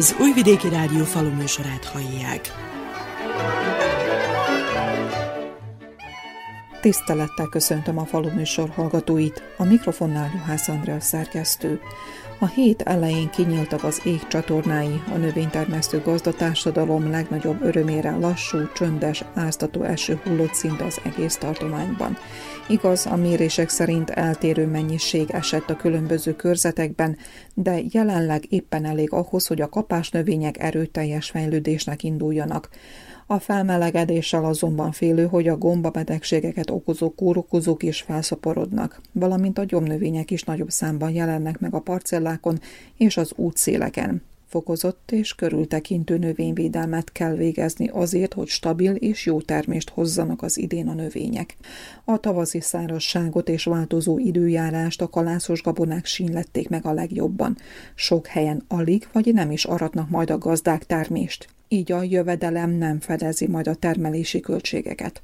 Az 0.00 0.16
Újvidéki 0.20 0.68
Rádió 0.68 1.04
faluműsorát 1.04 1.84
hallják. 1.84 2.52
Tisztelettel 6.80 7.46
köszöntöm 7.46 7.98
a 7.98 8.04
faluműsor 8.04 8.70
hallgatóit, 8.70 9.42
a 9.56 9.64
mikrofonnál 9.64 10.30
Juhász 10.34 10.68
Andrea 10.68 11.00
szerkesztő. 11.00 11.80
A 12.42 12.46
hét 12.46 12.82
elején 12.82 13.30
kinyíltak 13.30 13.84
az 13.84 14.00
ég 14.04 14.26
csatornái, 14.26 15.02
a 15.12 15.16
növénytermesztő 15.16 16.00
gazdatársadalom 16.00 17.10
legnagyobb 17.10 17.62
örömére 17.62 18.16
lassú, 18.16 18.58
csöndes, 18.74 19.24
áztató 19.34 19.82
eső 19.82 20.20
hullott 20.24 20.54
szinte 20.54 20.84
az 20.84 21.00
egész 21.04 21.36
tartományban. 21.36 22.16
Igaz, 22.68 23.06
a 23.06 23.16
mérések 23.16 23.68
szerint 23.68 24.10
eltérő 24.10 24.66
mennyiség 24.66 25.30
esett 25.30 25.70
a 25.70 25.76
különböző 25.76 26.36
körzetekben, 26.36 27.16
de 27.54 27.80
jelenleg 27.90 28.52
éppen 28.52 28.84
elég 28.84 29.12
ahhoz, 29.12 29.46
hogy 29.46 29.60
a 29.60 29.68
kapás 29.68 30.10
növények 30.10 30.58
erőteljes 30.58 31.30
fejlődésnek 31.30 32.02
induljanak. 32.02 32.68
A 33.32 33.38
felmelegedéssel 33.38 34.44
azonban 34.44 34.92
félő, 34.92 35.26
hogy 35.26 35.48
a 35.48 35.58
gombabetegségeket 35.58 36.70
okozó 36.70 37.10
kórokozók 37.10 37.82
is 37.82 38.00
felszaporodnak, 38.00 39.00
valamint 39.12 39.58
a 39.58 39.64
gyomnövények 39.64 40.30
is 40.30 40.42
nagyobb 40.42 40.70
számban 40.70 41.10
jelennek 41.10 41.58
meg 41.58 41.74
a 41.74 41.80
parcellákon 41.80 42.60
és 42.96 43.16
az 43.16 43.32
útszéleken. 43.36 44.22
Fokozott 44.46 45.10
és 45.12 45.34
körültekintő 45.34 46.18
növényvédelmet 46.18 47.12
kell 47.12 47.34
végezni 47.34 47.88
azért, 47.88 48.34
hogy 48.34 48.48
stabil 48.48 48.94
és 48.94 49.26
jó 49.26 49.40
termést 49.40 49.90
hozzanak 49.90 50.42
az 50.42 50.58
idén 50.58 50.88
a 50.88 50.94
növények. 50.94 51.56
A 52.04 52.18
tavaszi 52.18 52.60
szárazságot 52.60 53.48
és 53.48 53.64
változó 53.64 54.18
időjárást 54.18 55.02
a 55.02 55.08
kalászos 55.08 55.62
gabonák 55.62 56.06
sínlették 56.06 56.68
meg 56.68 56.86
a 56.86 56.92
legjobban. 56.92 57.56
Sok 57.94 58.26
helyen 58.26 58.64
alig 58.68 59.08
vagy 59.12 59.34
nem 59.34 59.50
is 59.50 59.64
aratnak 59.64 60.08
majd 60.08 60.30
a 60.30 60.38
gazdák 60.38 60.86
termést 60.86 61.48
így 61.72 61.92
a 61.92 62.02
jövedelem 62.02 62.70
nem 62.70 63.00
fedezi 63.00 63.46
majd 63.46 63.68
a 63.68 63.74
termelési 63.74 64.40
költségeket. 64.40 65.22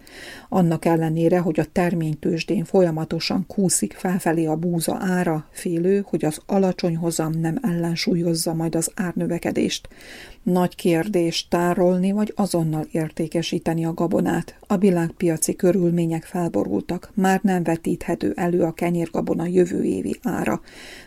Annak 0.49 0.85
ellenére, 0.85 1.39
hogy 1.39 1.61
a 1.61 1.65
terménytősdén 1.73 2.65
folyamatosan 2.65 3.47
kúszik 3.47 3.93
felfelé 3.93 4.45
a 4.45 4.57
búza 4.57 4.97
ára, 5.01 5.49
félő, 5.51 6.05
hogy 6.09 6.25
az 6.25 6.41
alacsony 6.47 6.97
hozam 6.97 7.33
nem 7.33 7.59
ellensúlyozza 7.63 8.55
majd 8.55 8.75
az 8.75 8.91
árnövekedést. 8.95 9.89
Nagy 10.53 10.75
kérdés 10.75 11.49
tárolni 11.49 12.13
vagy 12.13 12.33
azonnal 12.37 12.87
értékesíteni 12.91 13.85
a 13.85 13.95
gabonát. 13.95 14.59
A 14.67 14.77
világpiaci 14.77 15.57
körülmények 15.57 16.25
felborultak, 16.25 17.11
már 17.15 17.41
nem 17.43 17.63
vetíthető 17.63 18.33
elő 18.37 18.63
a 18.63 18.73
kenyérgabona 18.73 19.47
jövő 19.47 19.85
évi 19.85 20.17
ára. 20.23 20.61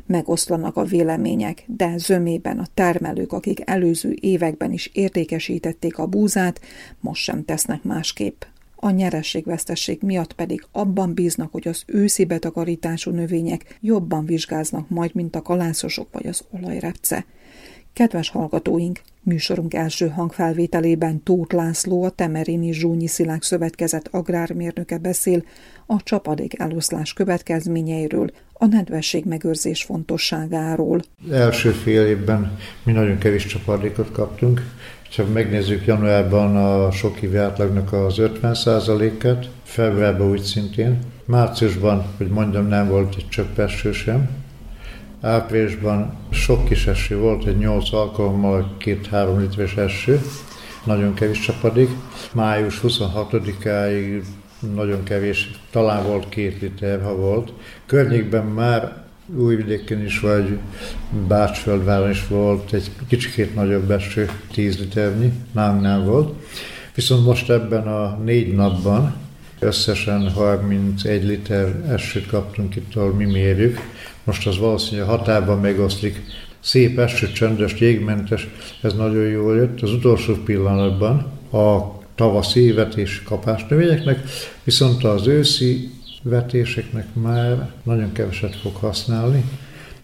Megoszlanak 0.05 0.75
a 0.75 0.83
vélemények, 0.83 1.63
de 1.67 1.97
zömében 1.97 2.59
a 2.59 2.67
termelők, 2.73 3.33
akik 3.33 3.69
előző 3.69 4.17
években 4.21 4.71
is 4.71 4.89
értékesítették 4.93 5.97
a 5.97 6.07
búzát, 6.07 6.61
most 6.99 7.23
sem 7.23 7.45
tesznek 7.45 7.83
másképp. 7.83 8.41
A 8.75 8.89
nyerességvesztesség 8.89 9.99
miatt 10.01 10.33
pedig 10.33 10.65
abban 10.71 11.13
bíznak, 11.13 11.51
hogy 11.51 11.67
az 11.67 11.83
őszi 11.85 12.25
betakarítású 12.25 13.11
növények 13.11 13.77
jobban 13.81 14.25
vizsgáznak 14.25 14.89
majd, 14.89 15.15
mint 15.15 15.35
a 15.35 15.41
kalászosok 15.41 16.07
vagy 16.11 16.27
az 16.27 16.43
olajrepce. 16.51 17.25
Kedves 17.93 18.29
hallgatóink, 18.29 19.01
műsorunk 19.23 19.73
első 19.73 20.07
hangfelvételében 20.07 21.23
Tóth 21.23 21.55
László, 21.55 22.03
a 22.03 22.09
Temerini 22.09 22.71
Zsúnyi 22.73 23.07
Szilák 23.07 23.43
Szövetkezet 23.43 24.07
agrármérnöke 24.11 24.97
beszél 24.97 25.43
a 25.85 26.03
csapadék 26.03 26.59
eloszlás 26.59 27.13
következményeiről, 27.13 28.29
a 28.53 28.65
nedvesség 28.65 29.25
megőrzés 29.25 29.83
fontosságáról. 29.83 31.01
Első 31.31 31.71
fél 31.71 32.05
évben 32.05 32.57
mi 32.83 32.91
nagyon 32.91 33.17
kevés 33.17 33.45
csapadékot 33.45 34.11
kaptunk, 34.11 34.61
ha 35.15 35.25
megnézzük 35.25 35.85
januárban 35.85 36.55
a 36.55 36.91
sok 36.91 37.21
évi 37.21 37.37
átlagnak 37.37 37.93
az 37.93 38.15
50%-et, 38.19 39.49
februárban 39.63 40.29
úgy 40.29 40.41
szintén, 40.41 40.99
márciusban, 41.25 42.05
hogy 42.17 42.27
mondjam, 42.27 42.67
nem 42.67 42.87
volt 42.87 43.15
egy 43.17 43.29
csöpp 43.29 43.67
sem, 43.91 44.29
Áprilisban 45.21 46.13
sok 46.31 46.65
kis 46.65 46.87
eső 46.87 47.17
volt, 47.17 47.45
egy 47.45 47.57
8 47.57 47.93
alkalommal 47.93 48.75
két-három 48.77 49.39
literes 49.39 49.75
eső, 49.75 50.21
nagyon 50.83 51.13
kevés 51.13 51.39
csapadék. 51.39 51.89
Május 52.33 52.79
26-áig 52.83 54.23
nagyon 54.75 55.03
kevés, 55.03 55.51
talán 55.71 56.05
volt 56.05 56.29
két 56.29 56.61
liter, 56.61 57.01
ha 57.01 57.15
volt. 57.15 57.53
Környékben 57.85 58.45
már 58.45 59.07
Újvidéken 59.35 60.03
is, 60.03 60.19
vagy 60.19 60.57
Bácsföldváron 61.27 62.09
is 62.09 62.27
volt 62.27 62.73
egy 62.73 62.91
kicsikét 63.07 63.55
nagyobb 63.55 63.91
eső, 63.91 64.29
10 64.51 64.79
liternyi, 64.79 65.31
nálunk 65.51 65.81
nem 65.81 66.05
volt. 66.05 66.33
Viszont 66.95 67.25
most 67.25 67.49
ebben 67.49 67.87
a 67.87 68.17
négy 68.23 68.53
napban 68.53 69.15
összesen 69.59 70.29
31 70.29 71.25
liter 71.25 71.83
esőt 71.87 72.27
kaptunk 72.27 72.75
itt, 72.75 72.95
ahol 72.95 73.13
mi 73.13 73.25
mérjük, 73.25 73.79
most 74.29 74.47
az 74.47 74.57
valószínűleg 74.57 75.09
határban 75.09 75.59
megoszlik. 75.59 76.21
Szép 76.59 76.99
eső, 76.99 77.31
csöndes, 77.31 77.79
jégmentes, 77.79 78.47
ez 78.81 78.93
nagyon 78.93 79.27
jól 79.27 79.55
jött. 79.55 79.81
Az 79.81 79.91
utolsó 79.91 80.33
pillanatban 80.33 81.17
a 81.51 81.97
tavaszi 82.15 82.71
vetés 82.71 83.23
kapásnövényeknek, 83.23 84.23
viszont 84.63 85.03
az 85.03 85.27
őszi 85.27 85.91
vetéseknek 86.23 87.05
már 87.13 87.71
nagyon 87.83 88.11
keveset 88.11 88.55
fog 88.55 88.75
használni. 88.75 89.43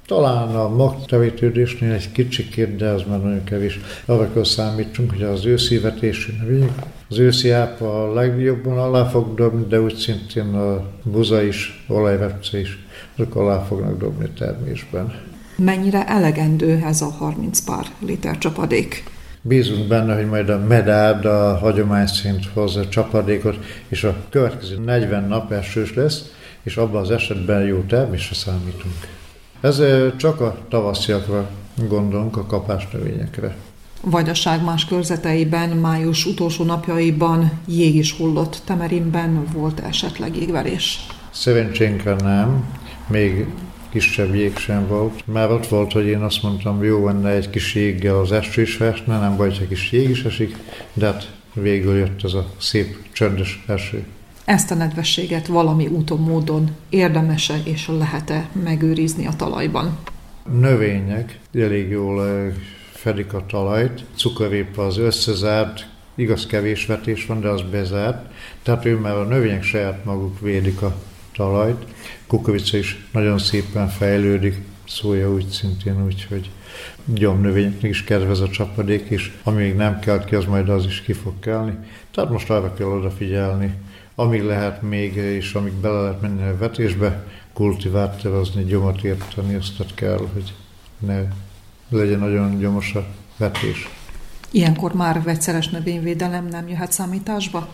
Talán 0.06 0.56
a 0.56 0.70
magtevétődésnél 0.70 1.92
egy 1.92 2.12
kicsikét, 2.12 2.76
de 2.76 2.88
az 2.88 3.04
már 3.08 3.22
nagyon 3.22 3.44
kevés. 3.44 3.80
Arra 4.06 4.34
kell 4.34 4.44
számítsunk, 4.44 5.12
hogy 5.12 5.24
az 5.24 5.46
őszi 5.46 5.78
vetésű 5.78 6.34
növények, 6.40 6.72
az 7.10 7.18
őszi 7.18 7.50
ápa 7.50 8.04
a 8.04 8.14
legjobban 8.14 8.78
alá 8.78 9.04
fog 9.04 9.36
dobni, 9.36 9.66
de 9.68 9.82
úgy 9.82 9.96
szintén 9.96 10.54
a 10.54 10.86
buza 11.04 11.42
is, 11.42 11.86
olajvepce 11.88 12.60
is 12.60 12.86
azok 13.18 13.36
alá 13.36 13.60
fognak 13.60 13.98
dobni 13.98 14.30
termésben. 14.30 15.14
Mennyire 15.58 16.08
elegendő 16.08 16.82
ez 16.86 17.02
a 17.02 17.10
30 17.10 17.60
pár 17.60 17.86
liter 18.00 18.38
csapadék? 18.38 19.04
Bízunk 19.42 19.88
benne, 19.88 20.16
hogy 20.16 20.28
majd 20.28 20.50
a 20.50 20.60
medád 20.60 21.26
a 21.26 21.58
hagyomány 21.58 22.08
szint 22.08 22.46
hozza 22.54 22.80
a 22.80 22.90
csapadékot, 22.90 23.58
és 23.88 24.04
a 24.04 24.16
következő 24.30 24.78
40 24.78 25.28
nap 25.28 25.52
esős 25.52 25.94
lesz, 25.94 26.34
és 26.64 26.78
abban 26.78 27.02
az 27.02 27.12
esetben 27.12 27.66
jó 27.66 27.80
termésre 27.80 28.36
számítunk. 28.36 28.94
Ez 29.62 29.82
csak 30.18 30.42
a 30.42 30.58
tavasziakra 30.70 31.50
gondolunk, 31.88 32.38
a 32.38 32.46
kapásnövényekre. 32.46 33.56
Vajdaság 34.10 34.64
más 34.64 34.86
körzeteiben 34.86 35.70
május 35.70 36.26
utolsó 36.26 36.64
napjaiban 36.64 37.52
jég 37.68 37.96
is 37.96 38.12
hullott. 38.12 38.62
Temerinben 38.66 39.46
volt 39.54 39.80
esetleg 39.80 40.36
jégverés? 40.36 41.06
Szerencsénkre 41.30 42.16
nem 42.16 42.66
még 43.08 43.46
kisebb 43.90 44.36
jég 44.36 44.58
sem 44.58 44.88
volt. 44.88 45.24
Már 45.26 45.52
ott 45.52 45.68
volt, 45.68 45.92
hogy 45.92 46.06
én 46.06 46.22
azt 46.22 46.44
mondtam, 46.44 46.84
jó 46.84 47.06
lenne 47.06 47.30
egy 47.30 47.50
kis 47.50 47.76
jéggel 47.76 48.16
az 48.16 48.32
eső 48.32 48.62
is 48.62 48.76
festne, 48.76 49.20
nem 49.20 49.38
baj, 49.38 49.58
hogy 49.58 49.68
kis 49.68 49.92
jég 49.92 50.10
is 50.10 50.24
esik, 50.24 50.58
de 50.94 51.06
hát 51.06 51.32
végül 51.54 51.98
jött 51.98 52.24
ez 52.24 52.34
a 52.34 52.46
szép, 52.58 52.98
csöndes 53.12 53.64
eső. 53.68 54.06
Ezt 54.46 54.72
a 54.72 54.76
nedvességet 54.76 55.48
valami 55.48 55.88
úton, 55.88 56.20
módon 56.20 56.70
érdemese 56.90 57.62
és 57.64 57.88
lehet-e 57.88 58.50
megőrizni 58.64 59.28
a 59.28 59.34
talajban? 59.38 59.98
Növények 60.60 61.40
elég 61.54 61.90
jól 61.90 62.52
fedik 63.06 63.34
a 63.34 63.46
talajt. 63.46 64.04
Cukorépa 64.16 64.86
az 64.86 64.98
összezárt, 64.98 65.88
igaz 66.16 66.46
kevés 66.46 66.86
vetés 66.86 67.26
van, 67.26 67.42
de 67.42 67.48
az 67.48 67.62
bezárt. 67.62 68.26
Tehát 68.64 68.86
ő 68.86 68.98
már 68.98 69.16
a 69.16 69.24
növények 69.24 69.64
saját 69.64 70.06
maguk 70.06 70.40
védik 70.40 70.82
a 70.82 70.96
talajt. 71.36 71.86
Kukovica 72.28 72.78
is 72.78 73.08
nagyon 73.12 73.38
szépen 73.38 73.88
fejlődik, 73.88 74.62
szója 74.88 75.32
úgy 75.32 75.48
szintén, 75.48 76.06
úgyhogy 76.06 76.50
gyomnövényeknek 77.06 77.92
is 77.92 78.04
kedvez 78.04 78.40
a 78.40 78.50
csapadék, 78.50 79.10
és 79.10 79.32
amíg 79.44 79.76
nem 79.76 80.00
kelt 80.00 80.26
ki, 80.26 80.36
az 80.36 80.46
majd 80.46 80.70
az 80.70 80.86
is 80.86 81.02
ki 81.02 81.14
fog 81.14 81.40
kelni. 81.40 81.78
Tehát 82.12 82.30
most 82.30 82.50
arra 82.50 82.74
kell 82.74 82.88
odafigyelni, 82.88 83.74
amíg 84.16 84.44
lehet 84.44 84.82
még, 84.82 85.16
és 85.16 85.54
amíg 85.54 85.74
bele 85.74 86.02
lehet 86.02 86.22
menni 86.22 86.44
a 86.48 86.58
vetésbe, 86.58 87.26
kultivált 87.54 88.22
terezni, 88.22 88.64
gyomot 88.64 89.04
érteni, 89.04 89.56
azt 89.56 89.96
kell, 89.96 90.28
hogy 90.34 90.54
ne 91.00 91.24
legyen 91.90 92.20
nagyon 92.20 92.60
gyomos 92.60 92.96
a 92.96 93.06
vetés. 93.38 93.90
Ilyenkor 94.52 94.94
már 94.94 95.24
vegyszeres 95.24 95.70
növényvédelem 95.70 96.48
nem 96.48 96.68
jöhet 96.68 96.92
számításba? 96.92 97.68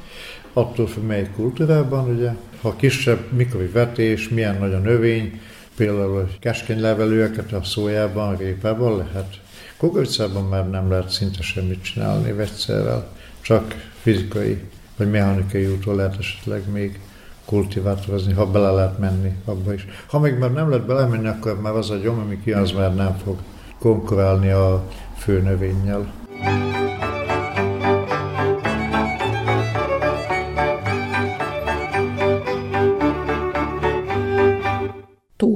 Attól 0.54 0.88
függ, 0.88 1.04
melyik 1.04 1.32
kultúrában, 1.32 2.10
ugye, 2.10 2.32
ha 2.62 2.76
kisebb 2.76 3.32
mikori 3.32 3.68
vetés, 3.68 4.30
milyen 4.30 4.58
nagy 4.58 4.74
a 4.74 4.78
növény, 4.78 5.40
például 5.76 6.18
a 6.18 6.28
keskeny 6.40 6.82
levelőeket 6.82 7.54
a 7.54 7.64
szójában, 7.64 8.34
a 8.34 8.38
répában 8.38 8.98
lehet. 8.98 9.40
Kukoricában 9.78 10.44
már 10.44 10.70
nem 10.70 10.90
lehet 10.90 11.10
szinte 11.10 11.42
semmit 11.42 11.84
csinálni 11.84 12.32
vegyszerrel, 12.32 13.08
csak 13.42 13.90
fizikai 14.02 14.62
vagy 14.98 15.10
mechanikai 15.10 15.66
úton 15.66 15.96
lehet 15.96 16.18
esetleg 16.20 16.72
még 16.72 17.00
kultivátorozni, 17.46 18.34
ha 18.34 18.52
bele 18.52 18.72
lehet 18.72 19.00
menni 19.00 19.32
abba 19.46 19.74
is. 19.74 19.88
Ha 20.08 20.20
még 20.20 20.34
már 20.34 20.54
nem 20.54 20.70
lehet 20.70 20.86
belemenni, 20.86 21.28
akkor 21.28 21.62
már 21.62 21.74
az 21.74 21.90
a 21.90 21.96
gyom, 21.96 22.20
ami 22.20 22.40
ki, 22.44 22.52
az 22.52 22.72
már 22.72 22.96
nem 22.96 23.18
fog 23.24 23.38
konkurálni 23.82 24.50
a 24.50 24.84
főnövényjel. 25.18 26.14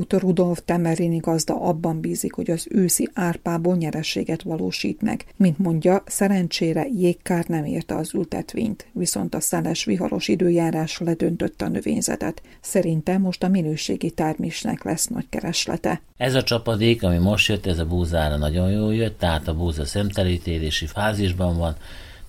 Tóth 0.07 0.24
Rudolf 0.24 0.62
Temerini 0.66 1.18
gazda 1.18 1.62
abban 1.62 2.00
bízik, 2.00 2.34
hogy 2.34 2.52
az 2.52 2.68
őszi 2.69 3.10
árpából 3.13 3.75
nyerességet 3.75 4.42
valósít 4.42 5.02
meg. 5.02 5.25
Mint 5.36 5.57
mondja, 5.57 6.04
szerencsére 6.06 6.88
jégkár 6.98 7.46
nem 7.48 7.66
érte 7.66 7.96
az 7.96 8.13
ültetvényt, 8.13 8.88
viszont 8.92 9.36
a 9.36 9.40
szeles 9.40 9.84
viharos 9.84 10.28
időjárás 10.28 11.00
ledöntötte 11.00 11.66
a 11.66 11.69
növényzetet. 11.69 12.42
Szerinte 12.62 13.18
most 13.18 13.44
a 13.44 13.48
minőségi 13.48 14.12
termésnek 14.12 14.84
lesz 14.84 15.07
nagy 15.07 15.25
kereslete. 15.30 16.02
Ez 16.18 16.36
a 16.36 16.44
csapadék, 16.44 17.04
ami 17.04 17.18
most 17.18 17.48
jött, 17.48 17.66
ez 17.66 17.80
a 17.80 17.86
búzára 17.86 18.38
nagyon 18.38 18.72
jól 18.72 18.96
jött, 18.96 19.19
tehát 19.19 19.48
a 19.48 19.56
búza 19.56 19.86
szemtelítélési 19.86 20.86
fázisban 20.86 21.57
van. 21.57 21.75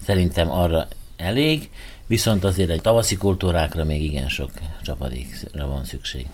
Szerintem 0.03 0.51
arra 0.51 0.89
elég, 1.17 1.71
viszont 2.07 2.45
azért 2.45 2.71
egy 2.71 2.81
tavaszi 2.81 3.17
kultúrákra 3.17 3.85
még 3.85 4.03
igen 4.03 4.29
sok 4.29 4.51
csapadékra 4.83 5.67
van 5.67 5.85
szükség 5.85 6.27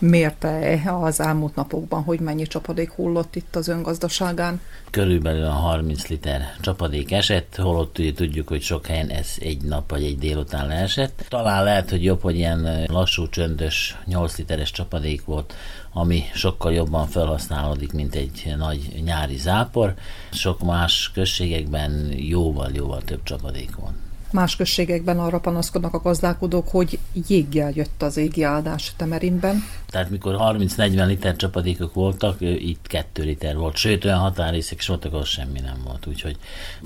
mérte 0.00 0.82
az 1.00 1.20
elmúlt 1.20 1.54
napokban, 1.54 2.02
hogy 2.02 2.20
mennyi 2.20 2.46
csapadék 2.46 2.90
hullott 2.90 3.36
itt 3.36 3.56
az 3.56 3.68
öngazdaságán? 3.68 4.60
Körülbelül 4.90 5.44
a 5.44 5.50
30 5.50 6.06
liter 6.06 6.42
csapadék 6.60 7.12
esett, 7.12 7.56
holott 7.56 7.98
tudjuk, 8.14 8.48
hogy 8.48 8.62
sok 8.62 8.86
helyen 8.86 9.08
ez 9.08 9.28
egy 9.38 9.62
nap 9.62 9.90
vagy 9.90 10.04
egy 10.04 10.18
délután 10.18 10.66
leesett. 10.66 11.24
Talán 11.28 11.64
lehet, 11.64 11.90
hogy 11.90 12.04
jobb, 12.04 12.20
hogy 12.20 12.36
ilyen 12.36 12.84
lassú, 12.86 13.28
csöndös 13.28 13.98
8 14.04 14.36
literes 14.36 14.70
csapadék 14.70 15.24
volt, 15.24 15.54
ami 15.92 16.22
sokkal 16.34 16.72
jobban 16.72 17.06
felhasználódik, 17.06 17.92
mint 17.92 18.14
egy 18.14 18.54
nagy 18.56 19.02
nyári 19.04 19.36
zápor. 19.36 19.94
Sok 20.30 20.62
más 20.62 21.10
községekben 21.14 22.12
jóval-jóval 22.16 23.02
több 23.02 23.22
csapadék 23.22 23.76
van. 23.76 24.09
Más 24.32 24.56
községekben 24.56 25.18
arra 25.18 25.40
panaszkodnak 25.40 25.94
a 25.94 26.00
gazdálkodók, 26.00 26.68
hogy 26.68 26.98
jéggel 27.26 27.72
jött 27.74 28.02
az 28.02 28.16
égi 28.16 28.42
áldás 28.42 28.92
Temerinben. 28.96 29.64
Tehát 29.90 30.10
mikor 30.10 30.36
30-40 30.38 31.06
liter 31.06 31.36
csapadékok 31.36 31.94
voltak, 31.94 32.40
itt 32.40 32.86
2 32.86 33.22
liter 33.22 33.56
volt, 33.56 33.76
sőt 33.76 34.04
olyan 34.04 34.18
határrészek 34.18 34.78
is 34.78 34.86
voltak, 34.86 35.12
ahol 35.12 35.24
semmi 35.24 35.60
nem 35.60 35.80
volt. 35.84 36.06
Úgyhogy 36.06 36.36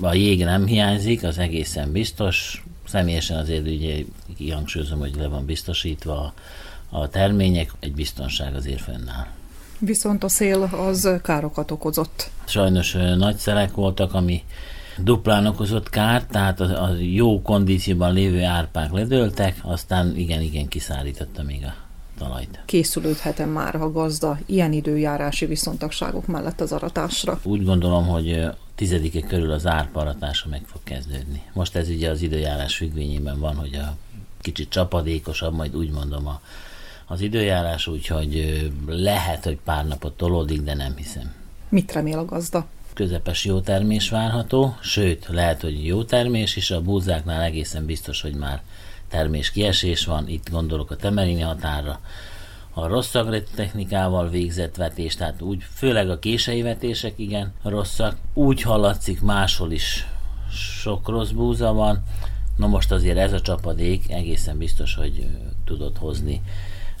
a 0.01 0.13
jég 0.13 0.43
nem 0.43 0.65
hiányzik, 0.65 1.23
az 1.23 1.37
egészen 1.37 1.91
biztos. 1.91 2.63
Személyesen 2.87 3.37
azért 3.37 3.67
ugye 3.67 4.03
kihangsúlyozom, 4.37 4.99
hogy 4.99 5.15
le 5.15 5.27
van 5.27 5.45
biztosítva 5.45 6.33
a 6.89 7.09
termények, 7.09 7.71
egy 7.79 7.93
biztonság 7.93 8.55
azért 8.55 8.81
fennáll. 8.81 9.25
Viszont 9.79 10.23
a 10.23 10.29
szél 10.29 10.61
az 10.61 11.09
károkat 11.23 11.71
okozott. 11.71 12.29
Sajnos 12.45 12.91
nagy 13.17 13.37
szelek 13.37 13.73
voltak, 13.73 14.13
ami 14.13 14.43
duplán 14.97 15.45
okozott 15.45 15.89
kárt, 15.89 16.29
tehát 16.29 16.59
a, 16.59 16.83
a 16.83 16.95
jó 16.99 17.41
kondícióban 17.41 18.13
lévő 18.13 18.43
árpák 18.43 18.91
ledőltek, 18.91 19.59
aztán 19.61 20.15
igen-igen 20.15 20.67
kiszállította 20.67 21.43
még 21.43 21.63
a 21.63 21.73
talajt. 22.17 22.59
Készülődhetem 22.65 23.49
már 23.49 23.75
a 23.75 23.91
gazda 23.91 24.39
ilyen 24.45 24.73
időjárási 24.73 25.45
viszontagságok 25.45 26.27
mellett 26.27 26.61
az 26.61 26.71
aratásra? 26.71 27.39
Úgy 27.43 27.65
gondolom, 27.65 28.07
hogy 28.07 28.49
tizedike 28.75 29.21
körül 29.21 29.51
az 29.51 29.67
árparatása 29.67 30.49
meg 30.49 30.61
fog 30.65 30.81
kezdődni. 30.83 31.41
Most 31.53 31.75
ez 31.75 31.89
ugye 31.89 32.09
az 32.09 32.21
időjárás 32.21 32.75
függvényében 32.75 33.39
van, 33.39 33.55
hogy 33.55 33.73
a 33.73 33.95
kicsit 34.41 34.69
csapadékosabb, 34.69 35.53
majd 35.53 35.75
úgy 35.75 35.91
mondom 35.91 36.27
a, 36.27 36.41
az 37.07 37.21
időjárás, 37.21 37.87
úgyhogy 37.87 38.63
lehet, 38.87 39.43
hogy 39.43 39.57
pár 39.63 39.87
napot 39.87 40.17
tolódik, 40.17 40.61
de 40.61 40.73
nem 40.73 40.95
hiszem. 40.95 41.33
Mit 41.69 41.91
remél 41.91 42.17
a 42.17 42.25
gazda? 42.25 42.65
Közepes 42.95 43.45
jó 43.45 43.59
termés 43.59 44.09
várható, 44.09 44.75
sőt, 44.81 45.27
lehet, 45.29 45.61
hogy 45.61 45.85
jó 45.85 46.03
termés 46.03 46.55
is, 46.55 46.71
a 46.71 46.81
búzáknál 46.81 47.41
egészen 47.41 47.85
biztos, 47.85 48.21
hogy 48.21 48.33
már 48.33 48.61
termés 49.07 49.51
kiesés 49.51 50.05
van, 50.05 50.27
itt 50.27 50.49
gondolok 50.49 50.91
a 50.91 50.95
temerini 50.95 51.41
határa, 51.41 51.99
a 52.73 52.87
rossz 52.87 53.15
technikával 53.55 54.29
végzett 54.29 54.75
vetés, 54.75 55.15
tehát 55.15 55.41
úgy, 55.41 55.63
főleg 55.73 56.09
a 56.09 56.19
kései 56.19 56.61
vetések 56.61 57.13
igen 57.15 57.53
rosszak, 57.63 58.17
úgy 58.33 58.61
hallatszik 58.61 59.21
máshol 59.21 59.71
is 59.71 60.07
sok 60.51 61.07
rossz 61.07 61.29
búza 61.29 61.73
van, 61.73 62.03
na 62.55 62.67
most 62.67 62.91
azért 62.91 63.17
ez 63.17 63.33
a 63.33 63.41
csapadék 63.41 64.11
egészen 64.11 64.57
biztos, 64.57 64.95
hogy 64.95 65.27
tudott 65.65 65.97
hozni 65.97 66.41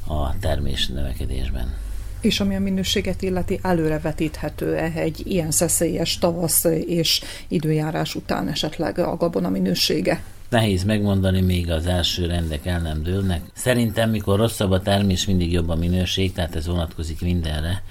a 0.07 0.37
termés 0.39 0.87
növekedésben. 0.87 1.84
És 2.25 2.39
ami 2.39 2.55
a 2.55 2.59
minőséget 2.59 3.21
illeti, 3.21 3.59
előrevetíthető-e 3.61 4.91
egy 4.95 5.21
ilyen 5.25 5.51
szeszélyes 5.51 6.17
tavasz 6.17 6.63
és 6.85 7.21
időjárás 7.47 8.15
után 8.15 8.47
esetleg 8.47 8.99
a 8.99 9.15
gabona 9.15 9.49
minősége? 9.49 10.23
Nehéz 10.49 10.83
megmondani, 10.83 11.41
még 11.41 11.71
az 11.71 11.85
első 11.85 12.25
rendek 12.25 12.65
el 12.65 12.79
nem 12.79 13.03
dőlnek. 13.03 13.41
Szerintem, 13.53 14.09
mikor 14.09 14.39
rosszabb 14.39 14.71
a 14.71 14.81
termés, 14.81 15.25
mindig 15.25 15.51
jobb 15.51 15.69
a 15.69 15.75
minőség, 15.75 16.33
tehát 16.33 16.55
ez 16.55 16.67
vonatkozik 16.67 17.21
mindenre. 17.21 17.83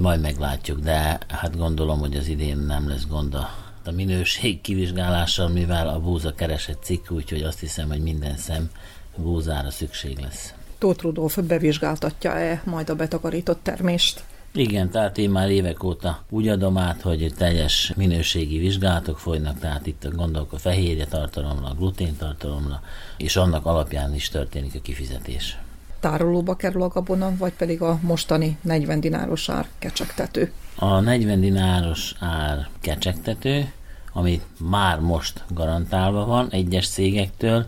Majd 0.00 0.20
meglátjuk, 0.20 0.80
de 0.80 1.18
hát 1.28 1.56
gondolom, 1.56 1.98
hogy 1.98 2.16
az 2.16 2.28
idén 2.28 2.56
nem 2.56 2.88
lesz 2.88 3.06
gond 3.08 3.34
a 3.34 3.90
minőség 3.90 4.60
kivizsgálással, 4.60 5.48
mivel 5.48 5.88
a 5.88 6.00
búza 6.00 6.34
keresett 6.34 6.82
cikk, 6.82 7.10
úgyhogy 7.10 7.42
azt 7.42 7.60
hiszem, 7.60 7.88
hogy 7.88 8.02
minden 8.02 8.36
szem 8.36 8.70
búzára 9.16 9.70
szükség 9.70 10.18
lesz. 10.18 10.54
Tóth 10.78 11.02
Rudolf 11.02 11.38
bevizsgáltatja-e 11.38 12.62
majd 12.64 12.90
a 12.90 12.94
betakarított 12.94 13.62
termést? 13.62 14.24
Igen, 14.52 14.90
tehát 14.90 15.18
én 15.18 15.30
már 15.30 15.50
évek 15.50 15.82
óta 15.82 16.22
úgy 16.28 16.48
adom 16.48 16.78
át, 16.78 17.02
hogy 17.02 17.32
teljes 17.36 17.92
minőségi 17.96 18.58
vizsgálatok 18.58 19.18
folynak, 19.18 19.58
tehát 19.58 19.86
itt 19.86 20.08
gondolok 20.14 20.52
a 20.52 20.58
fehérje 20.58 21.06
tartalomra, 21.06 21.66
a 21.66 21.74
glutén 21.74 22.16
tartalomra, 22.16 22.82
és 23.16 23.36
annak 23.36 23.66
alapján 23.66 24.14
is 24.14 24.28
történik 24.28 24.74
a 24.74 24.80
kifizetés. 24.82 25.58
Tárolóba 26.00 26.56
kerül 26.56 26.82
a 26.82 26.88
gabona, 26.88 27.36
vagy 27.36 27.52
pedig 27.52 27.82
a 27.82 27.98
mostani 28.02 28.58
40 28.60 29.00
dináros 29.00 29.48
ár 29.48 29.68
kecsegtető? 29.78 30.52
A 30.76 31.00
40 31.00 31.40
dináros 31.40 32.14
ár 32.18 32.68
kecsegtető, 32.80 33.72
amit 34.12 34.44
már 34.58 35.00
most 35.00 35.44
garantálva 35.48 36.24
van 36.24 36.48
egyes 36.50 36.88
cégektől, 36.88 37.66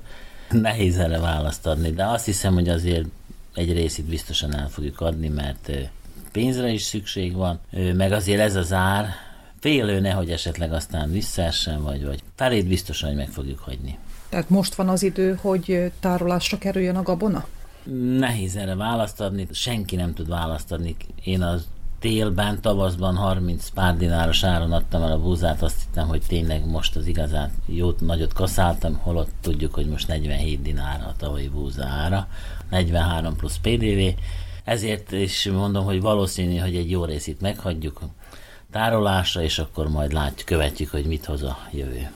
Nehéz 0.51 0.99
erre 0.99 1.19
választ 1.19 1.67
adni, 1.67 1.91
de 1.91 2.05
azt 2.05 2.25
hiszem, 2.25 2.55
hogy 2.55 2.69
azért 2.69 3.07
egy 3.55 3.73
részét 3.73 4.05
biztosan 4.05 4.55
el 4.55 4.69
fogjuk 4.69 5.01
adni, 5.01 5.29
mert 5.29 5.71
pénzre 6.33 6.69
is 6.69 6.83
szükség 6.83 7.35
van, 7.35 7.61
meg 7.95 8.13
azért 8.13 8.41
ez 8.41 8.57
az 8.57 8.73
ár, 8.73 9.09
félő 9.61 10.01
nehogy 10.01 10.31
esetleg 10.31 10.73
aztán 10.73 11.11
visszaessen, 11.11 11.83
vagy, 11.83 12.05
vagy 12.05 12.23
felét 12.35 12.67
biztosan, 12.67 13.09
hogy 13.09 13.19
meg 13.19 13.29
fogjuk 13.29 13.59
hagyni. 13.59 13.99
Tehát 14.29 14.51
most 14.51 14.75
van 14.75 14.89
az 14.89 15.03
idő, 15.03 15.39
hogy 15.41 15.93
tárolásra 16.01 16.59
kerüljön 16.59 16.97
a 16.97 17.03
gabona? 17.03 17.47
Nehéz 18.19 18.57
erre 18.57 18.75
választ 18.75 19.21
adni, 19.21 19.49
senki 19.53 19.97
nem 19.97 20.15
tud 20.15 20.29
választ 20.29 20.73
adni. 20.73 20.97
Én 21.25 21.43
az 21.43 21.67
télben, 22.01 22.61
tavaszban 22.61 23.17
30 23.17 23.69
pár 23.69 23.97
dináros 23.97 24.45
áron 24.45 24.73
adtam 24.73 25.03
el 25.03 25.13
a 25.13 25.21
búzát, 25.21 25.63
azt 25.63 25.83
hittem, 25.85 26.09
hogy 26.09 26.23
tényleg 26.29 26.67
most 26.67 26.97
az 26.97 27.07
igazán 27.07 27.53
jót, 27.67 28.01
nagyot 28.01 28.33
kaszáltam, 28.33 28.97
holott 28.97 29.31
tudjuk, 29.41 29.75
hogy 29.75 29.87
most 29.87 30.09
47 30.09 30.63
dinár 30.63 31.01
a 31.01 31.15
tavalyi 31.17 31.49
búza 31.49 31.87
ára, 31.87 32.29
43 32.71 33.37
plusz 33.37 33.59
PDV, 33.63 34.21
ezért 34.65 35.13
is 35.13 35.49
mondom, 35.53 35.85
hogy 35.85 36.01
valószínű, 36.01 36.57
hogy 36.57 36.77
egy 36.77 36.91
jó 36.91 37.05
részét 37.05 37.41
meghagyjuk 37.41 38.01
tárolásra, 38.71 39.43
és 39.43 39.59
akkor 39.59 39.89
majd 39.89 40.13
látjuk, 40.13 40.47
követjük, 40.47 40.91
hogy 40.91 41.05
mit 41.07 41.25
hoz 41.25 41.43
a 41.43 41.59
jövő. 41.71 42.11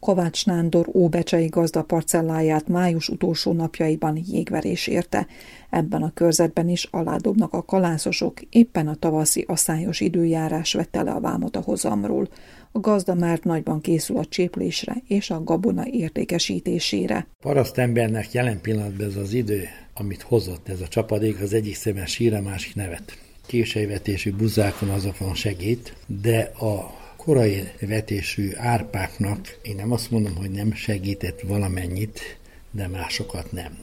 Kovács 0.00 0.46
Nándor 0.46 0.88
óbecsei 0.92 1.46
gazda 1.46 1.82
parcelláját 1.82 2.68
május 2.68 3.08
utolsó 3.08 3.52
napjaiban 3.52 4.20
jégverés 4.30 4.86
érte. 4.86 5.26
Ebben 5.70 6.02
a 6.02 6.12
körzetben 6.14 6.68
is 6.68 6.88
aládobnak 6.90 7.52
a 7.52 7.64
kalászosok, 7.64 8.40
éppen 8.50 8.88
a 8.88 8.94
tavaszi 8.94 9.44
asszályos 9.48 10.00
időjárás 10.00 10.72
vette 10.72 11.02
le 11.02 11.10
a 11.10 11.20
vámot 11.20 11.56
a 11.56 11.60
hozamról. 11.60 12.28
A 12.72 12.78
gazda 12.78 13.14
már 13.14 13.38
nagyban 13.42 13.80
készül 13.80 14.16
a 14.16 14.24
cséplésre 14.24 15.02
és 15.08 15.30
a 15.30 15.44
gabona 15.44 15.86
értékesítésére. 15.90 17.26
Paraszt 17.40 17.78
embernek 17.78 18.32
jelen 18.32 18.60
pillanatban 18.60 19.06
ez 19.06 19.16
az 19.16 19.32
idő, 19.32 19.68
amit 19.94 20.22
hozott 20.22 20.68
ez 20.68 20.80
a 20.80 20.88
csapadék, 20.88 21.40
az 21.40 21.52
egyik 21.52 21.74
szemben 21.74 22.06
sír, 22.06 22.34
a 22.34 22.40
másik 22.40 22.74
nevet. 22.74 23.18
Késejvetésű 23.46 24.32
buzákon 24.32 24.88
azokon 24.88 25.34
segít, 25.34 25.96
de 26.06 26.38
a 26.40 26.97
korai 27.28 27.68
vetésű 27.80 28.50
árpáknak 28.54 29.58
én 29.62 29.74
nem 29.74 29.92
azt 29.92 30.10
mondom, 30.10 30.36
hogy 30.36 30.50
nem 30.50 30.72
segített 30.72 31.40
valamennyit, 31.40 32.38
de 32.70 32.86
másokat 32.86 33.52
nem. 33.52 33.78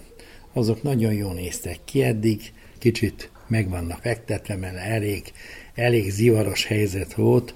Azok 0.53 0.83
nagyon 0.83 1.13
jól 1.13 1.33
néztek 1.33 1.79
ki 1.83 2.03
eddig, 2.03 2.53
kicsit 2.77 3.29
meg 3.47 3.69
vannak 3.69 4.01
fektetve, 4.01 4.55
mert 4.55 4.75
elég, 4.75 5.31
elég 5.75 6.09
zivaros 6.09 6.65
helyzet 6.65 7.13
volt. 7.13 7.53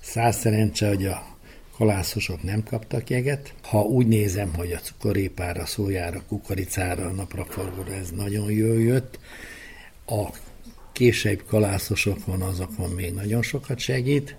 Száz 0.00 0.36
szerencse, 0.36 0.88
hogy 0.88 1.04
a 1.04 1.36
kalászosok 1.76 2.42
nem 2.42 2.62
kaptak 2.62 3.10
jeget. 3.10 3.54
Ha 3.62 3.80
úgy 3.80 4.06
nézem, 4.06 4.54
hogy 4.54 4.72
a 4.72 4.78
cukorépára, 4.78 5.66
szójára, 5.66 6.22
kukoricára, 6.28 7.10
napraforgóra 7.10 7.92
ez 7.92 8.10
nagyon 8.10 8.50
jól 8.50 8.80
jött, 8.80 9.18
a 10.06 10.28
később 10.92 11.44
kalászosokon, 11.46 12.42
azokon 12.42 12.90
még 12.90 13.12
nagyon 13.12 13.42
sokat 13.42 13.78
segít. 13.78 14.36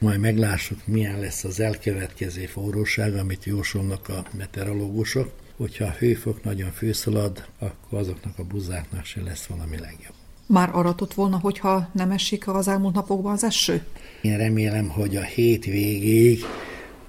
Majd 0.00 0.20
meglássuk, 0.20 0.86
milyen 0.86 1.18
lesz 1.20 1.44
az 1.44 1.60
elkövetkező 1.60 2.46
forróság, 2.46 3.14
amit 3.16 3.44
jósolnak 3.44 4.08
a 4.08 4.24
meteorológusok. 4.38 5.32
Hogyha 5.56 5.84
a 5.84 5.94
hőfok 5.98 6.44
nagyon 6.44 6.72
főszalad, 6.72 7.44
akkor 7.58 7.98
azoknak 7.98 8.38
a 8.38 8.44
buzáknak 8.44 9.04
se 9.04 9.22
lesz 9.22 9.46
valami 9.46 9.78
legjobb. 9.78 10.14
Már 10.46 10.70
aratott 10.72 11.14
volna, 11.14 11.38
hogyha 11.38 11.88
nem 11.92 12.10
esik 12.10 12.48
az 12.48 12.68
elmúlt 12.68 12.94
napokban 12.94 13.32
az 13.32 13.44
eső? 13.44 13.86
Én 14.22 14.36
remélem, 14.36 14.88
hogy 14.88 15.16
a 15.16 15.22
hét 15.22 15.64
végéig 15.64 16.44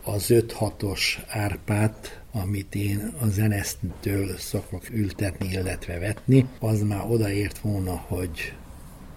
az 0.04 0.26
5-6-os 0.30 1.02
árpát, 1.28 2.22
amit 2.32 2.76
én 2.76 3.14
a 3.22 3.28
zenesztől 3.28 4.38
szokok 4.38 4.90
ültetni, 4.90 5.48
illetve 5.52 6.00
vetni, 6.00 6.46
az 6.60 6.82
már 6.82 7.06
odaért 7.10 7.58
volna, 7.58 7.96
hogy 8.08 8.54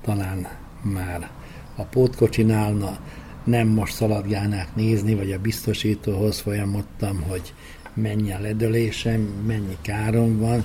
talán 0.03 0.49
már 0.83 1.31
a 1.77 1.83
pótkocsinálna, 1.83 2.99
nem 3.45 3.69
most 3.69 3.95
szaladgálnák 3.95 4.75
nézni, 4.75 5.15
vagy 5.15 5.33
a 5.33 5.39
biztosítóhoz 5.39 6.41
folyamodtam, 6.41 7.23
hogy 7.23 7.55
mennyi 7.95 8.33
a 8.33 8.41
ledölésem, 8.41 9.21
mennyi 9.47 9.77
károm 9.81 10.39
van, 10.39 10.65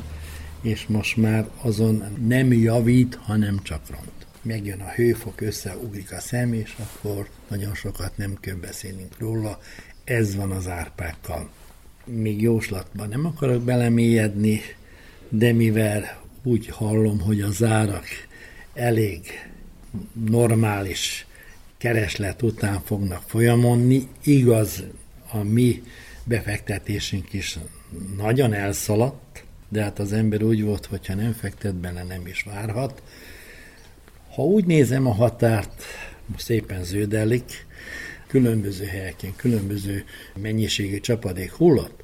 és 0.62 0.88
most 0.88 1.18
már 1.18 1.50
azon 1.62 2.04
nem 2.28 2.54
javít, 2.54 3.20
hanem 3.22 3.60
csak 3.64 3.82
ront. 3.90 4.28
Megjön 4.42 4.80
a 4.80 4.90
hőfok, 4.90 5.42
összeugrik 5.42 6.12
a 6.12 6.20
szem, 6.20 6.54
és 6.54 6.76
akkor 6.80 7.30
nagyon 7.48 7.76
sokat 7.76 8.18
nem 8.18 8.38
kell 8.40 8.56
beszélnünk 8.56 9.18
róla. 9.18 9.60
Ez 10.04 10.36
van 10.36 10.52
az 10.52 10.68
árpákkal. 10.68 11.50
Még 12.06 12.42
jóslatban 12.42 13.10
nem 13.10 13.26
akarok 13.26 13.64
belemélyedni, 13.64 14.62
de 15.30 15.54
mivel 15.54 16.22
úgy 16.44 16.68
hallom, 16.68 17.20
hogy 17.20 17.42
az 17.42 17.64
árak 17.64 18.06
elég 18.74 19.26
normális 20.30 21.28
kereslet 21.80 22.42
után 22.42 22.82
fognak 22.86 23.24
folyamodni, 23.26 24.08
igaz, 24.24 24.84
a 25.32 25.44
mi 25.44 25.84
befektetésünk 26.24 27.34
is 27.34 27.58
nagyon 28.18 28.54
elszaladt, 28.54 29.44
de 29.70 29.84
hát 29.84 30.00
az 30.00 30.14
ember 30.14 30.44
úgy 30.44 30.64
volt, 30.64 30.86
hogyha 30.86 31.14
nem 31.14 31.34
fektet 31.34 31.76
bele, 31.76 32.04
nem 32.04 32.28
is 32.28 32.44
várhat. 32.44 33.02
Ha 34.36 34.44
úgy 34.44 34.66
nézem 34.66 35.08
a 35.08 35.14
határt, 35.14 35.84
szépen 36.38 36.84
zöldelik, 36.84 37.66
különböző 38.28 38.86
helyeken, 38.86 39.36
különböző 39.36 40.04
mennyiségű 40.36 41.00
csapadék 41.00 41.52
hullott, 41.52 42.04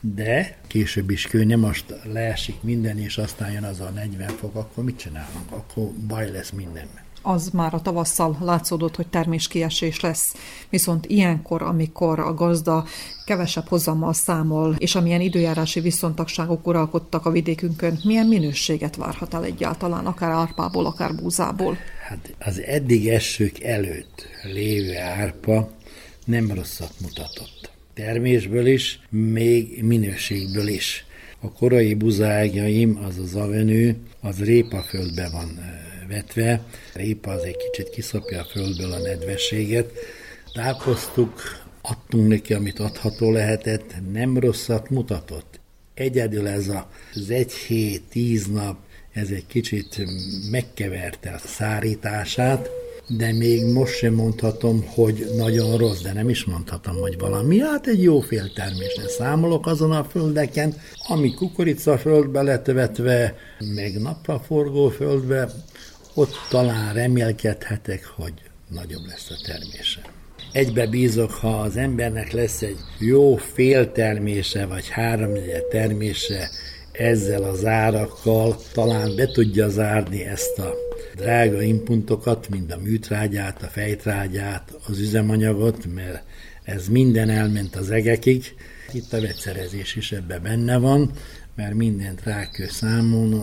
de 0.00 0.58
később 0.66 1.10
is 1.10 1.26
kő, 1.26 1.44
nem 1.44 1.60
most 1.60 1.84
leesik 2.04 2.62
minden, 2.62 2.98
és 2.98 3.18
aztán 3.18 3.52
jön 3.52 3.64
az 3.64 3.80
a 3.80 3.90
40 3.90 4.28
fok, 4.28 4.54
akkor 4.54 4.84
mit 4.84 4.98
csinálunk? 4.98 5.52
Akkor 5.52 5.90
baj 6.06 6.30
lesz 6.30 6.50
mindenben 6.50 7.05
az 7.26 7.48
már 7.52 7.74
a 7.74 7.80
tavasszal 7.80 8.36
látszódott, 8.40 8.96
hogy 8.96 9.06
terméskiesés 9.06 10.00
lesz. 10.00 10.34
Viszont 10.68 11.06
ilyenkor, 11.06 11.62
amikor 11.62 12.18
a 12.18 12.34
gazda 12.34 12.84
kevesebb 13.24 13.68
hozammal 13.68 14.12
számol, 14.12 14.74
és 14.78 14.94
amilyen 14.94 15.20
időjárási 15.20 15.80
viszontagságok 15.80 16.66
uralkodtak 16.66 17.26
a 17.26 17.30
vidékünkön, 17.30 17.98
milyen 18.04 18.26
minőséget 18.26 18.96
várhat 18.96 19.34
el 19.34 19.44
egyáltalán, 19.44 20.06
akár 20.06 20.30
árpából, 20.30 20.86
akár 20.86 21.14
búzából? 21.14 21.76
Hát 22.08 22.34
az 22.38 22.60
eddig 22.60 23.08
esők 23.08 23.62
előtt 23.62 24.26
lévő 24.52 24.96
árpa 24.96 25.70
nem 26.24 26.50
rosszat 26.50 26.92
mutatott. 27.00 27.70
Termésből 27.94 28.66
is, 28.66 29.00
még 29.10 29.82
minőségből 29.82 30.68
is. 30.68 31.04
A 31.40 31.52
korai 31.52 31.94
buzágyaim, 31.94 32.98
az 33.08 33.18
az 33.18 33.34
avenő, 33.34 33.96
az 34.20 34.38
répaföldbe 34.38 35.28
van 35.30 35.58
vetve. 36.08 36.62
Répa 36.94 37.30
az 37.30 37.42
egy 37.42 37.56
kicsit 37.56 37.90
kiszapja 37.90 38.40
a 38.40 38.44
földből 38.44 38.92
a 38.92 38.98
nedvességet. 38.98 39.92
Tápoztuk, 40.52 41.42
adtunk 41.82 42.28
neki, 42.28 42.54
amit 42.54 42.78
adható 42.78 43.30
lehetett, 43.30 43.94
nem 44.12 44.38
rosszat 44.38 44.90
mutatott. 44.90 45.60
Egyedül 45.94 46.48
ez 46.48 46.68
az 47.14 47.30
egy 47.30 47.52
hét, 47.52 48.02
tíz 48.02 48.46
nap, 48.46 48.78
ez 49.12 49.28
egy 49.28 49.46
kicsit 49.46 50.06
megkeverte 50.50 51.30
a 51.30 51.46
szárítását, 51.46 52.70
de 53.08 53.32
még 53.32 53.64
most 53.64 53.94
sem 53.94 54.14
mondhatom, 54.14 54.84
hogy 54.86 55.26
nagyon 55.36 55.76
rossz, 55.76 56.00
de 56.00 56.12
nem 56.12 56.28
is 56.28 56.44
mondhatom, 56.44 56.96
hogy 56.96 57.18
valami. 57.18 57.60
Hát 57.60 57.86
egy 57.86 58.02
jó 58.02 58.20
féltermésre 58.20 59.08
számolok 59.08 59.66
azon 59.66 59.92
a 59.92 60.04
földeken, 60.04 60.74
ami 61.08 61.34
kukorica 61.34 61.98
földbe 61.98 62.42
lett 62.42 62.66
vetve, 62.66 63.34
meg 63.74 64.00
napraforgó 64.00 64.88
földbe, 64.88 65.50
ott 66.16 66.34
talán 66.48 66.94
remélkedhetek, 66.94 68.04
hogy 68.04 68.32
nagyobb 68.68 69.06
lesz 69.06 69.30
a 69.30 69.46
termése. 69.46 70.00
Egybe 70.52 70.86
bízok, 70.86 71.30
ha 71.30 71.60
az 71.60 71.76
embernek 71.76 72.32
lesz 72.32 72.62
egy 72.62 72.78
jó 72.98 73.36
féltermése, 73.36 74.66
vagy 74.66 74.88
háromnegyed 74.88 75.64
termése, 75.64 76.50
ezzel 76.92 77.42
az 77.42 77.64
árakkal 77.64 78.56
talán 78.72 79.16
be 79.16 79.26
tudja 79.26 79.68
zárni 79.68 80.24
ezt 80.24 80.58
a 80.58 80.74
drága 81.16 81.62
impuntokat, 81.62 82.48
mint 82.48 82.72
a 82.72 82.78
műtrágyát, 82.78 83.62
a 83.62 83.66
fejtrágyát, 83.66 84.72
az 84.86 84.98
üzemanyagot, 84.98 85.94
mert 85.94 86.22
ez 86.62 86.88
minden 86.88 87.30
elment 87.30 87.76
az 87.76 87.90
egekig. 87.90 88.54
Itt 88.92 89.12
a 89.12 89.20
vegyszerezés 89.20 89.96
is 89.96 90.12
ebbe 90.12 90.38
benne 90.38 90.78
van, 90.78 91.10
mert 91.54 91.74
mindent 91.74 92.22
rá 92.24 92.50
kell 92.50 92.68
számolni, 92.68 93.42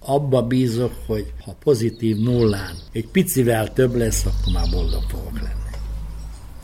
abba 0.00 0.42
bízok, 0.42 0.92
hogy 1.06 1.32
ha 1.44 1.56
pozitív 1.62 2.16
nullán 2.16 2.74
egy 2.92 3.06
picivel 3.06 3.72
több 3.72 3.94
lesz, 3.94 4.24
akkor 4.24 4.52
már 4.52 4.70
boldog 4.70 5.02
fogok 5.08 5.40
lenni. 5.40 5.58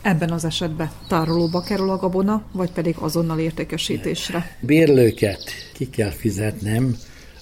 Ebben 0.01 0.31
az 0.31 0.45
esetben 0.45 0.91
tárolóba 1.07 1.61
kerül 1.61 1.89
a 1.89 1.97
gabona, 1.97 2.43
vagy 2.51 2.71
pedig 2.71 2.95
azonnal 2.99 3.39
értékesítésre? 3.39 4.57
Bérlőket 4.59 5.43
ki 5.73 5.89
kell 5.89 6.09
fizetnem, 6.09 6.95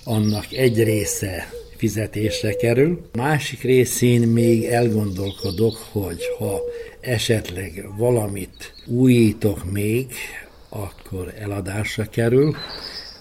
annak 0.04 0.52
egy 0.52 0.84
része 0.84 1.50
fizetésre 1.78 2.54
kerül. 2.54 3.10
Másik 3.14 3.62
részén 3.62 4.28
még 4.28 4.64
elgondolkodok, 4.64 5.76
hogy 5.92 6.22
ha 6.38 6.60
esetleg 7.02 7.90
valamit 7.98 8.74
újítok 8.86 9.72
még, 9.72 10.14
akkor 10.70 11.34
eladásra 11.40 12.10
kerül, 12.10 12.56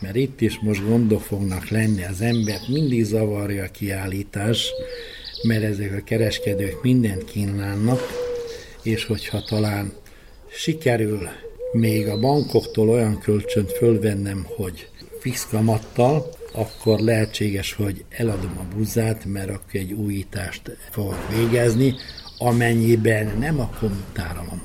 mert 0.01 0.17
itt 0.17 0.41
is 0.41 0.59
most 0.63 0.87
gondok 0.89 1.21
fognak 1.21 1.69
lenni, 1.69 2.05
az 2.05 2.21
embert 2.21 2.69
mindig 2.69 3.05
zavarja 3.05 3.65
a 3.65 3.71
kiállítás, 3.71 4.71
mert 5.43 5.63
ezek 5.63 5.93
a 5.93 6.05
kereskedők 6.05 6.83
mindent 6.83 7.25
kínálnak, 7.25 8.01
és 8.83 9.05
hogyha 9.05 9.43
talán 9.43 9.93
sikerül 10.51 11.29
még 11.73 12.09
a 12.09 12.19
bankoktól 12.19 12.89
olyan 12.89 13.19
kölcsönt 13.19 13.73
fölvennem, 13.73 14.47
hogy 14.57 14.89
fix 15.21 15.47
kamattal, 15.51 16.31
akkor 16.53 16.99
lehetséges, 16.99 17.73
hogy 17.73 18.05
eladom 18.09 18.59
a 18.59 18.77
buzát, 18.77 19.25
mert 19.25 19.51
akkor 19.51 19.81
egy 19.81 19.93
újítást 19.93 20.77
fogok 20.91 21.29
végezni, 21.37 21.95
amennyiben 22.39 23.39
nem, 23.39 23.61
akkor 23.61 23.91
tárolom. 24.13 24.63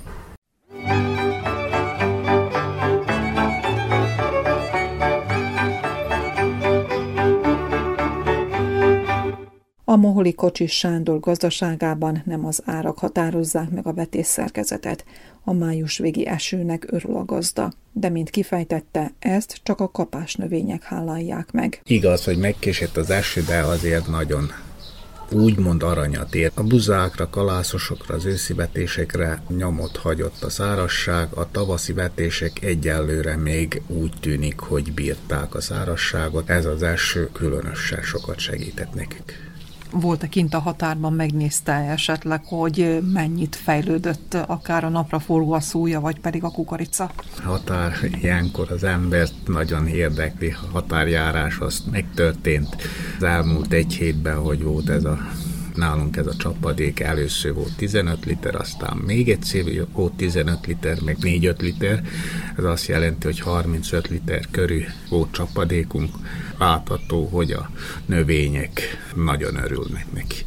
A 9.90 9.96
Moholi 9.96 10.34
Kocsis 10.34 10.72
Sándor 10.72 11.20
gazdaságában 11.20 12.22
nem 12.26 12.46
az 12.46 12.62
árak 12.66 12.98
határozzák 12.98 13.70
meg 13.70 13.88
a 13.88 13.94
vetésszerkezetet. 13.94 15.06
A 15.44 15.54
május 15.54 15.98
végi 15.98 16.28
esőnek 16.28 16.86
örül 16.92 17.16
a 17.16 17.26
gazda, 17.26 17.72
de 17.92 18.10
mint 18.10 18.30
kifejtette, 18.30 19.12
ezt 19.20 19.60
csak 19.64 19.80
a 19.80 19.92
kapás 19.92 20.36
növények 20.36 20.84
hálálják 20.84 21.52
meg. 21.52 21.82
Igaz, 21.86 22.24
hogy 22.24 22.38
megkésett 22.38 22.98
az 22.98 23.10
eső, 23.10 23.42
de 23.42 23.60
azért 23.60 24.08
nagyon 24.08 24.52
úgymond 25.32 25.84
aranyat 25.84 26.36
ér. 26.36 26.52
A 26.54 26.64
buzákra, 26.64 27.30
kalászosokra, 27.30 28.16
az 28.16 28.26
őszi 28.26 28.54
vetésekre 28.54 29.42
nyomot 29.58 29.98
hagyott 29.98 30.44
a 30.44 30.50
szárasság, 30.50 31.28
a 31.34 31.52
tavaszi 31.52 31.94
vetések 31.94 32.64
egyelőre 32.64 33.38
még 33.38 33.82
úgy 33.88 34.14
tűnik, 34.20 34.60
hogy 34.60 34.94
bírták 34.94 35.56
a 35.56 35.62
szárasságot. 35.62 36.50
Ez 36.50 36.66
az 36.66 36.84
eső 36.84 37.30
különösen 37.34 38.02
sokat 38.02 38.40
segített 38.40 38.94
nekük 38.94 39.49
volt-e 39.92 40.28
kint 40.28 40.54
a 40.54 40.60
határban, 40.60 41.14
megnézte 41.14 41.74
esetleg, 41.74 42.42
hogy 42.46 43.00
mennyit 43.14 43.56
fejlődött 43.56 44.34
akár 44.34 44.84
a 44.84 44.90
napra 44.90 45.20
forgó 45.20 45.52
a 45.52 45.60
szója, 45.60 46.00
vagy 46.00 46.20
pedig 46.20 46.44
a 46.44 46.50
kukorica? 46.50 47.12
Határ 47.44 47.94
ilyenkor 48.22 48.72
az 48.72 48.84
embert 48.84 49.34
nagyon 49.46 49.88
érdekli, 49.88 50.56
határjárás 50.72 51.58
az 51.60 51.84
megtörtént 51.92 52.76
az 53.18 53.24
elmúlt 53.24 53.74
egy 53.74 53.94
hétben, 53.94 54.38
hogy 54.38 54.64
volt 54.64 54.90
ez 54.90 55.04
a 55.04 55.18
nálunk 55.80 56.18
ez 56.18 56.28
a 56.28 56.36
csapadék, 56.36 57.00
először 57.00 57.54
volt 57.54 57.76
15 57.76 58.26
liter, 58.26 58.56
aztán 58.56 58.98
még 58.98 59.30
egyszer 59.30 59.64
volt 59.94 60.14
15 60.14 60.66
liter, 60.66 61.02
meg 61.02 61.18
4-5 61.22 61.60
liter. 61.60 62.04
Ez 62.58 62.64
azt 62.64 62.88
jelenti, 62.88 63.26
hogy 63.26 63.40
35 63.40 64.08
liter 64.08 64.46
körül 64.52 64.84
volt 65.10 65.32
csapadékunk. 65.32 66.16
Látható, 66.58 67.26
hogy 67.26 67.52
a 67.52 67.70
növények 68.06 68.82
nagyon 69.16 69.56
örülnek 69.56 70.06
neki. 70.14 70.46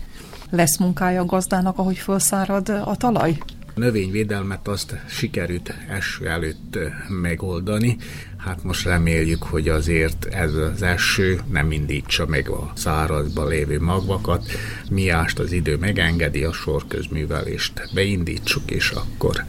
Lesz 0.50 0.78
munkája 0.78 1.20
a 1.20 1.24
gazdának, 1.24 1.78
ahogy 1.78 1.96
felszárad 1.96 2.68
a 2.68 2.96
talaj? 2.96 3.38
A 3.74 3.80
növényvédelmet 3.80 4.68
azt 4.68 4.96
sikerült 5.08 5.74
eső 5.88 6.28
előtt 6.28 6.78
megoldani. 7.08 7.96
Hát 8.36 8.64
most 8.64 8.84
reméljük, 8.84 9.42
hogy 9.42 9.68
azért 9.68 10.24
ez 10.24 10.54
az 10.54 10.82
eső 10.82 11.40
nem 11.50 11.72
indítsa 11.72 12.26
meg 12.26 12.48
a 12.48 12.72
szárazba 12.74 13.46
lévő 13.46 13.80
magvakat. 13.80 14.44
Miást 14.90 15.38
az 15.38 15.52
idő 15.52 15.76
megengedi, 15.76 16.44
a 16.44 16.52
sorközművelést 16.52 17.90
beindítsuk, 17.94 18.70
és 18.70 18.90
akkor 18.90 19.44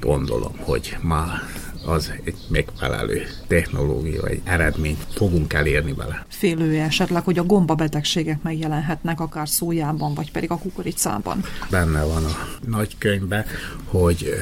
gondolom, 0.00 0.56
hogy 0.56 0.96
már 1.00 1.42
az 1.84 2.12
egy 2.24 2.34
megfelelő 2.48 3.26
technológia, 3.46 4.26
egy 4.26 4.40
eredményt 4.44 5.06
fogunk 5.14 5.52
elérni 5.52 5.92
vele. 5.92 6.26
Félő 6.28 6.78
esetleg, 6.78 7.24
hogy 7.24 7.38
a 7.38 7.44
gombabetegségek 7.44 8.42
megjelenhetnek 8.42 9.20
akár 9.20 9.48
szójában, 9.48 10.14
vagy 10.14 10.32
pedig 10.32 10.50
a 10.50 10.58
kukoricában. 10.58 11.44
Benne 11.70 12.04
van 12.04 12.24
a 12.24 12.48
nagykönyvben, 12.66 13.44
hogy 13.84 14.34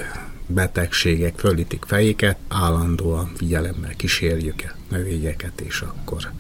betegségek 0.47 1.39
fölítik 1.39 1.85
fejéket, 1.87 2.37
állandóan 2.49 3.33
figyelemmel 3.37 3.97
kísérjük 3.97 4.63
a 4.69 4.95
növényeket, 4.95 5.61
és 5.61 5.81
akkor 5.81 6.31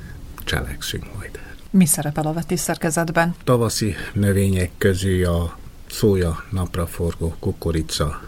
cselekszünk 0.44 1.04
majd. 1.16 1.30
Mi 1.70 1.86
szerepel 1.86 2.26
a 2.26 2.32
vetésszerkezetben? 2.32 3.34
Tavaszi 3.44 3.94
növények 4.12 4.70
közül 4.78 5.26
a 5.26 5.58
szója, 5.90 6.44
napraforgó, 6.50 7.34
kukorica, 7.38 8.20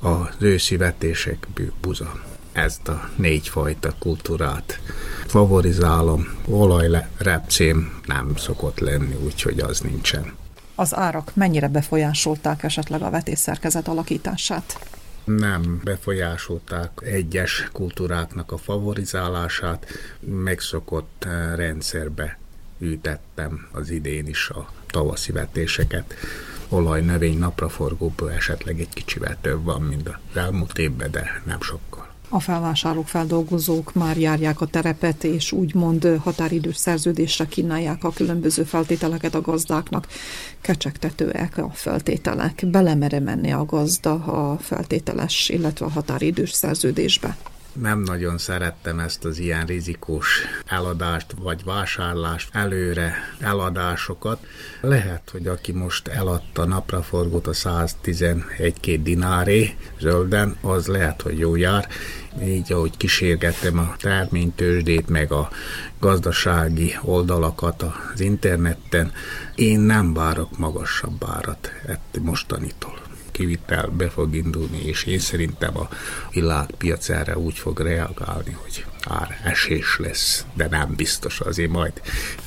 az 0.00 0.34
őszi 0.38 0.76
vetések 0.76 1.46
buza. 1.80 2.20
Ezt 2.52 2.88
a 2.88 3.08
négyfajta 3.16 3.94
kultúrát 3.98 4.80
favorizálom. 5.26 6.28
Olajrepcém 6.46 8.00
nem 8.06 8.36
szokott 8.36 8.78
lenni, 8.78 9.14
úgyhogy 9.24 9.60
az 9.60 9.80
nincsen. 9.80 10.32
Az 10.74 10.94
árak 10.96 11.30
mennyire 11.34 11.68
befolyásolták 11.68 12.62
esetleg 12.62 13.02
a 13.02 13.10
vetésszerkezet 13.10 13.88
alakítását? 13.88 14.78
nem 15.36 15.80
befolyásolták 15.84 16.90
egyes 17.04 17.68
kultúráknak 17.72 18.52
a 18.52 18.56
favorizálását, 18.56 19.86
megszokott 20.20 21.24
eh, 21.24 21.56
rendszerbe 21.56 22.38
ütettem 22.78 23.68
az 23.72 23.90
idén 23.90 24.26
is 24.26 24.48
a 24.48 24.70
tavaszi 24.86 25.32
vetéseket 25.32 26.14
olajnövény 26.68 27.38
napraforgóból 27.38 28.32
esetleg 28.32 28.80
egy 28.80 28.88
kicsivel 28.88 29.36
több 29.40 29.64
van, 29.64 29.82
mint 29.82 30.08
az 30.08 30.36
elmúlt 30.36 30.78
évben, 30.78 31.10
de 31.10 31.42
nem 31.46 31.60
sokkal. 31.60 32.06
A 32.30 32.40
felvásárlók, 32.40 33.08
feldolgozók 33.08 33.94
már 33.94 34.18
járják 34.18 34.60
a 34.60 34.66
terepet, 34.66 35.24
és 35.24 35.52
úgymond 35.52 36.18
határidős 36.22 36.76
szerződésre 36.76 37.46
kínálják 37.46 38.04
a 38.04 38.12
különböző 38.12 38.62
feltételeket 38.62 39.34
a 39.34 39.40
gazdáknak. 39.40 40.06
Kecsegtetőek 40.60 41.58
a 41.58 41.70
feltételek. 41.74 42.62
Belemere 42.66 43.20
menni 43.20 43.52
a 43.52 43.64
gazda 43.64 44.12
a 44.12 44.58
feltételes, 44.58 45.48
illetve 45.48 45.86
a 45.86 45.90
határidős 45.90 46.52
szerződésbe 46.52 47.36
nem 47.80 48.00
nagyon 48.00 48.38
szerettem 48.38 48.98
ezt 48.98 49.24
az 49.24 49.38
ilyen 49.38 49.66
rizikós 49.66 50.40
eladást 50.66 51.34
vagy 51.40 51.64
vásárlást, 51.64 52.48
előre 52.52 53.14
eladásokat. 53.40 54.46
Lehet, 54.80 55.30
hogy 55.32 55.46
aki 55.46 55.72
most 55.72 56.08
eladta 56.08 56.64
napraforgót 56.64 57.46
a 57.46 57.52
111-2 57.52 58.98
dináré 59.02 59.76
zölden, 60.00 60.56
az 60.60 60.86
lehet, 60.86 61.22
hogy 61.22 61.38
jó 61.38 61.56
jár. 61.56 61.88
Így, 62.42 62.72
ahogy 62.72 62.96
kísérgettem 62.96 63.78
a 63.78 63.94
terménytősdét, 63.98 65.08
meg 65.08 65.32
a 65.32 65.50
gazdasági 65.98 66.98
oldalakat 67.02 67.82
az 67.82 68.20
interneten, 68.20 69.12
én 69.54 69.80
nem 69.80 70.14
várok 70.14 70.58
magasabb 70.58 71.24
árat 71.26 71.72
ettől 71.86 72.24
mostanitól 72.24 72.97
kivitel 73.38 73.86
be 73.96 74.08
fog 74.08 74.34
indulni, 74.34 74.78
és 74.84 75.04
én 75.04 75.18
szerintem 75.18 75.76
a 75.76 75.88
világpiac 76.32 77.08
erre 77.08 77.38
úgy 77.38 77.58
fog 77.58 77.80
reagálni, 77.80 78.56
hogy 78.62 78.84
ár 79.08 79.40
esés 79.44 79.98
lesz, 79.98 80.44
de 80.54 80.68
nem 80.70 80.94
biztos, 80.96 81.40
azért 81.40 81.70
majd 81.70 81.92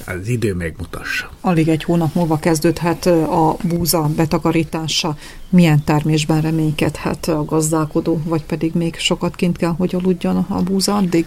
az 0.06 0.28
idő 0.28 0.54
megmutassa. 0.54 1.32
Alig 1.42 1.68
egy 1.68 1.84
hónap 1.84 2.14
múlva 2.14 2.40
kezdődhet 2.40 3.06
a 3.06 3.58
búza 3.64 4.10
betakarítása. 4.16 5.18
Milyen 5.50 5.84
termésben 5.84 6.42
reménykedhet 6.42 7.28
a 7.28 7.46
gazdálkodó, 7.46 8.22
vagy 8.26 8.44
pedig 8.44 8.74
még 8.74 8.96
sokat 8.96 9.36
kint 9.36 9.58
kell, 9.58 9.74
hogy 9.78 9.96
aludjon 9.96 10.46
a 10.50 10.62
búza 10.62 10.96
addig? 10.96 11.26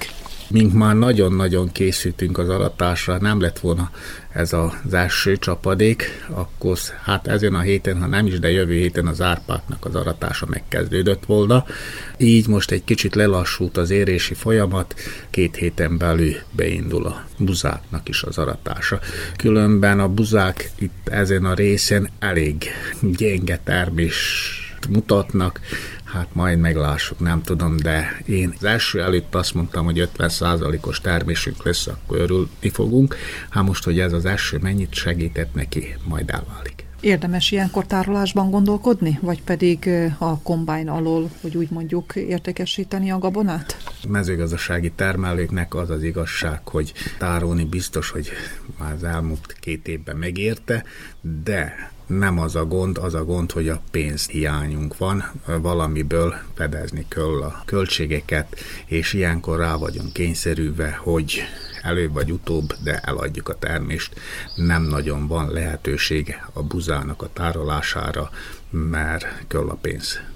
Mink 0.50 0.72
már 0.72 0.94
nagyon-nagyon 0.94 1.72
készültünk 1.72 2.38
az 2.38 2.48
aratásra, 2.48 3.18
nem 3.18 3.40
lett 3.40 3.58
volna 3.58 3.90
ez 4.34 4.52
az 4.52 4.94
első 4.94 5.36
csapadék, 5.36 6.26
akkor 6.30 6.78
hát 7.02 7.26
ezen 7.26 7.54
a 7.54 7.60
héten, 7.60 8.00
ha 8.00 8.06
nem 8.06 8.26
is, 8.26 8.38
de 8.38 8.50
jövő 8.50 8.74
héten 8.74 9.06
az 9.06 9.20
árpáknak 9.20 9.84
az 9.84 9.94
aratása 9.94 10.46
megkezdődött 10.46 11.24
volna. 11.24 11.64
Így 12.18 12.48
most 12.48 12.70
egy 12.70 12.84
kicsit 12.84 13.14
lelassult 13.14 13.76
az 13.76 13.90
érési 13.90 14.34
folyamat, 14.34 14.94
két 15.30 15.56
héten 15.56 15.98
belül 15.98 16.34
beindul 16.50 17.06
a 17.06 17.24
buzáknak 17.38 18.08
is 18.08 18.22
az 18.22 18.38
aratása. 18.38 19.00
Különben 19.36 20.00
a 20.00 20.08
buzák 20.08 20.70
itt 20.78 21.08
ezen 21.08 21.44
a 21.44 21.54
részen 21.54 22.08
elég 22.18 22.64
gyenge 23.00 23.60
termés 23.64 24.18
mutatnak, 24.88 25.60
Hát 26.14 26.28
majd 26.32 26.58
meglássuk, 26.58 27.18
nem 27.20 27.42
tudom, 27.42 27.76
de 27.76 28.22
én 28.26 28.54
az 28.56 28.64
első 28.64 29.02
előtt 29.02 29.34
azt 29.34 29.54
mondtam, 29.54 29.84
hogy 29.84 30.08
50%-os 30.18 31.00
termésünk 31.00 31.64
lesz, 31.64 31.86
akkor 31.86 32.18
örülni 32.18 32.68
fogunk. 32.72 33.16
Hát 33.50 33.64
most, 33.64 33.84
hogy 33.84 34.00
ez 34.00 34.12
az 34.12 34.24
első 34.24 34.58
mennyit 34.62 34.94
segített 34.94 35.54
neki, 35.54 35.96
majd 36.04 36.30
elválik. 36.30 36.84
Érdemes 37.00 37.50
ilyenkor 37.50 37.86
tárolásban 37.86 38.50
gondolkodni, 38.50 39.18
vagy 39.22 39.42
pedig 39.42 39.90
a 40.18 40.38
kombájn 40.38 40.88
alól, 40.88 41.30
hogy 41.40 41.56
úgy 41.56 41.70
mondjuk 41.70 42.16
értékesíteni 42.16 43.10
a 43.10 43.18
gabonát? 43.18 43.76
A 43.86 44.08
mezőgazdasági 44.08 44.90
termelőknek 44.90 45.74
az 45.74 45.90
az 45.90 46.02
igazság, 46.02 46.68
hogy 46.68 46.92
tárolni 47.18 47.64
biztos, 47.64 48.10
hogy 48.10 48.30
már 48.78 48.92
az 48.92 49.04
elmúlt 49.04 49.56
két 49.60 49.88
évben 49.88 50.16
megérte, 50.16 50.84
de 51.44 51.92
nem 52.06 52.38
az 52.38 52.56
a 52.56 52.64
gond, 52.64 52.98
az 52.98 53.14
a 53.14 53.24
gond, 53.24 53.52
hogy 53.52 53.68
a 53.68 53.80
pénzhiányunk 53.90 54.96
van, 54.96 55.30
valamiből 55.46 56.34
fedezni 56.54 57.06
kell 57.08 57.42
a 57.42 57.62
költségeket, 57.64 58.58
és 58.86 59.12
ilyenkor 59.12 59.58
rá 59.58 59.76
vagyunk 59.76 60.12
kényszerülve, 60.12 60.98
hogy 61.02 61.42
előbb 61.82 62.12
vagy 62.12 62.30
utóbb, 62.30 62.74
de 62.82 62.98
eladjuk 62.98 63.48
a 63.48 63.58
termést. 63.58 64.20
Nem 64.54 64.82
nagyon 64.82 65.26
van 65.26 65.50
lehetősége 65.50 66.48
a 66.52 66.62
buzának 66.62 67.22
a 67.22 67.32
tárolására, 67.32 68.30
mert 68.70 69.46
kell 69.48 69.68
a 69.68 69.74
pénz. 69.74 70.33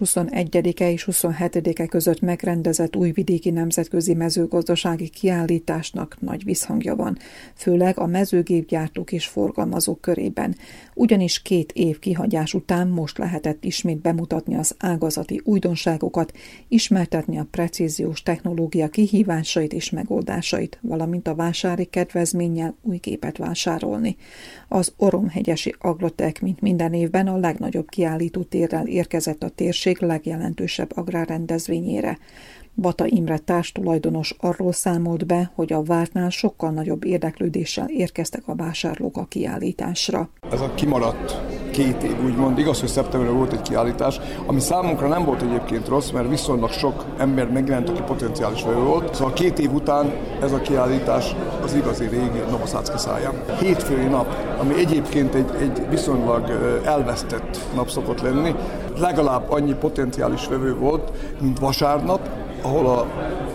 A 0.00 0.04
május 0.04 0.42
21-e 0.42 0.90
és 0.90 1.08
27-e 1.10 1.86
között 1.86 2.20
megrendezett 2.20 2.96
újvidéki 2.96 3.50
nemzetközi 3.50 4.14
mezőgazdasági 4.14 5.08
kiállításnak 5.08 6.16
nagy 6.20 6.44
visszhangja 6.44 6.96
van, 6.96 7.18
főleg 7.54 7.98
a 7.98 8.06
mezőgépgyártók 8.06 9.12
és 9.12 9.26
forgalmazók 9.26 10.00
körében, 10.00 10.56
ugyanis 10.94 11.42
két 11.42 11.72
év 11.72 11.98
kihagyás 11.98 12.54
után 12.54 12.88
most 12.88 13.18
lehetett 13.18 13.64
ismét 13.64 14.00
bemutatni 14.00 14.56
az 14.56 14.74
ágazati 14.78 15.40
újdonságokat, 15.44 16.32
ismertetni 16.68 17.38
a 17.38 17.46
precíziós 17.50 18.22
technológia 18.22 18.88
kihívásait 18.88 19.72
és 19.72 19.90
megoldásait, 19.90 20.78
valamint 20.82 21.28
a 21.28 21.34
vásári 21.34 21.84
kedvezménnyel 21.84 22.76
új 22.82 22.96
gépet 22.96 23.36
vásárolni. 23.36 24.16
Az 24.68 24.92
Oromhegyesi 24.96 25.74
Agrotek, 25.78 26.40
mint 26.40 26.60
minden 26.60 26.92
évben 26.92 27.26
a 27.26 27.36
legnagyobb 27.36 27.88
kiállító 27.88 28.42
térrel 28.42 28.86
érkezett 28.86 29.42
a 29.42 29.48
térség 29.48 29.87
legjelentősebb 29.96 30.90
agrárrendezvényére. 30.94 32.18
Bata 32.80 33.06
Imre 33.06 33.38
társtulajdonos 33.38 34.34
arról 34.40 34.72
számolt 34.72 35.26
be, 35.26 35.50
hogy 35.54 35.72
a 35.72 35.82
vártnál 35.82 36.30
sokkal 36.30 36.70
nagyobb 36.70 37.04
érdeklődéssel 37.04 37.88
érkeztek 37.88 38.42
a 38.46 38.54
vásárlók 38.54 39.16
a 39.16 39.24
kiállításra. 39.24 40.30
Ez 40.50 40.60
a 40.60 40.74
kimaradt 40.74 41.40
két 41.70 42.02
év, 42.02 42.24
úgymond. 42.24 42.58
Igaz, 42.58 42.80
hogy 42.80 42.88
szeptemberben 42.88 43.36
volt 43.36 43.52
egy 43.52 43.62
kiállítás, 43.62 44.20
ami 44.46 44.60
számunkra 44.60 45.08
nem 45.08 45.24
volt 45.24 45.42
egyébként 45.42 45.88
rossz, 45.88 46.10
mert 46.10 46.28
viszonylag 46.28 46.70
sok 46.70 47.04
ember 47.18 47.50
megjelent, 47.50 47.88
aki 47.88 48.02
potenciális 48.06 48.62
vevő 48.62 48.82
volt. 48.82 49.14
Szóval 49.14 49.32
két 49.32 49.58
év 49.58 49.72
után 49.72 50.12
ez 50.42 50.52
a 50.52 50.60
kiállítás 50.60 51.34
az 51.62 51.74
igazi 51.74 52.06
régi 52.06 52.38
Novoszácki 52.50 52.98
száján. 52.98 53.44
Hétfői 53.60 54.06
nap, 54.06 54.56
ami 54.60 54.74
egyébként 54.74 55.34
egy, 55.34 55.50
egy 55.60 55.88
viszonylag 55.90 56.50
elvesztett 56.84 57.58
nap 57.74 57.88
szokott 57.88 58.20
lenni, 58.20 58.54
legalább 59.00 59.50
annyi 59.50 59.74
potenciális 59.74 60.46
vevő 60.46 60.74
volt, 60.74 61.12
mint 61.40 61.58
vasárnap, 61.58 62.28
ahol 62.62 62.86
a 62.86 63.06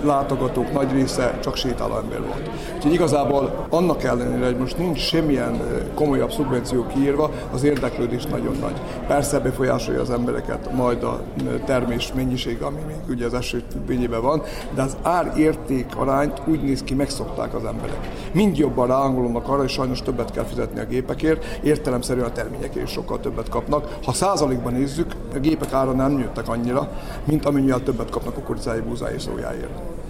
látogatók 0.05 0.73
nagy 0.73 0.91
része 0.91 1.37
csak 1.41 1.55
sétáló 1.55 1.97
ember 1.97 2.21
volt. 2.21 2.49
Úgyhogy 2.83 2.99
igazából 2.99 3.65
annak 3.69 4.03
ellenére, 4.03 4.45
hogy 4.45 4.57
most 4.57 4.77
nincs 4.77 4.99
semmilyen 4.99 5.61
komolyabb 5.95 6.31
szubvenció 6.31 6.85
kiírva, 6.85 7.31
az 7.53 7.63
érdeklődés 7.63 8.25
nagyon 8.25 8.55
nagy. 8.61 8.81
Persze 9.07 9.39
befolyásolja 9.39 10.01
az 10.01 10.09
embereket 10.09 10.73
majd 10.73 11.03
a 11.03 11.21
termés 11.65 12.13
mennyiség, 12.15 12.61
ami 12.61 12.79
még 12.87 12.95
ugye 13.09 13.25
az 13.25 13.33
eső 13.33 13.63
függvényében 13.71 14.21
van, 14.21 14.41
de 14.75 14.81
az 14.81 14.97
ár-érték 15.01 15.95
arányt 15.95 16.41
úgy 16.45 16.63
néz 16.63 16.83
ki, 16.83 16.93
megszokták 16.93 17.55
az 17.55 17.65
emberek. 17.65 18.09
Mind 18.31 18.57
jobban 18.57 18.87
ráangolódnak 18.87 19.49
arra, 19.49 19.63
és 19.63 19.71
sajnos 19.71 20.01
többet 20.01 20.31
kell 20.31 20.45
fizetni 20.45 20.79
a 20.79 20.85
gépekért, 20.85 21.59
értelemszerűen 21.63 22.27
a 22.27 22.31
terményekért 22.31 22.85
is 22.85 22.91
sokkal 22.91 23.19
többet 23.19 23.49
kapnak. 23.49 23.97
Ha 24.05 24.13
százalékban 24.13 24.73
nézzük, 24.73 25.15
a 25.35 25.39
gépek 25.39 25.73
ára 25.73 25.91
nem 25.91 26.11
nőttek 26.11 26.47
annyira, 26.47 26.89
mint 27.23 27.45
amennyivel 27.45 27.83
többet 27.83 28.09
kapnak 28.09 28.33
kukoricái, 28.33 28.79
búzáért 28.79 29.15
és 29.15 29.21
szójáért 29.21 30.01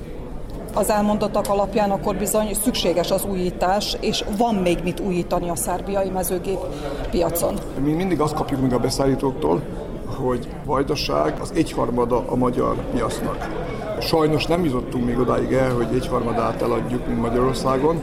az 0.73 0.89
elmondottak 0.89 1.49
alapján 1.49 1.91
akkor 1.91 2.15
bizony 2.15 2.53
szükséges 2.63 3.11
az 3.11 3.25
újítás, 3.25 3.97
és 3.99 4.23
van 4.37 4.55
még 4.55 4.77
mit 4.83 4.99
újítani 4.99 5.49
a 5.49 5.55
szerbiai 5.55 6.09
mezőgép 6.09 6.59
piacon. 7.11 7.53
Mi 7.83 7.91
mindig 7.91 8.19
azt 8.19 8.33
kapjuk 8.33 8.61
meg 8.61 8.73
a 8.73 8.79
beszállítóktól, 8.79 9.61
hogy 10.15 10.47
vajdaság 10.65 11.33
az 11.41 11.51
egyharmada 11.55 12.23
a 12.27 12.35
magyar 12.35 12.75
piacnak. 12.93 13.49
Sajnos 13.99 14.45
nem 14.45 14.63
jutottunk 14.63 15.05
még 15.05 15.19
odáig 15.19 15.53
el, 15.53 15.73
hogy 15.73 15.87
egyharmadát 15.93 16.61
eladjuk, 16.61 17.07
mint 17.07 17.21
Magyarországon, 17.21 18.01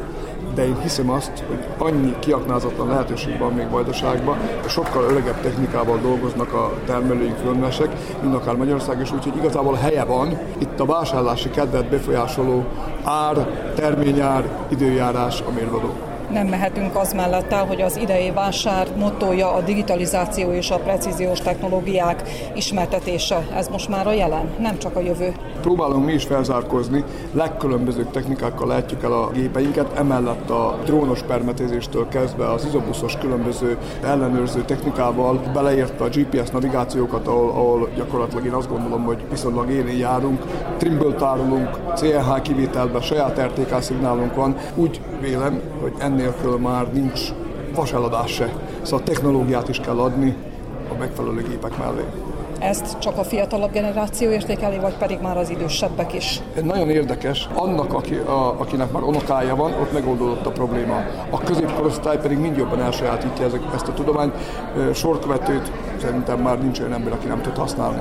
de 0.55 0.67
én 0.67 0.81
hiszem 0.83 1.11
azt, 1.11 1.45
hogy 1.49 1.65
annyi 1.79 2.15
kiaknázatlan 2.19 2.89
lehetőség 2.89 3.39
van 3.39 3.53
még 3.53 3.71
Vajdaságban, 3.71 4.39
sokkal 4.67 5.03
öregebb 5.03 5.41
technikával 5.41 5.99
dolgoznak 5.99 6.53
a 6.53 6.73
termelőink 6.87 7.37
fölmesek, 7.37 7.89
mint 8.23 8.35
akár 8.35 8.57
Magyarország 8.57 9.01
is, 9.01 9.13
úgyhogy 9.13 9.37
igazából 9.37 9.75
helye 9.75 10.05
van. 10.05 10.39
Itt 10.59 10.81
a 10.81 10.85
vásárlási 10.85 11.51
kedvet 11.51 11.89
befolyásoló 11.89 12.65
ár, 13.05 13.37
terményár, 13.75 14.45
időjárás 14.69 15.41
a 15.41 15.51
mérvadó 15.51 16.10
nem 16.33 16.47
mehetünk 16.47 16.97
az 16.97 17.13
mellett 17.13 17.53
el, 17.53 17.67
hogy 17.67 17.81
az 17.81 17.97
idei 17.97 18.31
vásár 18.31 18.89
motója 18.97 19.53
a 19.53 19.61
digitalizáció 19.61 20.53
és 20.53 20.71
a 20.71 20.79
precíziós 20.79 21.39
technológiák 21.41 22.23
ismertetése. 22.55 23.47
Ez 23.55 23.69
most 23.69 23.89
már 23.89 24.07
a 24.07 24.13
jelen, 24.13 24.51
nem 24.59 24.79
csak 24.79 24.97
a 24.97 25.01
jövő. 25.01 25.35
Próbálunk 25.61 26.05
mi 26.05 26.13
is 26.13 26.25
felzárkozni, 26.25 27.05
legkülönbözőbb 27.33 28.11
technikákkal 28.11 28.67
látjuk 28.67 29.03
el 29.03 29.13
a 29.13 29.31
gépeinket, 29.31 29.99
emellett 29.99 30.51
a 30.51 30.79
drónos 30.85 31.23
permetezéstől 31.23 32.09
kezdve 32.09 32.53
az 32.53 32.65
izobuszos 32.65 33.19
különböző 33.19 33.79
ellenőrző 34.03 34.63
technikával, 34.63 35.41
beleértve 35.53 36.05
a 36.05 36.09
GPS 36.09 36.51
navigációkat, 36.51 37.27
ahol, 37.27 37.49
ahol 37.49 37.89
gyakorlatilag 37.97 38.45
én 38.45 38.53
azt 38.53 38.69
gondolom, 38.69 39.05
hogy 39.05 39.19
viszonylag 39.31 39.71
élén 39.71 39.99
járunk, 39.99 40.43
trimble 40.79 41.15
tárolunk, 41.15 41.69
CLH 41.95 42.41
kivételben 42.43 43.03
saját 43.03 43.41
RTK 43.41 43.83
szignálunk 43.83 44.35
van. 44.35 44.57
Úgy 44.75 45.01
vélem, 45.21 45.61
hogy 45.81 45.93
ennélkül 46.21 46.59
már 46.59 46.93
nincs 46.93 47.21
vaseladás 47.75 48.31
se. 48.31 48.53
Szóval 48.83 49.03
technológiát 49.03 49.69
is 49.69 49.81
kell 49.81 49.99
adni 49.99 50.37
a 50.91 50.95
megfelelő 50.99 51.43
gépek 51.49 51.79
mellé. 51.79 52.05
Ezt 52.59 52.99
csak 52.99 53.19
a 53.19 53.25
fiatalabb 53.25 53.73
generáció 53.73 54.31
értékeli, 54.31 54.79
vagy 54.79 54.97
pedig 54.97 55.19
már 55.21 55.37
az 55.37 55.51
idősebbek 55.51 56.15
is? 56.15 56.41
Nagyon 56.63 56.91
érdekes. 56.91 57.49
Annak, 57.55 57.95
aki, 57.95 58.15
a, 58.15 58.61
akinek 58.61 58.93
már 58.93 59.03
unokája 59.03 59.57
van, 59.57 59.73
ott 59.73 59.93
megoldódott 59.93 60.47
a 60.47 60.51
probléma. 60.51 61.05
A 61.31 61.39
középkorosztály 61.39 62.19
pedig 62.19 62.39
mind 62.39 62.57
jobban 62.57 62.81
elsajátítja 62.81 63.47
ezt 63.75 63.89
a 63.89 63.93
tudományt. 63.93 64.35
Sorkövetőt 64.95 65.73
szerintem 66.01 66.39
már 66.39 66.63
nincs 66.63 66.81
olyan 66.81 66.93
ember, 66.93 67.13
aki 67.13 67.27
nem 67.27 67.41
tud 67.41 67.57
használni 67.57 68.01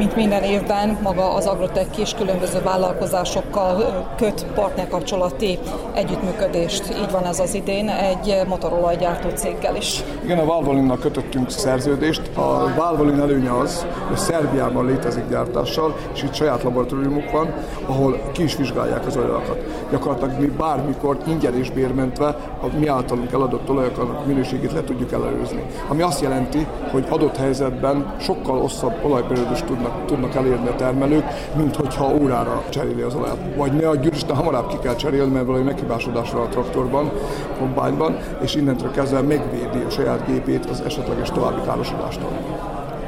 mint 0.00 0.16
minden 0.16 0.42
évben 0.42 0.98
maga 1.02 1.34
az 1.34 1.46
Agrotech 1.46 2.00
is 2.00 2.14
különböző 2.14 2.60
vállalkozásokkal 2.62 4.06
köt 4.16 4.46
partnerkapcsolati 4.54 5.58
együttműködést. 5.92 6.88
Így 6.90 7.10
van 7.10 7.24
ez 7.24 7.40
az 7.40 7.54
idén 7.54 7.88
egy 7.88 8.42
motorolajgyártó 8.48 9.28
céggel 9.28 9.76
is. 9.76 10.02
Igen, 10.22 10.38
a 10.38 10.44
Valvolinnal 10.44 10.98
kötöttünk 10.98 11.50
szerződést. 11.50 12.36
A 12.36 12.74
Valvolin 12.76 13.20
előnye 13.20 13.58
az, 13.58 13.86
hogy 14.08 14.16
Szerbiában 14.16 14.86
létezik 14.86 15.28
gyártással, 15.28 15.96
és 16.14 16.22
itt 16.22 16.34
saját 16.34 16.62
laboratóriumuk 16.62 17.30
van, 17.30 17.54
ahol 17.86 18.20
ki 18.32 18.42
is 18.42 18.56
vizsgálják 18.56 19.06
az 19.06 19.16
olajokat. 19.16 19.58
Gyakorlatilag 19.90 20.40
mi 20.40 20.46
bármikor 20.46 21.16
ingyen 21.26 21.54
és 21.54 21.70
bérmentve 21.70 22.26
a 22.60 22.66
mi 22.78 22.86
általunk 22.86 23.32
eladott 23.32 23.70
olajok 23.70 24.26
minőségét 24.26 24.72
le 24.72 24.84
tudjuk 24.84 25.12
ellenőrizni. 25.12 25.62
Ami 25.88 26.02
azt 26.02 26.20
jelenti, 26.20 26.66
hogy 26.92 27.06
adott 27.08 27.36
helyzetben 27.36 28.14
sokkal 28.20 28.60
hosszabb 28.60 29.04
olajperiódus 29.04 29.62
tudnak 29.62 29.89
tudnak, 29.90 30.06
tudnak 30.06 30.34
elérni 30.34 30.68
a 30.68 30.74
termelők, 30.74 31.24
mint 31.56 31.76
hogyha 31.76 32.14
órára 32.14 32.62
cseréli 32.68 33.00
az 33.00 33.14
olajat. 33.14 33.38
Vagy 33.56 33.72
ne 33.72 33.88
adjuk 33.88 34.14
Isten, 34.14 34.36
hamarabb 34.36 34.68
ki 34.68 34.76
kell 34.82 34.94
cserélni, 34.94 35.32
mert 35.32 35.46
valami 35.46 35.64
meghibásodás 35.64 36.30
van 36.30 36.42
a 36.42 36.48
traktorban, 36.48 37.10
kombányban, 37.58 38.16
és 38.42 38.54
innentől 38.54 38.90
kezdve 38.90 39.20
megvédi 39.20 39.84
a 39.86 39.90
saját 39.90 40.26
gépét 40.26 40.66
az 40.70 40.82
esetleges 40.86 41.30
további 41.30 41.60
károsodástól 41.64 42.30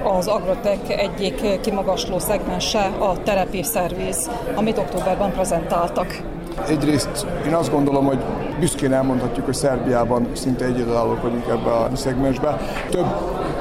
az 0.04 0.26
Agrotech 0.26 0.98
egyik 0.98 1.60
kimagasló 1.60 2.18
szegmense 2.18 2.80
a 2.98 3.22
terepi 3.22 3.62
szerviz, 3.62 4.30
amit 4.54 4.78
októberben 4.78 5.32
prezentáltak. 5.32 6.22
Egyrészt 6.68 7.26
én 7.46 7.54
azt 7.54 7.70
gondolom, 7.70 8.04
hogy 8.04 8.18
büszkén 8.60 8.92
elmondhatjuk, 8.92 9.44
hogy 9.44 9.54
Szerbiában 9.54 10.28
szinte 10.32 10.64
egyedülállók 10.64 11.22
vagyunk 11.22 11.46
ebbe 11.48 11.70
a 11.70 11.88
szegmensbe. 11.94 12.58
Több 12.90 13.06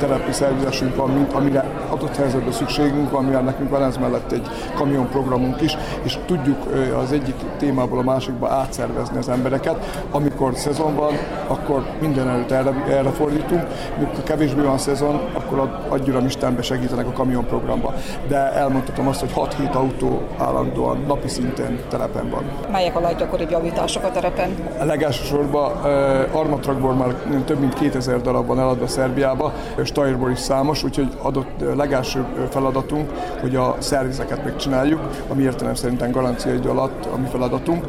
telepi 0.02 0.32
szervizesünk 0.32 0.96
van, 0.96 1.10
mint 1.10 1.34
amire 1.34 1.66
adott 1.90 2.16
helyzetben 2.16 2.52
szükségünk 2.52 3.12
van, 3.12 3.24
mivel 3.24 3.42
nekünk 3.42 3.70
van 3.70 3.84
ez 3.84 3.98
mellett 3.98 4.32
egy 4.32 4.48
kamionprogramunk 4.76 5.62
is, 5.62 5.78
és 6.04 6.18
tudjuk 6.26 6.58
az 7.04 7.12
egyik 7.12 7.36
témából 7.58 8.00
a 8.00 8.02
másikba 8.02 8.50
átszervezni 8.50 9.18
az 9.18 9.30
embereket. 9.30 10.04
Amikor 10.12 10.56
szezon 10.56 10.96
van, 10.96 11.14
akkor 11.48 11.86
minden 12.00 12.30
előtt 12.30 12.52
erre, 12.52 12.86
erre 12.90 13.10
fordítunk, 13.10 13.68
mikor 14.00 14.24
kevésbé 14.24 14.62
van 14.62 14.78
szezon, 14.78 15.22
akkor 15.34 15.80
adj 15.90 16.10
Uram 16.10 16.26
Istenbe 16.26 16.62
segítenek 16.62 17.08
a 17.08 17.12
kamionprogramba. 17.12 17.94
De 18.28 18.54
elmondhatom 18.54 19.08
azt, 19.08 19.20
hogy 19.20 19.32
6-7 19.36 19.72
autó 19.72 20.22
állandóan 20.38 21.04
napi 21.08 21.28
szinten 21.28 21.80
telepen 21.90 22.30
van. 22.30 22.44
Melyek 22.72 22.96
a 22.96 23.00
leggyakoribb 23.00 23.50
javítások 23.50 24.04
a 24.04 24.12
terepen? 24.12 24.50
A 24.80 24.84
legelsősorban 24.84 25.72
uh, 25.72 26.40
Armatrakból 26.40 26.94
már 26.94 27.16
több 27.46 27.60
mint 27.60 27.74
2000 27.74 28.22
darab 28.22 28.48
van 28.48 28.60
eladva 28.60 28.88
Szerbiába, 28.88 29.54
Stajrból 29.92 30.32
is 30.32 30.40
számos, 30.40 30.84
úgyhogy 30.84 31.18
adott 31.22 31.76
legelső 31.76 32.26
feladatunk, 32.50 33.12
hogy 33.42 33.56
a 33.56 33.76
szervizeket 33.80 34.44
megcsináljuk, 34.44 35.00
ami 35.30 35.44
értelem 35.44 35.76
szerintem 35.76 36.12
garancia 36.12 36.54
idő 36.54 36.70
alatt 36.70 37.06
a 37.06 37.18
mi 37.18 37.28
feladatunk. 37.28 37.86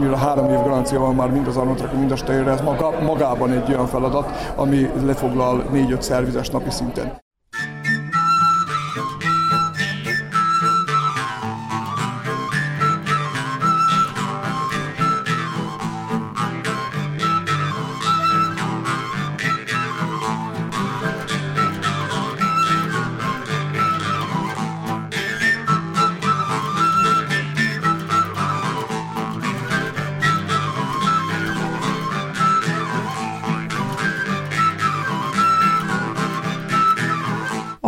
Mivel 0.00 0.16
három 0.16 0.50
év 0.50 0.62
garancia 0.62 0.98
van 0.98 1.14
már 1.14 1.30
mind 1.30 1.46
az 1.46 1.56
Arnotrak, 1.56 1.92
mind 1.92 2.10
a 2.10 2.16
Stajrre, 2.16 2.50
ez 2.50 2.60
maga, 2.60 2.90
magában 3.02 3.50
egy 3.52 3.72
olyan 3.72 3.86
feladat, 3.86 4.30
ami 4.56 4.90
lefoglal 5.04 5.64
négy-öt 5.70 6.02
szervizes 6.02 6.48
napi 6.50 6.70
szinten. 6.70 7.21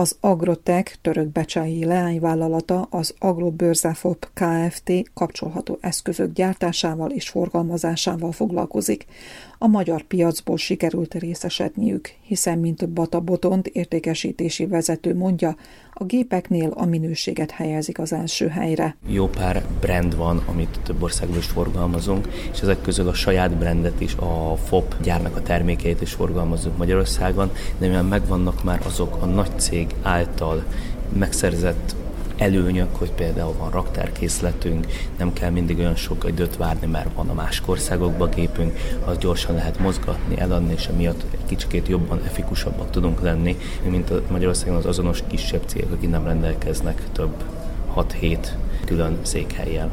Az 0.04 0.16
Agrotech 0.20 0.94
török 1.02 1.28
becsai 1.28 1.84
leányvállalata 1.84 2.86
az 2.90 3.14
Agrobörzafop 3.18 4.28
Kft. 4.34 4.92
kapcsolható 5.14 5.78
eszközök 5.80 6.32
gyártásával 6.32 7.10
és 7.10 7.28
forgalmazásával 7.28 8.32
foglalkozik. 8.32 9.06
A 9.58 9.66
magyar 9.66 10.02
piacból 10.02 10.56
sikerült 10.56 11.14
részesedniük, 11.14 12.10
hiszen 12.22 12.58
mint 12.58 12.88
Bata 12.88 13.20
Botont 13.20 13.66
értékesítési 13.66 14.66
vezető 14.66 15.14
mondja, 15.14 15.56
a 15.96 16.04
gépeknél 16.04 16.70
a 16.74 16.84
minőséget 16.84 17.50
helyezik 17.50 17.98
az 17.98 18.12
első 18.12 18.48
helyre. 18.48 18.96
Jó 19.06 19.28
pár 19.28 19.64
brand 19.80 20.16
van, 20.16 20.42
amit 20.46 20.80
több 20.82 21.02
országban 21.02 21.38
is 21.38 21.46
forgalmazunk, 21.46 22.28
és 22.52 22.60
ezek 22.60 22.82
közül 22.82 23.08
a 23.08 23.14
saját 23.14 23.56
brandet 23.56 24.00
is, 24.00 24.14
a 24.14 24.56
FOP 24.56 25.02
gyárnak 25.02 25.36
a 25.36 25.42
termékeit 25.42 26.00
is 26.00 26.12
forgalmazunk 26.12 26.76
Magyarországon, 26.76 27.50
de 27.78 27.86
mivel 27.86 28.02
megvannak 28.02 28.64
már 28.64 28.80
azok 28.86 29.16
a 29.20 29.26
nagy 29.26 29.58
cég 29.58 29.94
által 30.02 30.64
megszerzett 31.18 31.94
előnyök, 32.36 32.96
hogy 32.96 33.12
például 33.12 33.54
van 33.58 33.70
raktárkészletünk, 33.70 34.86
nem 35.18 35.32
kell 35.32 35.50
mindig 35.50 35.78
olyan 35.78 35.96
sok 35.96 36.24
időt 36.28 36.56
várni, 36.56 36.86
mert 36.86 37.14
van 37.14 37.28
a 37.28 37.34
másik 37.34 37.68
országokban 37.68 38.30
gépünk, 38.34 38.78
az 39.04 39.18
gyorsan 39.18 39.54
lehet 39.54 39.78
mozgatni, 39.78 40.38
eladni, 40.38 40.72
és 40.72 40.86
emiatt 40.86 41.24
egy 41.30 41.46
kicsikét 41.46 41.88
jobban, 41.88 42.20
efikusabbak 42.24 42.90
tudunk 42.90 43.20
lenni, 43.20 43.56
mint 43.88 44.10
a 44.10 44.22
Magyarországon 44.30 44.76
az 44.76 44.86
azonos 44.86 45.22
kisebb 45.26 45.62
cégek, 45.66 45.92
akik 45.92 46.10
nem 46.10 46.24
rendelkeznek 46.24 47.02
több 47.12 47.34
6-7 47.96 48.38
külön 48.84 49.18
székhelyjel. 49.22 49.90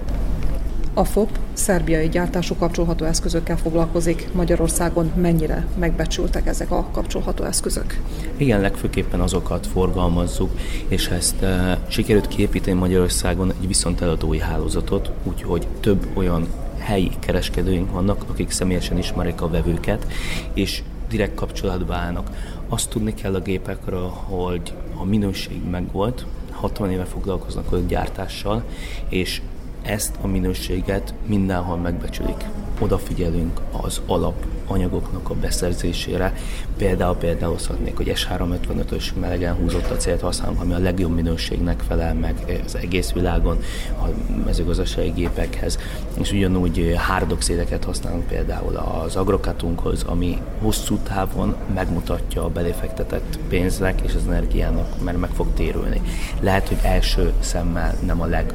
A 0.93 1.03
FOP 1.03 1.39
szerbiai 1.53 2.09
gyártású 2.09 2.55
kapcsolható 2.55 3.05
eszközökkel 3.05 3.57
foglalkozik. 3.57 4.27
Magyarországon 4.33 5.11
mennyire 5.15 5.67
megbecsültek 5.79 6.47
ezek 6.47 6.71
a 6.71 6.87
kapcsolható 6.91 7.43
eszközök? 7.43 8.01
Igen, 8.37 8.61
legfőképpen 8.61 9.19
azokat 9.19 9.67
forgalmazzuk, 9.67 10.51
és 10.87 11.07
ezt 11.07 11.41
e, 11.41 11.79
sikerült 11.87 12.27
kiépíteni 12.27 12.79
Magyarországon 12.79 13.51
egy 13.59 13.67
viszonteladói 13.67 14.39
hálózatot, 14.39 15.11
úgyhogy 15.23 15.67
több 15.79 16.07
olyan 16.13 16.47
helyi 16.77 17.11
kereskedőink 17.19 17.91
vannak, 17.91 18.25
akik 18.29 18.51
személyesen 18.51 18.97
ismerik 18.97 19.41
a 19.41 19.49
vevőket, 19.49 20.07
és 20.53 20.83
direkt 21.09 21.35
kapcsolatba 21.35 21.93
állnak. 21.93 22.29
Azt 22.67 22.89
tudni 22.89 23.13
kell 23.13 23.35
a 23.35 23.41
gépekről, 23.41 24.07
hogy 24.07 24.73
a 24.97 25.05
minőség 25.05 25.61
megvolt, 25.69 26.25
60 26.51 26.91
éve 26.91 27.05
foglalkoznak 27.05 27.71
a 27.71 27.77
gyártással, 27.87 28.63
és 29.09 29.41
ezt 29.81 30.15
a 30.21 30.27
minőséget 30.27 31.13
mindenhol 31.25 31.77
megbecsülik. 31.77 32.45
Odafigyelünk 32.79 33.61
az 33.71 34.01
alapanyagoknak 34.05 35.29
a 35.29 35.33
beszerzésére. 35.33 36.33
Például 36.77 37.15
például 37.15 37.51
hozhatnék, 37.51 37.97
hogy 37.97 38.11
S355-ös 38.15 39.13
melegen 39.19 39.55
húzott 39.55 39.89
a 39.89 39.95
célt 39.95 40.21
használunk, 40.21 40.61
ami 40.61 40.73
a 40.73 40.79
legjobb 40.79 41.15
minőségnek 41.15 41.79
felel 41.87 42.13
meg 42.13 42.61
az 42.65 42.75
egész 42.75 43.11
világon 43.11 43.57
a 44.01 44.05
mezőgazdasági 44.45 45.09
gépekhez. 45.09 45.79
És 46.19 46.31
ugyanúgy 46.31 46.93
hárdoxédeket 46.97 47.83
használunk 47.83 48.27
például 48.27 48.75
az 48.75 49.15
agrokatunkhoz, 49.15 50.03
ami 50.03 50.41
hosszú 50.61 50.97
távon 50.97 51.55
megmutatja 51.73 52.43
a 52.43 52.49
beléfektetett 52.49 53.39
pénznek 53.49 54.01
és 54.01 54.15
az 54.15 54.27
energiának, 54.27 55.03
mert 55.03 55.19
meg 55.19 55.29
fog 55.29 55.47
térülni. 55.53 56.01
Lehet, 56.39 56.67
hogy 56.67 56.79
első 56.81 57.33
szemmel 57.39 57.97
nem 58.05 58.21
a 58.21 58.25
leg 58.25 58.53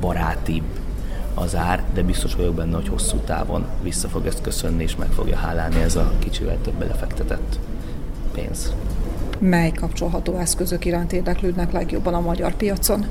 barátibb 0.00 0.64
az 1.34 1.56
ár, 1.56 1.84
de 1.94 2.02
biztos 2.02 2.34
vagyok 2.34 2.54
benne, 2.54 2.74
hogy 2.74 2.88
hosszú 2.88 3.16
távon 3.16 3.66
vissza 3.82 4.08
fog 4.08 4.26
ezt 4.26 4.40
köszönni, 4.40 4.82
és 4.82 4.96
meg 4.96 5.10
fogja 5.10 5.36
hálálni 5.36 5.82
ez 5.82 5.96
a 5.96 6.12
kicsivel 6.18 6.58
több 6.62 6.74
belefektetett 6.74 7.58
pénz. 8.32 8.74
Mely 9.38 9.70
kapcsolható 9.70 10.36
eszközök 10.36 10.84
iránt 10.84 11.12
érdeklődnek 11.12 11.72
legjobban 11.72 12.14
a 12.14 12.20
magyar 12.20 12.54
piacon? 12.54 13.06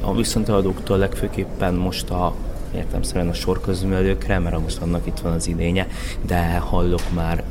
A 0.00 0.14
viszonteladóktól 0.14 0.98
legfőképpen 0.98 1.74
most 1.74 2.10
a 2.10 2.34
értemszerűen 2.74 3.28
a 3.28 3.32
sorközművelőkre, 3.32 4.38
mert 4.38 4.60
most 4.60 4.82
annak 4.82 5.06
itt 5.06 5.18
van 5.18 5.32
az 5.32 5.46
idénye, 5.46 5.86
de 6.26 6.56
hallok 6.56 7.12
már 7.14 7.42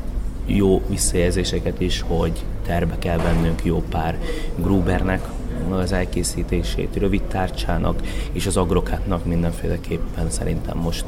jó 0.46 0.82
visszajelzéseket 0.88 1.80
is, 1.80 2.04
hogy 2.06 2.44
terbe 2.66 2.98
kell 2.98 3.18
vennünk 3.18 3.64
jó 3.64 3.82
pár 3.90 4.18
Grubernek, 4.56 5.28
az 5.72 5.92
elkészítését, 5.92 6.96
rövid 6.96 7.22
tárcsának 7.22 8.00
és 8.32 8.46
az 8.46 8.56
agrokátnak 8.56 9.24
mindenféleképpen 9.24 10.30
szerintem 10.30 10.78
most 10.78 11.04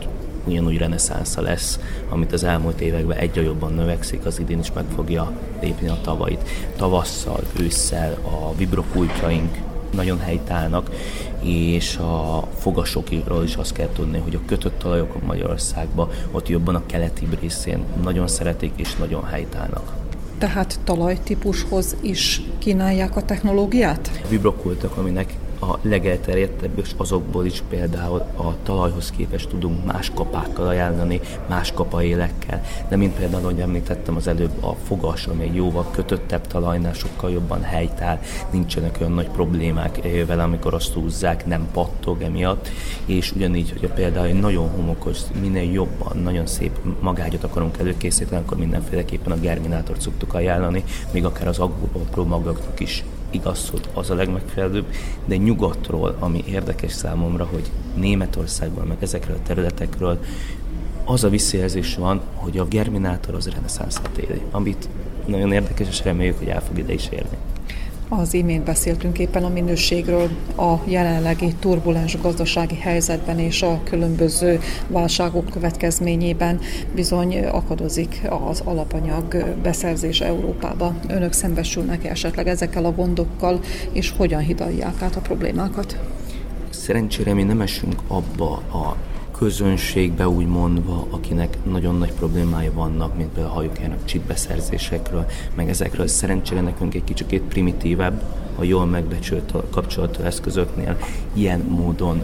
ugyanúgy 0.46 0.78
reneszánsza 0.78 1.40
lesz, 1.40 1.80
amit 2.08 2.32
az 2.32 2.44
elmúlt 2.44 2.80
években 2.80 3.16
egyre 3.16 3.42
jobban 3.42 3.72
növekszik, 3.72 4.24
az 4.24 4.38
idén 4.38 4.58
is 4.58 4.72
meg 4.72 4.84
fogja 4.94 5.32
lépni 5.60 5.88
a 5.88 5.98
tavait. 6.02 6.48
Tavasszal, 6.76 7.40
ősszel 7.60 8.18
a 8.22 8.54
vibrokújtjaink 8.54 9.56
nagyon 9.92 10.18
helytállnak, 10.18 10.90
és 11.42 11.96
a 11.96 12.48
fogasokról 12.58 13.44
is 13.44 13.54
azt 13.54 13.72
kell 13.72 13.88
tudni, 13.92 14.18
hogy 14.18 14.34
a 14.34 14.46
kötött 14.46 14.78
talajok 14.78 15.26
Magyarországban, 15.26 16.08
ott 16.30 16.48
jobban 16.48 16.74
a 16.74 16.86
keleti 16.86 17.28
részén 17.40 17.84
nagyon 18.02 18.26
szeretik 18.26 18.72
és 18.76 18.94
nagyon 18.94 19.24
helytállnak 19.24 20.05
tehát 20.38 20.78
talajtípushoz 20.84 21.96
is 22.00 22.42
kínálják 22.58 23.16
a 23.16 23.22
technológiát? 23.22 24.10
Vibrokultak, 24.28 24.96
aminek 24.96 25.34
a 25.60 25.78
legelterjedtebb, 25.82 26.78
és 26.78 26.90
azokból 26.96 27.46
is 27.46 27.62
például 27.68 28.18
a 28.36 28.62
talajhoz 28.62 29.10
képest 29.10 29.48
tudunk 29.48 29.84
más 29.84 30.10
kapákkal 30.14 30.66
ajánlani, 30.66 31.20
más 31.48 31.72
kapaélekkel. 31.72 32.62
De 32.88 32.96
mint 32.96 33.14
például, 33.14 33.42
ahogy 33.42 33.60
említettem 33.60 34.16
az 34.16 34.26
előbb, 34.26 34.64
a 34.64 34.74
fogas, 34.84 35.26
ami 35.26 35.42
egy 35.42 35.54
jóval 35.54 35.86
kötöttebb 35.90 36.46
talajnál 36.46 36.92
sokkal 36.92 37.30
jobban 37.30 37.62
helytáll, 37.62 38.20
nincsenek 38.50 38.96
olyan 39.00 39.12
nagy 39.12 39.28
problémák 39.28 40.00
vele, 40.26 40.42
amikor 40.42 40.74
azt 40.74 40.92
húzzák, 40.92 41.46
nem 41.46 41.68
pattog 41.72 42.22
emiatt, 42.22 42.68
és 43.04 43.32
ugyanígy, 43.32 43.70
hogy 43.70 43.90
például 43.90 44.26
egy 44.26 44.40
nagyon 44.40 44.70
homokos, 44.70 45.18
minél 45.40 45.72
jobban, 45.72 46.16
nagyon 46.16 46.46
szép 46.46 46.78
magágyat 47.00 47.44
akarunk 47.44 47.78
előkészíteni, 47.78 48.42
akkor 48.44 48.58
mindenféleképpen 48.58 49.32
a 49.32 49.40
germinátort 49.40 50.00
szoktuk 50.00 50.34
ajánlani, 50.34 50.84
még 51.12 51.24
akár 51.24 51.48
az 51.48 51.58
apró 51.58 52.24
magaknak 52.24 52.80
is 52.80 53.04
igaz, 53.36 53.68
hogy 53.70 53.88
az 53.94 54.10
a 54.10 54.14
legmegfelelőbb, 54.14 54.86
de 55.24 55.36
nyugatról, 55.36 56.16
ami 56.18 56.44
érdekes 56.46 56.92
számomra, 56.92 57.44
hogy 57.44 57.70
Németországban, 57.94 58.86
meg 58.86 58.96
ezekről 59.00 59.36
a 59.36 59.46
területekről 59.46 60.18
az 61.04 61.24
a 61.24 61.28
visszajelzés 61.28 61.94
van, 61.94 62.20
hogy 62.34 62.58
a 62.58 62.64
Germinátor 62.64 63.34
az 63.34 63.48
reneszánszat 63.48 64.18
éli, 64.18 64.40
amit 64.50 64.88
nagyon 65.26 65.52
érdekes, 65.52 65.88
és 65.88 66.04
reméljük, 66.04 66.38
hogy 66.38 66.48
el 66.48 66.62
fog 66.62 66.78
ide 66.78 66.92
is 66.92 67.08
érni. 67.10 67.36
Az 68.08 68.34
imént 68.34 68.64
beszéltünk 68.64 69.18
éppen 69.18 69.44
a 69.44 69.48
minőségről 69.48 70.28
a 70.56 70.74
jelenlegi 70.84 71.54
turbulens 71.58 72.20
gazdasági 72.20 72.76
helyzetben 72.76 73.38
és 73.38 73.62
a 73.62 73.80
különböző 73.84 74.60
válságok 74.88 75.50
következményében 75.50 76.60
bizony 76.94 77.44
akadozik 77.44 78.20
az 78.48 78.62
alapanyag 78.64 79.54
beszerzés 79.62 80.20
Európába. 80.20 80.94
Önök 81.08 81.32
szembesülnek 81.32 82.04
esetleg 82.04 82.48
ezekkel 82.48 82.84
a 82.84 82.92
gondokkal, 82.92 83.60
és 83.92 84.12
hogyan 84.16 84.40
hidalják 84.40 85.02
át 85.02 85.16
a 85.16 85.20
problémákat? 85.20 85.98
Szerencsére 86.70 87.34
mi 87.34 87.42
nem 87.42 87.60
esünk 87.60 88.00
abba 88.08 88.50
a 88.54 88.96
közönségbe 89.38 90.28
úgy 90.28 90.46
mondva, 90.46 91.06
akinek 91.10 91.58
nagyon 91.64 91.98
nagy 91.98 92.12
problémái 92.12 92.68
vannak, 92.68 93.16
mint 93.16 93.28
például 93.28 93.54
halljuk 93.54 94.04
csipbeszerzésekről, 94.04 95.26
meg 95.54 95.68
ezekről. 95.68 96.06
Szerencsére 96.06 96.60
nekünk 96.60 96.94
egy 96.94 97.04
kicsit 97.04 97.42
primitívebb, 97.48 98.22
a 98.58 98.64
jól 98.64 98.86
megbecsült 98.86 99.52
kapcsolatú 99.70 100.22
eszközöknél 100.22 100.98
ilyen 101.32 101.60
módon 101.60 102.22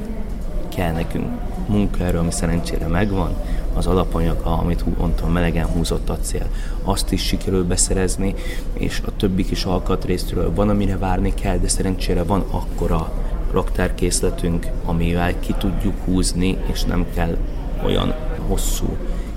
kell 0.69 0.93
nekünk 0.93 1.27
munkaerő, 1.69 2.19
ami 2.19 2.31
szerencsére 2.31 2.87
megvan, 2.87 3.37
az 3.75 3.87
alapanyag, 3.87 4.41
amit 4.41 4.99
mondtam, 4.99 5.33
melegen 5.33 5.67
húzott 5.67 6.09
acél, 6.09 6.47
azt 6.83 7.13
is 7.13 7.23
sikerül 7.23 7.65
beszerezni, 7.65 8.35
és 8.73 9.03
a 9.07 9.17
többi 9.17 9.45
kis 9.45 9.65
alkatrésztről 9.65 10.55
van, 10.55 10.69
amire 10.69 10.99
várni 10.99 11.35
kell, 11.35 11.59
de 11.59 11.69
szerencsére 11.69 12.23
van 12.23 12.45
akkora 12.51 13.13
raktárkészletünk, 13.53 14.67
amivel 14.85 15.41
ki 15.41 15.55
tudjuk 15.59 15.95
húzni, 16.05 16.59
és 16.73 16.83
nem 16.83 17.07
kell 17.15 17.37
olyan 17.85 18.15
hosszú 18.47 18.97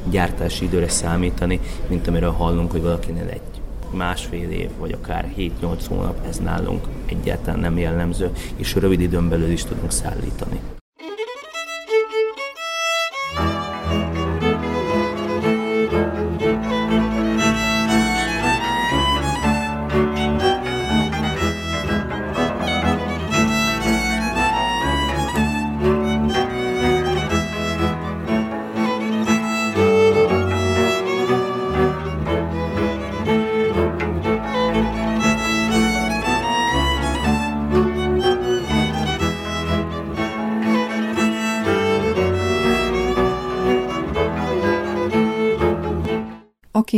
gyártási 0.10 0.65
időre 0.65 0.89
számítani, 0.89 1.60
mint 1.88 2.08
amiről 2.08 2.32
hallunk, 2.32 2.71
hogy 2.71 2.82
valakinél 2.82 3.28
egy 3.28 3.41
másfél 3.91 4.49
év, 4.49 4.69
vagy 4.80 4.91
akár 4.91 5.34
7-8 5.38 5.51
hónap, 5.88 6.28
ez 6.28 6.38
nálunk 6.38 6.88
egyáltalán 7.06 7.60
nem 7.60 7.78
jellemző, 7.78 8.32
és 8.56 8.75
rövid 8.75 9.01
időn 9.01 9.30
belül 9.30 9.49
is 9.49 9.63
tudunk 9.63 9.91
szállítani. 9.91 10.60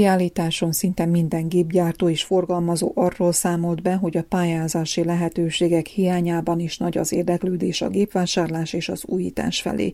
Kiállításon 0.08 0.72
szinte 0.72 1.06
minden 1.06 1.48
gépgyártó 1.48 2.10
és 2.10 2.24
forgalmazó 2.24 2.92
arról 2.96 3.32
számolt 3.32 3.82
be, 3.82 3.96
hogy 3.96 4.18
a 4.18 4.24
pályázási 4.24 5.04
lehetőségek 5.04 5.86
hiányában 5.86 6.60
is 6.60 6.78
nagy 6.78 6.98
az 6.98 7.12
érdeklődés 7.12 7.82
a 7.82 7.90
gépvásárlás 7.90 8.74
és 8.74 8.90
az 8.90 9.04
újítás 9.06 9.62
felé. 9.62 9.94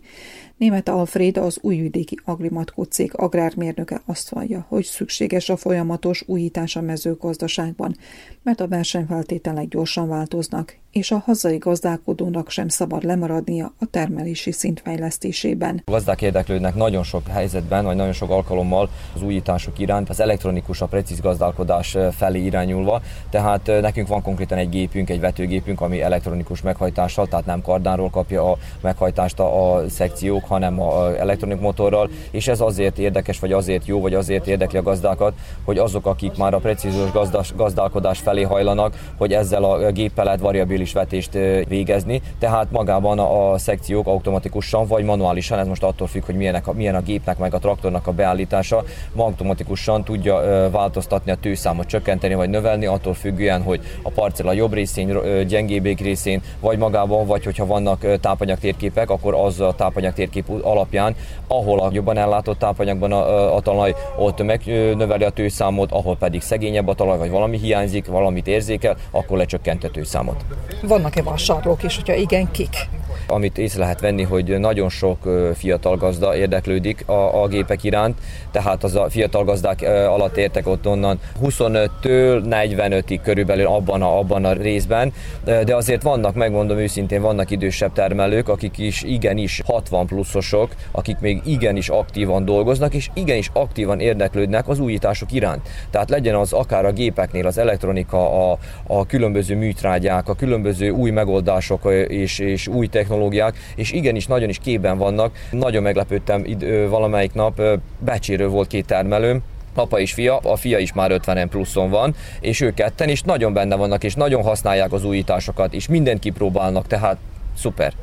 Német 0.57 0.89
Alfred, 0.89 1.37
az 1.37 1.57
újvidéki 1.61 2.19
Agrimatkó 2.25 2.83
cég 2.83 3.11
agrármérnöke 3.15 4.01
azt 4.05 4.29
vallja, 4.29 4.65
hogy 4.67 4.83
szükséges 4.83 5.49
a 5.49 5.57
folyamatos 5.57 6.23
újítás 6.27 6.75
a 6.75 6.81
mezőgazdaságban, 6.81 7.95
mert 8.43 8.59
a 8.59 8.67
versenyfeltételek 8.67 9.67
gyorsan 9.67 10.07
változnak, 10.07 10.77
és 10.91 11.11
a 11.11 11.21
hazai 11.25 11.57
gazdálkodónak 11.57 12.49
sem 12.49 12.67
szabad 12.67 13.03
lemaradnia 13.03 13.73
a 13.79 13.85
termelési 13.85 14.51
szint 14.51 14.81
fejlesztésében. 14.83 15.81
A 15.85 15.91
gazdák 15.91 16.21
érdeklődnek 16.21 16.75
nagyon 16.75 17.03
sok 17.03 17.27
helyzetben, 17.27 17.85
vagy 17.85 17.95
nagyon 17.95 18.13
sok 18.13 18.29
alkalommal 18.29 18.89
az 19.15 19.21
újítások 19.21 19.79
iránt, 19.79 20.09
az 20.09 20.19
elektronikus, 20.19 20.81
a 20.81 20.85
precíz 20.85 21.19
gazdálkodás 21.19 21.97
felé 22.11 22.43
irányulva. 22.43 23.01
Tehát 23.29 23.65
nekünk 23.81 24.07
van 24.07 24.21
konkrétan 24.21 24.57
egy 24.57 24.69
gépünk, 24.69 25.09
egy 25.09 25.19
vetőgépünk, 25.19 25.81
ami 25.81 26.01
elektronikus 26.01 26.61
meghajtással, 26.61 27.27
tehát 27.27 27.45
nem 27.45 27.61
kardánról 27.61 28.09
kapja 28.09 28.51
a 28.51 28.57
meghajtást 28.81 29.39
a 29.39 29.83
szekciók, 29.89 30.45
hanem 30.53 30.81
a 30.81 31.17
elektronik 31.19 31.59
motorral, 31.59 32.09
és 32.31 32.47
ez 32.47 32.61
azért 32.61 32.97
érdekes, 32.97 33.39
vagy 33.39 33.51
azért 33.51 33.85
jó, 33.85 34.01
vagy 34.01 34.13
azért 34.13 34.47
érdekli 34.47 34.77
a 34.77 34.81
gazdákat, 34.81 35.33
hogy 35.65 35.77
azok, 35.77 36.05
akik 36.05 36.37
már 36.37 36.53
a 36.53 36.57
precízus 36.57 37.11
gazdálkodás 37.55 38.19
felé 38.19 38.41
hajlanak, 38.41 38.93
hogy 39.17 39.33
ezzel 39.33 39.63
a 39.63 39.91
géppel 39.91 40.25
lehet 40.25 40.39
variabilis 40.39 40.93
vetést 40.93 41.33
végezni, 41.67 42.21
tehát 42.39 42.71
magában 42.71 43.19
a, 43.19 43.57
szekciók 43.57 44.07
automatikusan 44.07 44.87
vagy 44.87 45.03
manuálisan, 45.03 45.59
ez 45.59 45.67
most 45.67 45.83
attól 45.83 46.07
függ, 46.07 46.25
hogy 46.25 46.35
milyenek 46.35 46.67
a, 46.67 46.73
milyen 46.73 46.95
a 46.95 47.01
gépnek 47.01 47.37
meg 47.37 47.53
a 47.53 47.59
traktornak 47.59 48.07
a 48.07 48.11
beállítása, 48.11 48.83
automatikusan 49.15 50.03
tudja 50.03 50.69
változtatni 50.71 51.31
a 51.31 51.35
tőszámot, 51.35 51.87
csökkenteni 51.87 52.33
vagy 52.33 52.49
növelni, 52.49 52.85
attól 52.85 53.13
függően, 53.13 53.61
hogy 53.61 53.81
a 54.01 54.09
parcella 54.09 54.53
jobb 54.53 54.73
részén, 54.73 55.17
gyengébbék 55.47 55.99
részén, 55.99 56.41
vagy 56.59 56.77
magában, 56.77 57.25
vagy 57.25 57.43
hogyha 57.43 57.65
vannak 57.65 58.19
tápanyag 58.19 58.59
térképek, 58.59 59.09
akkor 59.09 59.33
az 59.33 59.59
a 59.59 59.73
tápanyag 59.75 60.13
alapján, 60.61 61.15
ahol 61.47 61.79
a 61.79 61.89
jobban 61.91 62.17
ellátott 62.17 62.59
tápanyagban 62.59 63.11
a, 63.11 63.55
a 63.55 63.61
talaj, 63.61 63.95
ott 64.17 64.43
megnöveli 64.43 65.23
a 65.23 65.29
tőszámot, 65.29 65.91
ahol 65.91 66.17
pedig 66.17 66.41
szegényebb 66.41 66.87
a 66.87 66.93
talaj, 66.93 67.17
vagy 67.17 67.29
valami 67.29 67.57
hiányzik, 67.57 68.07
valamit 68.07 68.47
érzékel, 68.47 68.97
akkor 69.11 69.37
lecsökkent 69.37 69.83
a 69.83 69.89
tőszámot. 69.89 70.45
Vannak-e 70.81 71.23
vásárlók, 71.23 71.83
és 71.83 71.95
hogyha 71.95 72.13
igen, 72.13 72.51
kik? 72.51 72.87
Amit 73.27 73.57
észre 73.57 73.79
lehet 73.79 73.99
venni, 73.99 74.23
hogy 74.23 74.59
nagyon 74.59 74.89
sok 74.89 75.17
fiatal 75.55 75.97
gazda 75.97 76.35
érdeklődik 76.35 77.03
a, 77.07 77.41
a 77.43 77.47
gépek 77.47 77.83
iránt, 77.83 78.17
tehát 78.51 78.83
az 78.83 78.95
a 78.95 79.09
fiatal 79.09 79.43
gazdák 79.43 79.81
alatt 80.07 80.37
értek 80.37 80.67
ott 80.67 80.87
onnan 80.87 81.19
25-től 81.43 82.43
45-ig 82.49 83.19
körülbelül 83.23 83.65
abban 83.65 84.01
a, 84.01 84.17
abban 84.17 84.45
a 84.45 84.53
részben, 84.53 85.13
de 85.43 85.75
azért 85.75 86.01
vannak, 86.01 86.35
megmondom 86.35 86.77
őszintén, 86.77 87.21
vannak 87.21 87.51
idősebb 87.51 87.93
termelők, 87.93 88.49
akik 88.49 88.77
is 88.77 89.03
igenis 89.03 89.61
60 89.65 90.05
pluszosok, 90.23 90.71
akik 90.91 91.19
még 91.19 91.41
igenis 91.45 91.89
aktívan 91.89 92.45
dolgoznak, 92.45 92.93
és 92.93 93.09
igenis 93.13 93.49
aktívan 93.53 93.99
érdeklődnek 93.99 94.67
az 94.67 94.79
újítások 94.79 95.31
iránt. 95.31 95.69
Tehát 95.89 96.09
legyen 96.09 96.35
az 96.35 96.53
akár 96.53 96.85
a 96.85 96.91
gépeknél, 96.91 97.47
az 97.47 97.57
elektronika, 97.57 98.51
a, 98.51 98.57
a 98.87 99.05
különböző 99.05 99.55
műtrágyák, 99.55 100.29
a 100.29 100.33
különböző 100.33 100.89
új 100.89 101.11
megoldások 101.11 101.91
és, 102.07 102.39
és 102.39 102.67
új 102.67 102.87
technológiák, 102.87 103.57
és 103.75 103.91
igenis 103.91 104.27
nagyon 104.27 104.49
is 104.49 104.57
képben 104.57 104.97
vannak. 104.97 105.35
Nagyon 105.51 105.83
meglepődtem 105.83 106.43
idő, 106.45 106.89
valamelyik 106.89 107.33
nap, 107.33 107.61
Becséről 107.99 108.49
volt 108.49 108.67
két 108.67 108.85
termelőm, 108.85 109.41
apa 109.75 109.99
és 109.99 110.13
fia, 110.13 110.37
a 110.37 110.55
fia 110.55 110.77
is 110.77 110.93
már 110.93 111.11
50 111.11 111.49
pluszon 111.49 111.89
van, 111.89 112.15
és 112.39 112.61
ők 112.61 112.73
ketten 112.73 113.09
is 113.09 113.21
nagyon 113.21 113.53
benne 113.53 113.75
vannak, 113.75 114.03
és 114.03 114.13
nagyon 114.13 114.43
használják 114.43 114.91
az 114.91 115.03
újításokat, 115.03 115.73
és 115.73 115.87
mindent 115.87 116.19
kipróbálnak, 116.19 116.87
tehát 116.87 117.17
szuper. 117.57 117.93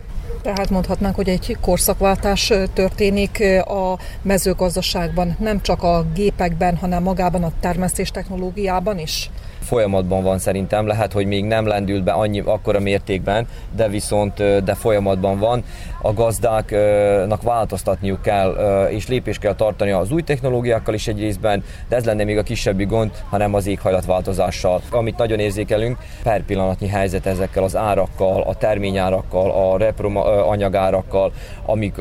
Tehát 0.42 0.70
mondhatnánk, 0.70 1.14
hogy 1.14 1.28
egy 1.28 1.56
korszakváltás 1.60 2.52
történik 2.72 3.42
a 3.66 3.98
mezőgazdaságban, 4.22 5.36
nem 5.38 5.62
csak 5.62 5.82
a 5.82 6.06
gépekben, 6.14 6.76
hanem 6.76 7.02
magában 7.02 7.42
a 7.42 7.52
termesztés 7.60 8.10
technológiában 8.10 8.98
is? 8.98 9.30
Folyamatban 9.70 10.22
van 10.22 10.38
szerintem, 10.38 10.87
lehet, 10.87 11.12
hogy 11.12 11.26
még 11.26 11.44
nem 11.44 11.66
lendült 11.66 12.04
be 12.04 12.12
annyi 12.12 12.40
akkora 12.40 12.80
mértékben, 12.80 13.46
de 13.76 13.88
viszont 13.88 14.64
de 14.64 14.74
folyamatban 14.74 15.38
van. 15.38 15.64
A 16.02 16.12
gazdáknak 16.12 17.42
változtatniuk 17.42 18.22
kell, 18.22 18.50
és 18.90 19.09
lépés 19.09 19.38
kell 19.38 19.54
tartani 19.54 19.90
az 19.90 20.11
új 20.11 20.22
technológiákkal 20.22 20.94
is 20.94 21.09
egy 21.09 21.18
részben, 21.18 21.64
de 21.88 21.96
ez 21.96 22.04
lenne 22.04 22.24
még 22.24 22.38
a 22.38 22.42
kisebbi 22.42 22.85
gond, 22.85 23.11
hanem 23.28 23.54
az 23.54 23.66
éghajlatváltozással. 23.66 24.80
Amit 24.90 25.16
nagyon 25.16 25.38
érzékelünk, 25.38 25.98
per 26.22 26.42
pillanatnyi 26.42 26.88
helyzet 26.88 27.26
ezekkel 27.26 27.62
az 27.62 27.76
árakkal, 27.76 28.42
a 28.42 28.54
terményárakkal, 28.54 29.50
a 29.50 29.78
reprom 29.78 30.16
anyagárakkal, 30.16 31.33
amik 31.66 31.94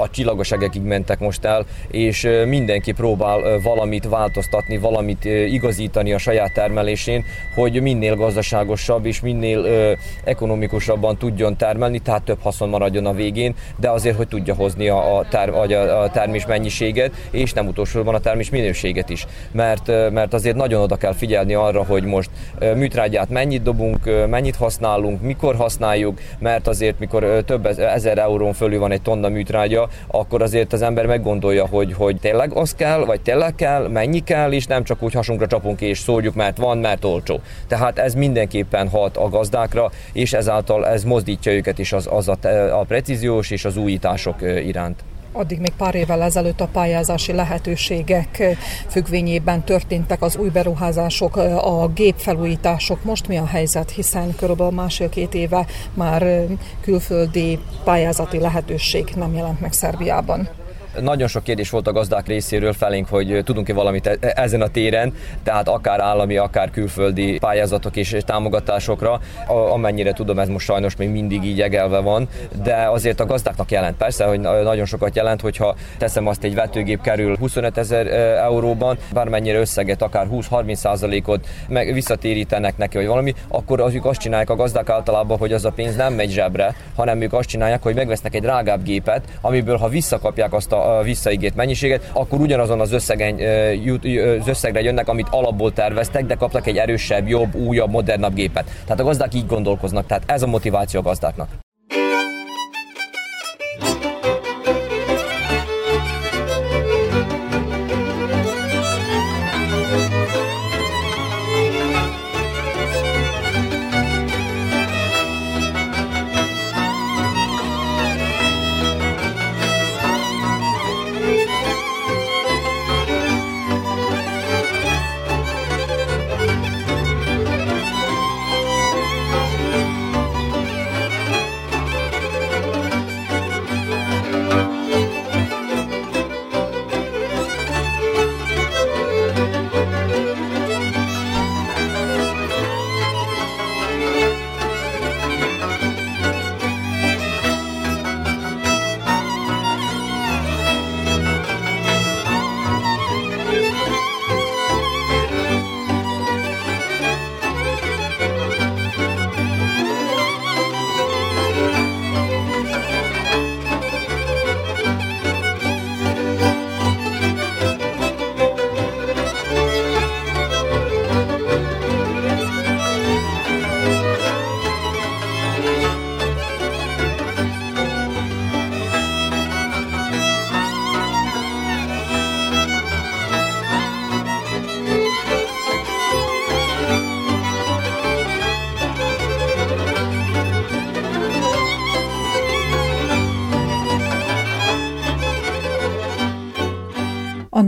a 0.00 0.08
csillagos 0.10 0.52
egekig 0.52 0.82
mentek 0.82 1.18
most 1.18 1.44
el, 1.44 1.66
és 1.90 2.28
mindenki 2.46 2.92
próbál 2.92 3.60
valamit 3.62 4.08
változtatni, 4.08 4.78
valamit 4.78 5.24
igazítani 5.24 6.12
a 6.12 6.18
saját 6.18 6.52
termelésén, 6.52 7.24
hogy 7.54 7.82
minél 7.82 8.16
gazdaságosabb 8.16 9.06
és 9.06 9.20
minél 9.20 9.66
ekonomikusabban 10.24 11.16
tudjon 11.16 11.56
termelni, 11.56 11.98
tehát 11.98 12.22
több 12.22 12.40
haszon 12.42 12.68
maradjon 12.68 13.06
a 13.06 13.12
végén, 13.12 13.54
de 13.76 13.90
azért, 13.90 14.16
hogy 14.16 14.28
tudja 14.28 14.54
hozni 14.54 14.88
a, 14.88 15.26
ter, 15.30 15.48
a 15.48 16.10
termés 16.10 16.46
mennyiséget, 16.46 17.12
és 17.30 17.52
nem 17.52 17.66
utolsóban 17.66 18.14
a 18.14 18.20
termés 18.20 18.50
minőséget 18.50 19.10
is. 19.10 19.26
Mert, 19.52 19.86
mert 20.10 20.34
azért 20.34 20.56
nagyon 20.56 20.82
oda 20.82 20.96
kell 20.96 21.14
figyelni 21.14 21.54
arra, 21.54 21.84
hogy 21.84 22.04
most 22.04 22.30
műtrágyát 22.74 23.28
mennyit 23.28 23.62
dobunk, 23.62 24.28
mennyit 24.28 24.56
használunk, 24.56 25.22
mikor 25.22 25.56
használjuk, 25.56 26.18
mert 26.38 26.66
azért 26.66 26.98
mikor 26.98 27.42
több 27.46 27.66
ezer 27.66 28.18
eurón 28.18 28.52
fölül 28.52 28.78
van 28.78 28.92
egy 28.92 29.02
tonna 29.02 29.28
műtrágya, 29.28 29.88
akkor 30.06 30.42
azért 30.42 30.72
az 30.72 30.82
ember 30.82 31.06
meggondolja, 31.06 31.66
hogy, 31.66 31.92
hogy 31.92 32.16
tényleg 32.16 32.52
az 32.52 32.74
kell, 32.74 33.04
vagy 33.04 33.20
tényleg 33.20 33.54
kell, 33.54 33.88
mennyi 33.88 34.20
kell, 34.20 34.52
és 34.52 34.66
nem 34.66 34.84
csak 34.84 35.02
úgy 35.02 35.12
hasunkra 35.12 35.46
csapunk 35.46 35.80
és 35.80 35.98
szóljuk, 35.98 36.34
mert 36.34 36.56
van, 36.56 36.78
mert 36.78 37.04
olcsó. 37.04 37.40
Tehát 37.66 37.98
ez 37.98 38.14
mindenképpen 38.14 38.88
hat 38.88 39.16
a 39.16 39.28
gazdákra, 39.28 39.90
és 40.12 40.32
ezáltal 40.32 40.86
ez 40.86 41.04
mozdítja 41.04 41.52
őket 41.52 41.78
is 41.78 41.92
az, 41.92 42.08
az 42.10 42.28
a, 42.28 42.36
a 42.80 42.84
precíziós 42.84 43.50
és 43.50 43.64
az 43.64 43.76
újítások 43.76 44.42
iránt 44.42 45.04
addig 45.32 45.58
még 45.58 45.72
pár 45.76 45.94
évvel 45.94 46.22
ezelőtt 46.22 46.60
a 46.60 46.68
pályázási 46.72 47.32
lehetőségek 47.32 48.56
függvényében 48.88 49.64
történtek 49.64 50.22
az 50.22 50.36
új 50.36 50.48
beruházások, 50.48 51.36
a 51.36 51.88
gépfelújítások. 51.94 53.04
Most 53.04 53.28
mi 53.28 53.36
a 53.36 53.46
helyzet, 53.46 53.90
hiszen 53.90 54.34
körülbelül 54.36 54.72
másfél-két 54.72 55.34
éve 55.34 55.66
már 55.94 56.46
külföldi 56.80 57.58
pályázati 57.84 58.38
lehetőség 58.38 59.12
nem 59.16 59.34
jelent 59.34 59.60
meg 59.60 59.72
Szerbiában. 59.72 60.48
Nagyon 61.00 61.28
sok 61.28 61.42
kérdés 61.42 61.70
volt 61.70 61.86
a 61.86 61.92
gazdák 61.92 62.26
részéről 62.26 62.72
felénk, 62.72 63.08
hogy 63.08 63.40
tudunk-e 63.44 63.72
valamit 63.72 64.06
e- 64.06 64.32
ezen 64.36 64.60
a 64.60 64.68
téren, 64.68 65.14
tehát 65.42 65.68
akár 65.68 66.00
állami, 66.00 66.36
akár 66.36 66.70
külföldi 66.70 67.38
pályázatok 67.38 67.96
és 67.96 68.16
támogatásokra. 68.24 69.20
Amennyire 69.46 70.12
tudom, 70.12 70.38
ez 70.38 70.48
most 70.48 70.66
sajnos 70.66 70.96
még 70.96 71.08
mindig 71.08 71.44
így 71.44 71.60
egelve 71.60 71.98
van, 71.98 72.28
de 72.62 72.74
azért 72.74 73.20
a 73.20 73.26
gazdáknak 73.26 73.70
jelent. 73.70 73.96
Persze, 73.96 74.24
hogy 74.24 74.40
nagyon 74.40 74.84
sokat 74.84 75.16
jelent, 75.16 75.40
hogyha 75.40 75.76
teszem 75.98 76.26
azt, 76.26 76.44
egy 76.44 76.54
vetőgép 76.54 77.00
kerül 77.00 77.36
25 77.36 77.78
ezer 77.78 78.06
euróban, 78.36 78.98
bármennyire 79.12 79.58
összeget, 79.58 80.02
akár 80.02 80.26
20-30 80.32 80.74
százalékot 80.74 81.46
meg 81.68 81.92
visszatérítenek 81.92 82.76
neki, 82.76 82.96
vagy 82.96 83.06
valami, 83.06 83.34
akkor 83.48 83.80
azok 83.80 84.04
azt 84.04 84.20
csinálják 84.20 84.50
a 84.50 84.56
gazdák 84.56 84.88
általában, 84.88 85.38
hogy 85.38 85.52
az 85.52 85.64
a 85.64 85.70
pénz 85.70 85.96
nem 85.96 86.14
megy 86.14 86.30
zsebre, 86.30 86.74
hanem 86.96 87.20
ők 87.20 87.32
azt 87.32 87.48
csinálják, 87.48 87.82
hogy 87.82 87.94
megvesznek 87.94 88.34
egy 88.34 88.42
drágább 88.42 88.82
gépet, 88.82 89.24
amiből 89.40 89.76
ha 89.76 89.88
visszakapják 89.88 90.52
azt 90.52 90.72
a 90.72 90.79
visszaigét 91.02 91.54
mennyiséget, 91.54 92.10
akkor 92.12 92.40
ugyanazon 92.40 92.80
az, 92.80 92.92
összegen, 92.92 93.34
az 94.40 94.48
összegre 94.48 94.80
jönnek, 94.80 95.08
amit 95.08 95.28
alapból 95.30 95.72
terveztek, 95.72 96.26
de 96.26 96.34
kaptak 96.34 96.66
egy 96.66 96.76
erősebb, 96.76 97.28
jobb, 97.28 97.54
újabb, 97.54 97.90
modernabb 97.90 98.34
gépet. 98.34 98.64
Tehát 98.84 99.00
a 99.00 99.04
gazdák 99.04 99.34
így 99.34 99.46
gondolkoznak, 99.46 100.06
tehát 100.06 100.22
ez 100.26 100.42
a 100.42 100.46
motiváció 100.46 101.00
a 101.00 101.02
gazdáknak. 101.02 101.48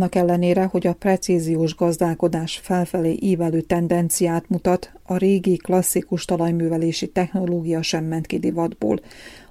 Annak 0.03 0.15
ellenére, 0.15 0.65
hogy 0.65 0.87
a 0.87 0.93
precíziós 0.95 1.75
gazdálkodás 1.75 2.61
felfelé 2.63 3.17
ívelő 3.21 3.61
tendenciát 3.61 4.49
mutat, 4.49 4.93
a 5.03 5.17
régi 5.17 5.57
klasszikus 5.57 6.25
talajművelési 6.25 7.09
technológia 7.09 7.83
sem 7.83 8.05
ment 8.05 8.27
ki 8.27 8.39
divatból. 8.39 9.01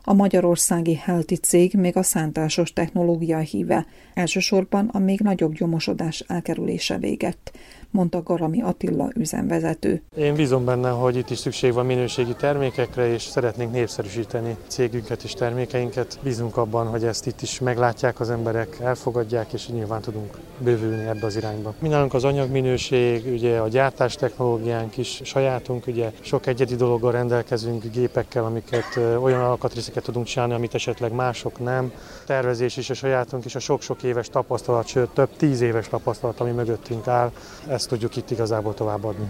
A 0.04 0.14
magyarországi 0.14 0.96
Healthy 0.96 1.36
cég 1.36 1.74
még 1.74 1.98
a 1.98 2.04
szántásos 2.04 2.74
technológia 2.74 3.38
híve, 3.38 3.86
elsősorban 4.14 4.88
a 4.88 5.00
még 5.00 5.20
nagyobb 5.20 5.54
gyomosodás 5.54 6.20
elkerülése 6.28 6.98
végett 6.98 7.52
mondta 7.92 8.24
Garami 8.24 8.62
Attila 8.62 9.10
üzemvezető. 9.16 10.02
Én 10.16 10.34
bízom 10.34 10.66
benne, 10.66 10.90
hogy 10.90 11.16
itt 11.16 11.30
is 11.30 11.38
szükség 11.38 11.74
van 11.74 11.86
minőségi 11.86 12.34
termékekre, 12.34 13.14
és 13.14 13.22
szeretnénk 13.22 13.72
népszerűsíteni 13.72 14.58
cégünket 14.68 15.24
és 15.24 15.34
termékeinket. 15.34 16.20
Bízunk 16.24 16.58
abban, 16.58 16.88
hogy 16.88 17.04
ezt 17.04 17.28
itt 17.28 17.42
is 17.42 17.60
meglátják 17.60 18.20
az 18.20 18.30
emberek, 18.30 18.80
elfogadják, 18.80 19.54
és 19.54 19.68
nyilván 19.68 20.02
tudunk 20.02 20.38
bővülni 20.58 21.06
ebbe 21.08 21.26
az 21.26 21.36
irányba. 21.36 21.74
Mi 21.80 21.88
nálunk 21.88 22.14
az 22.14 22.24
anyagminőség, 22.24 23.34
ugye 23.34 23.58
a 23.58 23.68
gyártás 23.68 24.16
technológiánk 24.16 24.98
is 24.98 25.22
sajátunk, 25.24 25.88
ugye 25.88 26.12
sok 26.20 26.48
egyedi 26.48 26.76
dologgal 26.76 27.12
rendelkezünk, 27.12 27.84
gépekkel, 27.84 28.46
amiket 28.46 28.98
olyan 29.22 29.42
alkatrészeket 29.42 30.04
tudunk 30.04 30.26
csinálni, 30.26 30.54
amit 30.54 30.74
esetleg 30.74 31.14
mások 31.14 31.60
nem. 31.60 31.92
Tervezés 32.26 32.78
is 32.78 32.90
a 32.90 32.94
sajátunk, 32.94 33.46
és 33.46 33.56
a 33.56 33.60
sok-sok 33.60 34.04
éves 34.04 34.30
tapasztalat, 34.30 34.88
sőt 34.88 35.10
több 35.10 35.30
tíz 35.38 35.62
éves 35.62 35.88
tapasztalat, 35.88 36.40
ami 36.40 36.52
mögöttünk 36.52 37.08
áll, 37.08 37.32
ezt 37.82 37.90
tudjuk 37.90 38.16
itt 38.16 38.32
igazából 38.32 38.74
továbbadni. 38.74 39.26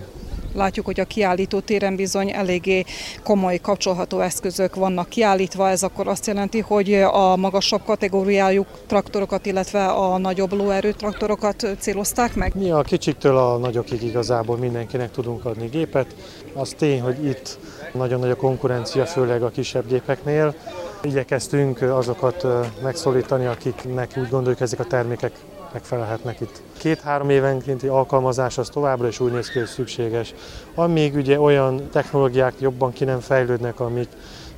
Látjuk, 0.54 0.86
hogy 0.86 1.00
a 1.00 1.06
kiállító 1.06 1.60
téren 1.60 1.96
bizony 1.96 2.32
eléggé 2.32 2.84
komoly 3.24 3.58
kapcsolható 3.58 4.20
eszközök 4.20 4.76
vannak 4.76 5.10
kiállítva. 5.10 5.70
Ez 5.70 5.84
akkor 5.84 6.08
azt 6.08 6.26
jelenti, 6.26 6.60
hogy 6.60 6.94
a 6.94 7.36
magasabb 7.36 7.84
kategóriájú 7.86 8.66
traktorokat, 8.88 9.46
illetve 9.46 9.86
a 9.86 10.18
nagyobb 10.18 10.54
lóerő 10.54 10.92
traktorokat 10.92 11.68
célozták 11.80 12.36
meg? 12.36 12.56
Mi 12.56 12.72
a 12.72 12.82
kicsiktől 12.82 13.38
a 13.38 13.58
nagyokig 13.58 14.04
igazából 14.04 14.58
mindenkinek 14.58 15.12
tudunk 15.12 15.46
adni 15.46 15.68
gépet. 15.68 16.16
Az 16.54 16.74
tény, 16.78 17.02
hogy 17.02 17.26
itt 17.26 17.60
nagyon 17.94 18.20
nagy 18.20 18.30
a 18.30 18.36
konkurencia, 18.36 19.06
főleg 19.06 19.44
a 19.44 19.50
kisebb 19.50 19.88
gépeknél. 19.88 20.56
Igyekeztünk 21.02 21.82
azokat 21.82 22.46
megszólítani, 22.84 23.46
akiknek 23.46 24.12
úgy 24.18 24.30
gondoljuk 24.30 24.62
ezek 24.62 24.80
a 24.80 24.86
termékek 24.86 25.32
megfelelhetnek 25.74 26.40
itt. 26.40 26.62
Két-három 26.78 27.30
évenkénti 27.30 27.88
alkalmazás 27.88 28.58
az 28.58 28.70
továbbra 28.70 29.08
is 29.08 29.20
úgy 29.20 29.32
néz 29.32 29.50
ki, 29.50 29.60
hogy 29.60 29.68
szükséges. 29.68 30.34
Amíg 30.76 31.16
ugye 31.16 31.40
olyan 31.40 31.90
technológiák 31.92 32.54
jobban 32.60 32.94
ki 32.94 33.04
nem 33.04 33.20
fejlődnek, 33.20 33.80
amik 33.80 34.08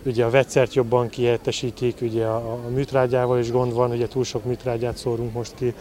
ugye 0.06 0.26
a 0.26 0.30
vegyszert 0.30 0.74
jobban 0.74 1.10
kiértesítik, 1.10 1.98
ugye 2.02 2.26
a, 2.26 2.36
a 2.36 2.70
műtrágyával 2.70 3.40
is 3.40 3.52
gond 3.52 3.74
van, 3.74 3.92
ugye 3.92 4.08
túl 4.08 4.24
sok 4.24 4.44
műtrágyát 4.44 4.98
szórunk 4.98 5.34
most 5.34 5.54
ki. 5.56 5.74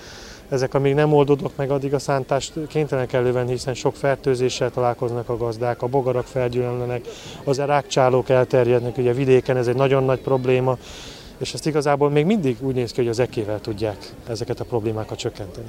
Ezek 0.49 0.75
amíg 0.75 0.95
nem 0.95 1.13
oldódnak 1.13 1.57
meg, 1.57 1.71
addig 1.71 1.95
a 1.95 1.99
szántást 1.99 2.53
kénytelenek 2.69 3.13
elővenni, 3.13 3.51
hiszen 3.51 3.75
sok 3.75 3.97
fertőzéssel 3.97 4.71
találkoznak 4.71 5.29
a 5.29 5.37
gazdák, 5.37 5.83
a 5.83 5.87
bogarak 5.87 6.27
felgyűlölnek, 6.27 7.07
az 7.45 7.59
rákcsálók 7.59 8.29
elterjednek, 8.29 8.99
ugye 8.99 9.13
vidéken 9.13 9.57
ez 9.57 9.67
egy 9.67 9.77
nagyon 9.77 10.05
nagy 10.05 10.21
probléma, 10.21 10.79
és 11.43 11.55
ezt 11.55 11.67
igazából 11.67 12.11
még 12.11 12.27
mindig 12.27 12.57
úgy 12.61 12.75
néz 12.75 12.93
ki, 12.93 13.01
hogy 13.01 13.09
az 13.09 13.19
ekével 13.19 13.61
tudják 13.61 14.13
ezeket 14.29 14.61
a 14.61 14.65
problémákat 14.65 15.19
csökkenteni. 15.19 15.69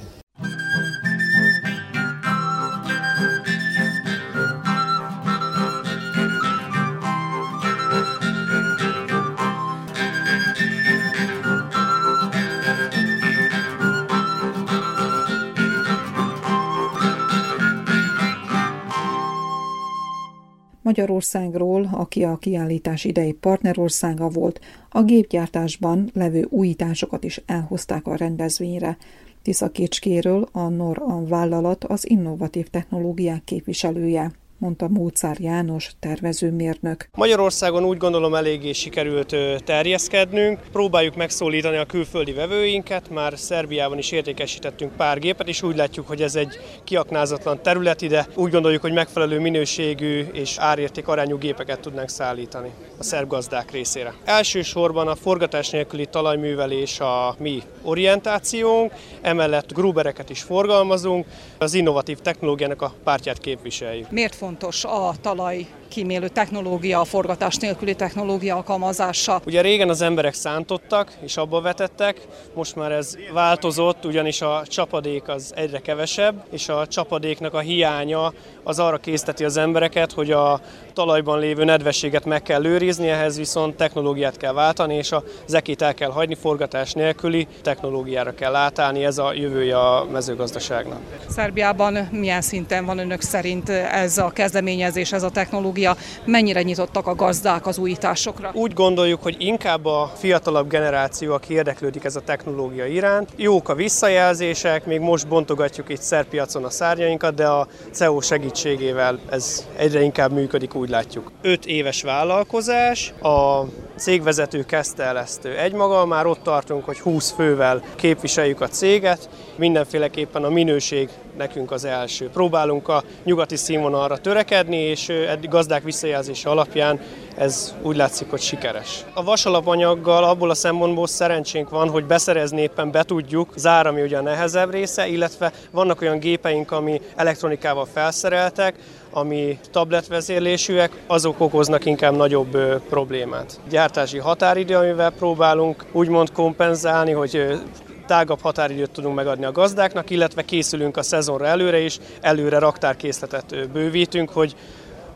Magyarországról, 20.93 21.89
aki 21.91 22.23
a 22.23 22.37
kiállítás 22.37 23.03
idei 23.03 23.31
partnerországa 23.31 24.29
volt, 24.29 24.59
a 24.89 25.03
gépgyártásban 25.03 26.09
levő 26.13 26.47
újításokat 26.49 27.23
is 27.23 27.41
elhozták 27.45 28.07
a 28.07 28.15
rendezvényre. 28.15 28.97
Tisza 29.41 29.71
Kécskéről 29.71 30.47
a 30.51 30.67
NOR 30.67 31.01
a 31.01 31.25
vállalat 31.25 31.83
az 31.83 32.09
innovatív 32.09 32.67
technológiák 32.67 33.43
képviselője 33.43 34.31
mondta 34.63 34.87
Mócár 34.87 35.39
János, 35.39 35.91
tervezőmérnök. 35.99 37.09
Magyarországon 37.15 37.83
úgy 37.83 37.97
gondolom 37.97 38.35
eléggé 38.35 38.71
sikerült 38.71 39.35
terjeszkednünk. 39.65 40.59
Próbáljuk 40.71 41.15
megszólítani 41.15 41.77
a 41.77 41.85
külföldi 41.85 42.31
vevőinket, 42.31 43.09
már 43.09 43.33
Szerbiában 43.37 43.97
is 43.97 44.11
értékesítettünk 44.11 44.95
pár 44.95 45.19
gépet, 45.19 45.47
és 45.47 45.61
úgy 45.61 45.75
látjuk, 45.75 46.07
hogy 46.07 46.21
ez 46.21 46.35
egy 46.35 46.59
kiaknázatlan 46.83 47.61
terület 47.61 48.01
ide. 48.01 48.27
Úgy 48.35 48.51
gondoljuk, 48.51 48.81
hogy 48.81 48.93
megfelelő 48.93 49.39
minőségű 49.39 50.25
és 50.33 50.57
árérték 50.57 51.07
arányú 51.07 51.37
gépeket 51.37 51.79
tudnánk 51.79 52.09
szállítani 52.09 52.69
a 52.97 53.03
szerb 53.03 53.27
gazdák 53.27 53.71
részére. 53.71 54.13
Elsősorban 54.23 55.07
a 55.07 55.15
forgatás 55.15 55.69
nélküli 55.69 56.05
talajművelés 56.05 56.99
a 56.99 57.35
mi 57.39 57.61
orientációnk, 57.81 58.93
emellett 59.21 59.73
grubereket 59.73 60.29
is 60.29 60.41
forgalmazunk, 60.41 61.25
az 61.57 61.73
innovatív 61.73 62.17
technológiának 62.19 62.81
a 62.81 62.93
pártját 63.03 63.37
képviseljük. 63.37 64.11
Miért 64.11 64.35
fontos 64.35 64.51
a 64.87 65.13
talaj 65.21 65.65
kímélő 65.93 66.27
technológia, 66.27 66.99
a 66.99 67.03
forgatás 67.05 67.55
nélküli 67.55 67.95
technológia 67.95 68.55
alkalmazása. 68.55 69.41
Ugye 69.45 69.61
régen 69.61 69.89
az 69.89 70.01
emberek 70.01 70.33
szántottak 70.33 71.11
és 71.21 71.37
abba 71.37 71.61
vetettek, 71.61 72.21
most 72.55 72.75
már 72.75 72.91
ez 72.91 73.15
változott, 73.33 74.05
ugyanis 74.05 74.41
a 74.41 74.63
csapadék 74.67 75.27
az 75.27 75.53
egyre 75.55 75.79
kevesebb, 75.79 76.45
és 76.51 76.69
a 76.69 76.87
csapadéknak 76.87 77.53
a 77.53 77.59
hiánya 77.59 78.33
az 78.63 78.79
arra 78.79 78.97
készteti 78.97 79.43
az 79.43 79.57
embereket, 79.57 80.11
hogy 80.11 80.31
a 80.31 80.59
talajban 80.93 81.39
lévő 81.39 81.63
nedvességet 81.63 82.25
meg 82.25 82.41
kell 82.41 82.65
őrizni, 82.65 83.07
ehhez 83.09 83.37
viszont 83.37 83.75
technológiát 83.75 84.37
kell 84.37 84.53
váltani, 84.53 84.95
és 84.95 85.11
a 85.11 85.23
zekét 85.45 85.81
el 85.81 85.93
kell 85.93 86.09
hagyni, 86.09 86.35
forgatás 86.35 86.93
nélküli 86.93 87.47
technológiára 87.61 88.33
kell 88.35 88.55
átállni, 88.55 89.05
ez 89.05 89.17
a 89.17 89.33
jövője 89.33 89.79
a 89.79 90.05
mezőgazdaságnak. 90.11 90.99
Szerbiában 91.29 92.07
milyen 92.11 92.41
szinten 92.41 92.85
van 92.85 92.97
önök 92.97 93.21
szerint 93.21 93.69
ez 93.69 94.17
a 94.17 94.29
kezdeményezés, 94.29 95.11
ez 95.11 95.23
a 95.23 95.29
technológia? 95.29 95.82
Technológia, 95.83 95.95
mennyire 96.25 96.61
nyitottak 96.61 97.07
a 97.07 97.15
gazdák 97.15 97.67
az 97.67 97.77
újításokra? 97.77 98.51
Úgy 98.53 98.73
gondoljuk, 98.73 99.23
hogy 99.23 99.35
inkább 99.39 99.85
a 99.85 100.11
fiatalabb 100.17 100.69
generáció, 100.69 101.33
aki 101.33 101.53
érdeklődik 101.53 102.03
ez 102.03 102.15
a 102.15 102.21
technológia 102.21 102.85
iránt. 102.85 103.29
Jók 103.35 103.69
a 103.69 103.75
visszajelzések, 103.75 104.85
még 104.85 104.99
most 104.99 105.27
bontogatjuk 105.27 105.89
itt 105.89 106.01
szerpiacon 106.01 106.63
a 106.63 106.69
szárnyainkat, 106.69 107.33
de 107.35 107.47
a 107.47 107.67
CEO 107.91 108.21
segítségével 108.21 109.19
ez 109.29 109.67
egyre 109.75 110.01
inkább 110.01 110.31
működik, 110.31 110.75
úgy 110.75 110.89
látjuk. 110.89 111.31
5 111.41 111.65
éves 111.65 112.01
vállalkozás, 112.01 113.13
a 113.21 113.63
cégvezető 113.95 114.65
kezdte 114.65 115.03
el 115.03 115.17
ezt 115.17 115.45
egymaga, 115.45 116.05
már 116.05 116.25
ott 116.25 116.43
tartunk, 116.43 116.85
hogy 116.85 116.99
20 116.99 117.31
fővel 117.31 117.81
képviseljük 117.95 118.61
a 118.61 118.67
céget, 118.67 119.29
mindenféleképpen 119.55 120.43
a 120.43 120.49
minőség 120.49 121.09
nekünk 121.37 121.71
az 121.71 121.85
első. 121.85 122.29
Próbálunk 122.29 122.87
a 122.87 123.03
nyugati 123.23 123.55
színvonalra 123.55 124.17
törekedni, 124.17 124.77
és 124.77 125.09
eddig 125.09 125.49
gazdák 125.49 125.83
visszajelzése 125.83 126.49
alapján 126.49 126.99
ez 127.35 127.75
úgy 127.81 127.95
látszik, 127.95 128.29
hogy 128.29 128.41
sikeres. 128.41 129.05
A 129.13 129.23
vasalapanyaggal 129.23 130.23
abból 130.23 130.49
a 130.49 130.53
szempontból 130.53 131.07
szerencsénk 131.07 131.69
van, 131.69 131.89
hogy 131.89 132.05
beszerezni 132.05 132.61
éppen 132.61 132.91
be 132.91 133.03
tudjuk, 133.03 133.53
zár, 133.55 133.87
ami 133.87 134.01
ugye 134.01 134.17
a 134.17 134.21
nehezebb 134.21 134.71
része, 134.71 135.07
illetve 135.07 135.51
vannak 135.71 136.01
olyan 136.01 136.19
gépeink, 136.19 136.71
ami 136.71 137.01
elektronikával 137.15 137.87
felszereltek, 137.93 138.75
ami 139.13 139.59
tabletvezérlésűek, 139.71 140.91
azok 141.07 141.39
okoznak 141.39 141.85
inkább 141.85 142.15
nagyobb 142.15 142.57
problémát. 142.89 143.59
Gyártási 143.69 144.17
határidő, 144.17 144.75
amivel 144.75 145.11
próbálunk 145.11 145.85
úgymond 145.91 146.31
kompenzálni, 146.31 147.11
hogy 147.11 147.61
tágabb 148.07 148.41
határidőt 148.41 148.91
tudunk 148.91 149.15
megadni 149.15 149.45
a 149.45 149.51
gazdáknak, 149.51 150.09
illetve 150.09 150.41
készülünk 150.41 150.97
a 150.97 151.03
szezonra 151.03 151.45
előre 151.45 151.79
is, 151.79 151.99
előre 152.21 152.59
raktárkészletet 152.59 153.69
bővítünk, 153.71 154.29
hogy 154.29 154.55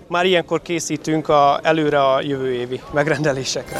már 0.07 0.25
ilyenkor 0.25 0.61
készítünk 0.61 1.29
a, 1.29 1.59
előre 1.63 2.03
a 2.03 2.21
jövő 2.21 2.53
évi 2.53 2.81
megrendelésekre. 2.93 3.79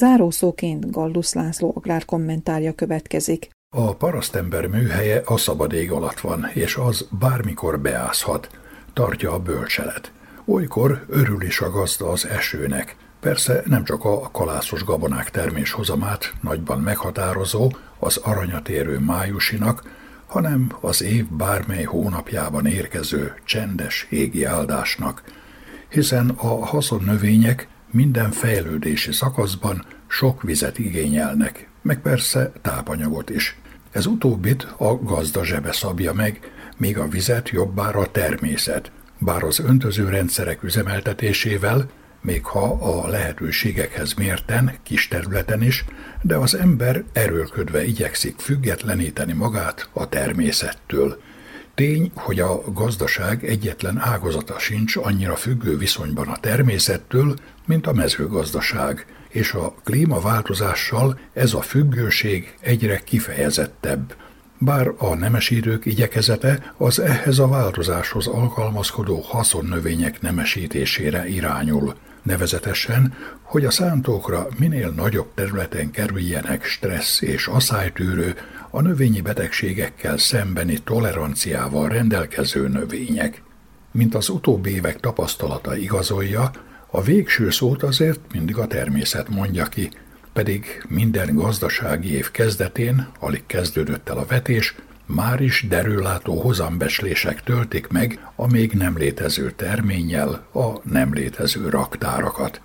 Zárószóként 0.00 0.90
Gallus 0.90 1.32
László 1.32 1.72
agrár 1.76 2.04
kommentárja 2.04 2.72
következik. 2.72 3.48
A 3.76 3.94
parasztember 3.94 4.66
műhelye 4.66 5.22
a 5.24 5.36
szabad 5.36 5.72
ég 5.72 5.90
alatt 5.90 6.20
van, 6.20 6.46
és 6.54 6.76
az 6.76 7.08
bármikor 7.18 7.80
beázhat, 7.80 8.48
tartja 8.92 9.32
a 9.32 9.38
bölcselet. 9.38 10.12
Olykor 10.44 11.04
örül 11.08 11.42
is 11.42 11.60
a 11.60 11.70
gazda 11.70 12.08
az 12.08 12.26
esőnek. 12.26 12.96
Persze 13.20 13.62
nem 13.64 13.84
csak 13.84 14.04
a 14.04 14.30
kalászos 14.30 14.84
gabonák 14.84 15.30
terméshozamát 15.30 16.34
nagyban 16.42 16.80
meghatározó, 16.80 17.72
az 17.98 18.16
aranyat 18.16 18.68
érő 18.68 18.98
májusinak, 18.98 19.82
hanem 20.26 20.72
az 20.80 21.02
év 21.02 21.26
bármely 21.30 21.84
hónapjában 21.84 22.66
érkező 22.66 23.34
csendes 23.44 24.06
égi 24.10 24.44
áldásnak, 24.44 25.22
hiszen 25.88 26.28
a 26.28 26.66
haszonnövények 26.66 27.68
minden 27.90 28.30
fejlődési 28.30 29.12
szakaszban 29.12 29.84
sok 30.06 30.42
vizet 30.42 30.78
igényelnek, 30.78 31.68
meg 31.82 32.00
persze 32.00 32.52
tápanyagot 32.62 33.30
is. 33.30 33.58
Ez 33.90 34.06
utóbbit 34.06 34.62
a 34.76 34.94
gazda 35.02 35.44
zsebe 35.44 35.72
szabja 35.72 36.12
meg, 36.12 36.40
míg 36.76 36.98
a 36.98 37.08
vizet 37.08 37.48
jobbára 37.48 38.00
a 38.00 38.10
természet, 38.10 38.92
bár 39.18 39.42
az 39.42 39.58
öntöző 39.58 40.08
rendszerek 40.08 40.62
üzemeltetésével, 40.62 41.88
még 42.20 42.44
ha 42.44 42.72
a 42.72 43.08
lehetőségekhez 43.08 44.14
mérten, 44.14 44.74
kis 44.82 45.08
területen 45.08 45.62
is, 45.62 45.84
de 46.22 46.36
az 46.36 46.54
ember 46.54 47.04
erőlködve 47.12 47.84
igyekszik 47.84 48.38
függetleníteni 48.38 49.32
magát 49.32 49.88
a 49.92 50.08
természettől. 50.08 51.20
Tény, 51.80 52.10
hogy 52.14 52.40
a 52.40 52.62
gazdaság 52.72 53.44
egyetlen 53.44 53.98
ágazata 53.98 54.58
sincs 54.58 54.96
annyira 54.96 55.36
függő 55.36 55.76
viszonyban 55.76 56.28
a 56.28 56.36
természettől, 56.36 57.34
mint 57.66 57.86
a 57.86 57.92
mezőgazdaság, 57.92 59.06
és 59.28 59.52
a 59.52 59.74
klímaváltozással 59.84 61.18
ez 61.32 61.54
a 61.54 61.60
függőség 61.60 62.56
egyre 62.60 62.98
kifejezettebb. 62.98 64.14
Bár 64.58 64.92
a 64.98 65.14
nemesítők 65.14 65.86
igyekezete 65.86 66.74
az 66.76 66.98
ehhez 66.98 67.38
a 67.38 67.48
változáshoz 67.48 68.26
alkalmazkodó 68.26 69.20
haszonnövények 69.20 70.20
nemesítésére 70.20 71.28
irányul, 71.28 71.94
nevezetesen, 72.22 73.14
hogy 73.42 73.64
a 73.64 73.70
szántókra 73.70 74.48
minél 74.58 74.90
nagyobb 74.90 75.34
területen 75.34 75.90
kerüljenek 75.90 76.64
stressz 76.64 77.20
és 77.20 77.46
asszálytűrő, 77.46 78.34
a 78.70 78.80
növényi 78.80 79.20
betegségekkel 79.20 80.18
szembeni 80.18 80.78
toleranciával 80.78 81.88
rendelkező 81.88 82.68
növények. 82.68 83.42
Mint 83.90 84.14
az 84.14 84.28
utóbbi 84.28 84.70
évek 84.70 85.00
tapasztalata 85.00 85.76
igazolja, 85.76 86.50
a 86.86 87.02
végső 87.02 87.50
szót 87.50 87.82
azért 87.82 88.20
mindig 88.32 88.56
a 88.56 88.66
természet 88.66 89.28
mondja 89.28 89.64
ki, 89.64 89.90
pedig 90.32 90.84
minden 90.88 91.34
gazdasági 91.34 92.12
év 92.12 92.30
kezdetén, 92.30 93.08
alig 93.18 93.46
kezdődött 93.46 94.08
el 94.08 94.18
a 94.18 94.26
vetés, 94.26 94.74
már 95.14 95.40
is 95.40 95.66
derülátó 95.68 96.40
hozambeslések 96.40 97.42
töltik 97.42 97.88
meg 97.88 98.28
a 98.36 98.46
még 98.46 98.72
nem 98.72 98.96
létező 98.96 99.50
terménnyel 99.50 100.46
a 100.52 100.80
nem 100.82 101.14
létező 101.14 101.68
raktárakat. 101.68 102.60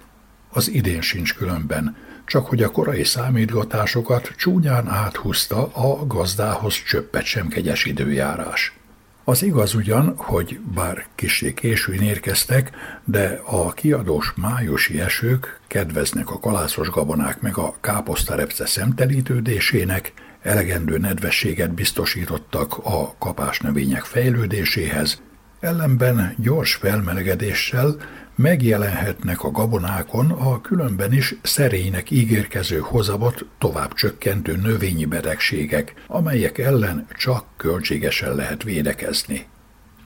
Az 0.52 0.70
idén 0.70 1.02
sincs 1.02 1.36
különben, 1.36 1.96
csak 2.26 2.48
hogy 2.48 2.64
a 2.64 2.72
korai 2.72 3.04
számítgatásokat 3.04 4.34
csúnyán 4.38 4.88
áthúzta 4.88 5.68
a 5.74 6.06
gazdához 6.08 6.84
csöppet 6.84 7.24
sem 7.24 7.48
kegyes 7.48 7.86
időjárás. 7.86 8.78
Az 9.24 9.44
igaz 9.44 9.76
ugyan, 9.76 10.14
hogy 10.18 10.60
bár 10.74 11.06
kissé 11.16 11.54
későn 11.54 12.02
érkeztek, 12.02 12.72
de 13.04 13.42
a 13.46 13.72
kiadós 13.72 14.34
májusi 14.36 15.00
esők 15.00 15.60
kedveznek 15.68 16.30
a 16.30 16.40
kalászos 16.40 16.90
gabonák 16.90 17.42
meg 17.42 17.58
a 17.58 17.76
káposztarepce 17.82 18.66
szemtelítődésének, 18.66 20.14
elegendő 20.46 20.98
nedvességet 20.98 21.74
biztosítottak 21.74 22.78
a 22.78 23.16
kapásnövények 23.20 24.04
fejlődéséhez, 24.04 25.22
ellenben 25.60 26.36
gyors 26.38 26.76
felmelegedéssel 26.76 27.96
megjelenhetnek 28.36 29.44
a 29.44 29.52
gabonákon 29.52 30.32
a 30.32 30.62
különben 30.62 31.14
is 31.14 31.36
szerénynek 31.44 32.12
ígérkező 32.12 32.80
hozamot 32.80 33.46
tovább 33.58 33.94
csökkentő 33.94 34.56
növényi 34.56 35.06
betegségek, 35.06 35.94
amelyek 36.08 36.58
ellen 36.58 37.08
csak 37.18 37.46
költségesen 37.58 38.36
lehet 38.36 38.64
védekezni. 38.64 39.46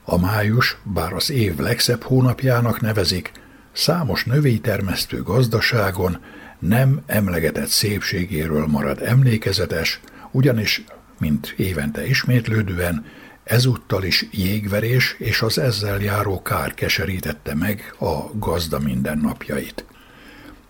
A 0.04 0.18
május, 0.18 0.76
bár 0.82 1.12
az 1.12 1.30
év 1.30 1.58
legszebb 1.58 2.02
hónapjának 2.02 2.80
nevezik, 2.80 3.32
számos 3.72 4.24
növénytermesztő 4.24 5.22
gazdaságon 5.22 6.18
nem 6.58 7.02
emlegetett 7.06 7.68
szépségéről 7.68 8.66
marad 8.66 9.02
emlékezetes, 9.02 10.00
ugyanis, 10.30 10.84
mint 11.18 11.54
évente 11.56 12.06
ismétlődően, 12.06 13.04
Ezúttal 13.50 14.04
is 14.04 14.26
jégverés 14.30 15.16
és 15.18 15.42
az 15.42 15.58
ezzel 15.58 16.00
járó 16.00 16.42
kár 16.42 16.74
keserítette 16.74 17.54
meg 17.54 17.94
a 17.98 18.38
gazda 18.38 18.78
mindennapjait. 18.78 19.84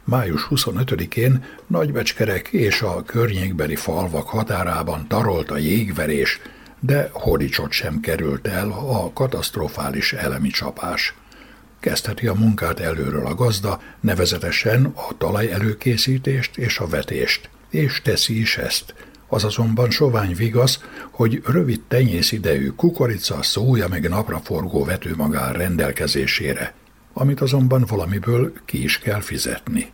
Május 0.05 0.47
25-én 0.51 1.45
Nagybecskerek 1.67 2.49
és 2.49 2.83
a 2.83 3.03
környékbeli 3.03 3.77
falvak 3.77 4.29
határában 4.29 5.09
tarolt 5.09 5.51
a 5.51 5.57
jégverés, 5.57 6.41
de 6.79 7.11
hodicsot 7.13 7.71
sem 7.71 8.01
került 8.01 8.47
el 8.47 8.71
a 8.71 9.13
katasztrofális 9.13 10.13
elemi 10.13 10.49
csapás. 10.49 11.15
Kezdheti 11.81 12.27
a 12.27 12.35
munkát 12.35 12.81
előről 12.81 13.27
a 13.27 13.35
gazda, 13.35 13.81
nevezetesen 14.01 14.85
a 14.85 15.17
talaj 15.19 15.53
előkészítést 15.53 16.57
és 16.57 16.79
a 16.79 16.87
vetést, 16.87 17.49
és 17.71 18.03
teszi 18.03 18.41
is 18.41 18.57
ezt– 18.57 18.95
az 19.31 19.45
azonban 19.45 19.91
sovány 19.91 20.35
vigasz, 20.35 20.81
hogy 21.11 21.43
rövid 21.47 21.81
tenyészidejű 21.89 22.69
kukorica, 22.69 23.43
szója 23.43 23.89
meg 23.89 24.09
napraforgó 24.09 24.85
vetőmagár 24.85 25.57
rendelkezésére, 25.57 26.75
amit 27.13 27.41
azonban 27.41 27.85
valamiből 27.89 28.53
ki 28.65 28.83
is 28.83 28.99
kell 28.99 29.21
fizetni. 29.21 29.91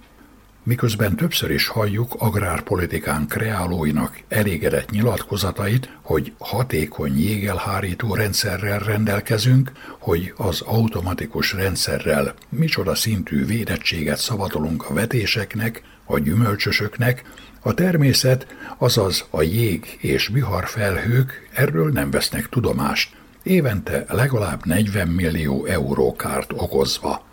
Miközben 0.62 1.16
többször 1.16 1.50
is 1.50 1.66
halljuk 1.66 2.14
agrárpolitikán 2.18 3.26
kreálóinak 3.26 4.20
elégedett 4.28 4.90
nyilatkozatait, 4.90 5.90
hogy 6.02 6.32
hatékony 6.38 7.18
jégelhárító 7.20 8.14
rendszerrel 8.14 8.78
rendelkezünk, 8.78 9.72
hogy 9.98 10.32
az 10.36 10.60
automatikus 10.60 11.52
rendszerrel 11.52 12.34
micsoda 12.48 12.94
szintű 12.94 13.44
védettséget 13.44 14.18
szavatolunk 14.18 14.90
a 14.90 14.94
vetéseknek, 14.94 15.82
a 16.04 16.18
gyümölcsösöknek, 16.18 17.24
a 17.66 17.74
természet, 17.74 18.46
azaz 18.78 19.24
a 19.30 19.42
jég 19.42 19.98
és 20.00 20.26
viharfelhők 20.26 21.48
erről 21.54 21.90
nem 21.90 22.10
vesznek 22.10 22.48
tudomást, 22.48 23.16
évente 23.42 24.04
legalább 24.08 24.64
40 24.64 25.08
millió 25.08 25.64
euró 25.64 26.16
kárt 26.16 26.52
okozva. 26.52 27.24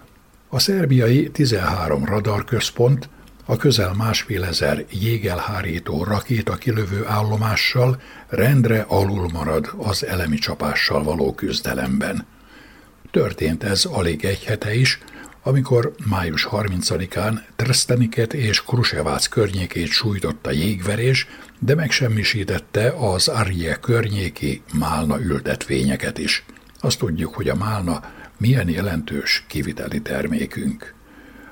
A 0.49 0.59
szerbiai 0.59 1.29
13 1.31 2.05
radarközpont 2.05 3.09
a 3.45 3.55
közel 3.55 3.93
másfél 3.93 4.43
ezer 4.43 4.85
jégelhárító 4.89 6.03
rakéta 6.03 6.55
kilövő 6.55 7.05
állomással 7.07 8.01
rendre 8.27 8.85
alul 8.87 9.29
marad 9.33 9.69
az 9.77 10.05
elemi 10.05 10.37
csapással 10.37 11.03
való 11.03 11.33
küzdelemben. 11.33 12.25
Történt 13.11 13.63
ez 13.63 13.85
alig 13.85 14.25
egy 14.25 14.43
hete 14.43 14.75
is, 14.75 14.99
amikor 15.43 15.95
május 16.09 16.47
30-án 16.51 17.39
Trsteniket 17.55 18.33
és 18.33 18.63
Krusevác 18.63 19.27
környékét 19.27 19.87
sújtotta 19.87 20.51
jégverés, 20.51 21.27
de 21.59 21.75
megsemmisítette 21.75 22.93
az 22.97 23.27
Arje 23.27 23.75
környéki 23.75 24.61
málna 24.73 25.21
ültetvényeket 25.21 26.17
is. 26.17 26.45
Azt 26.79 26.99
tudjuk, 26.99 27.33
hogy 27.33 27.49
a 27.49 27.55
málna 27.55 28.03
milyen 28.37 28.69
jelentős 28.69 29.43
kiviteli 29.47 30.01
termékünk. 30.01 30.93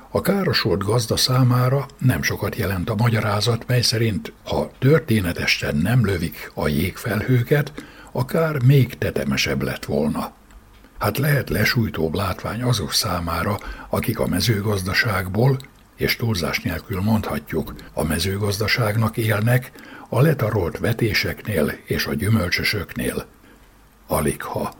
A 0.09 0.21
károsult 0.21 0.83
gazda 0.83 1.17
számára 1.17 1.85
nem 1.97 2.21
sokat 2.23 2.55
jelent 2.55 2.89
a 2.89 2.95
magyarázat, 2.95 3.67
mely 3.67 3.81
szerint, 3.81 4.31
ha 4.43 4.71
történetesen 4.79 5.75
nem 5.75 6.05
lövik 6.05 6.51
a 6.53 6.67
jégfelhőket, 6.67 7.71
akár 8.11 8.63
még 8.63 8.97
tetemesebb 8.97 9.61
lett 9.61 9.85
volna. 9.85 10.33
Hát 11.01 11.17
lehet 11.17 11.49
lesújtóbb 11.49 12.13
látvány 12.13 12.63
azok 12.63 12.93
számára, 12.93 13.59
akik 13.89 14.19
a 14.19 14.27
mezőgazdaságból, 14.27 15.59
és 15.95 16.15
túlzás 16.15 16.59
nélkül 16.59 17.01
mondhatjuk, 17.01 17.73
a 17.93 18.03
mezőgazdaságnak 18.03 19.17
élnek, 19.17 19.71
a 20.09 20.21
letarolt 20.21 20.77
vetéseknél 20.77 21.71
és 21.83 22.05
a 22.05 22.13
gyümölcsösöknél. 22.13 23.25
Alig 24.07 24.41
ha. 24.41 24.73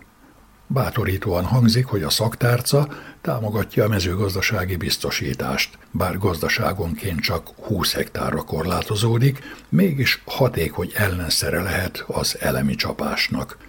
Bátorítóan 0.67 1.45
hangzik, 1.45 1.85
hogy 1.85 2.03
a 2.03 2.09
szaktárca 2.09 2.87
támogatja 3.21 3.83
a 3.83 3.87
mezőgazdasági 3.87 4.75
biztosítást, 4.75 5.77
bár 5.91 6.17
gazdaságonként 6.17 7.19
csak 7.19 7.47
20 7.67 7.93
hektárra 7.93 8.41
korlátozódik, 8.41 9.39
mégis 9.69 10.21
hatékony 10.25 10.91
ellenszere 10.95 11.61
lehet 11.61 12.03
az 12.07 12.37
elemi 12.39 12.75
csapásnak– 12.75 13.57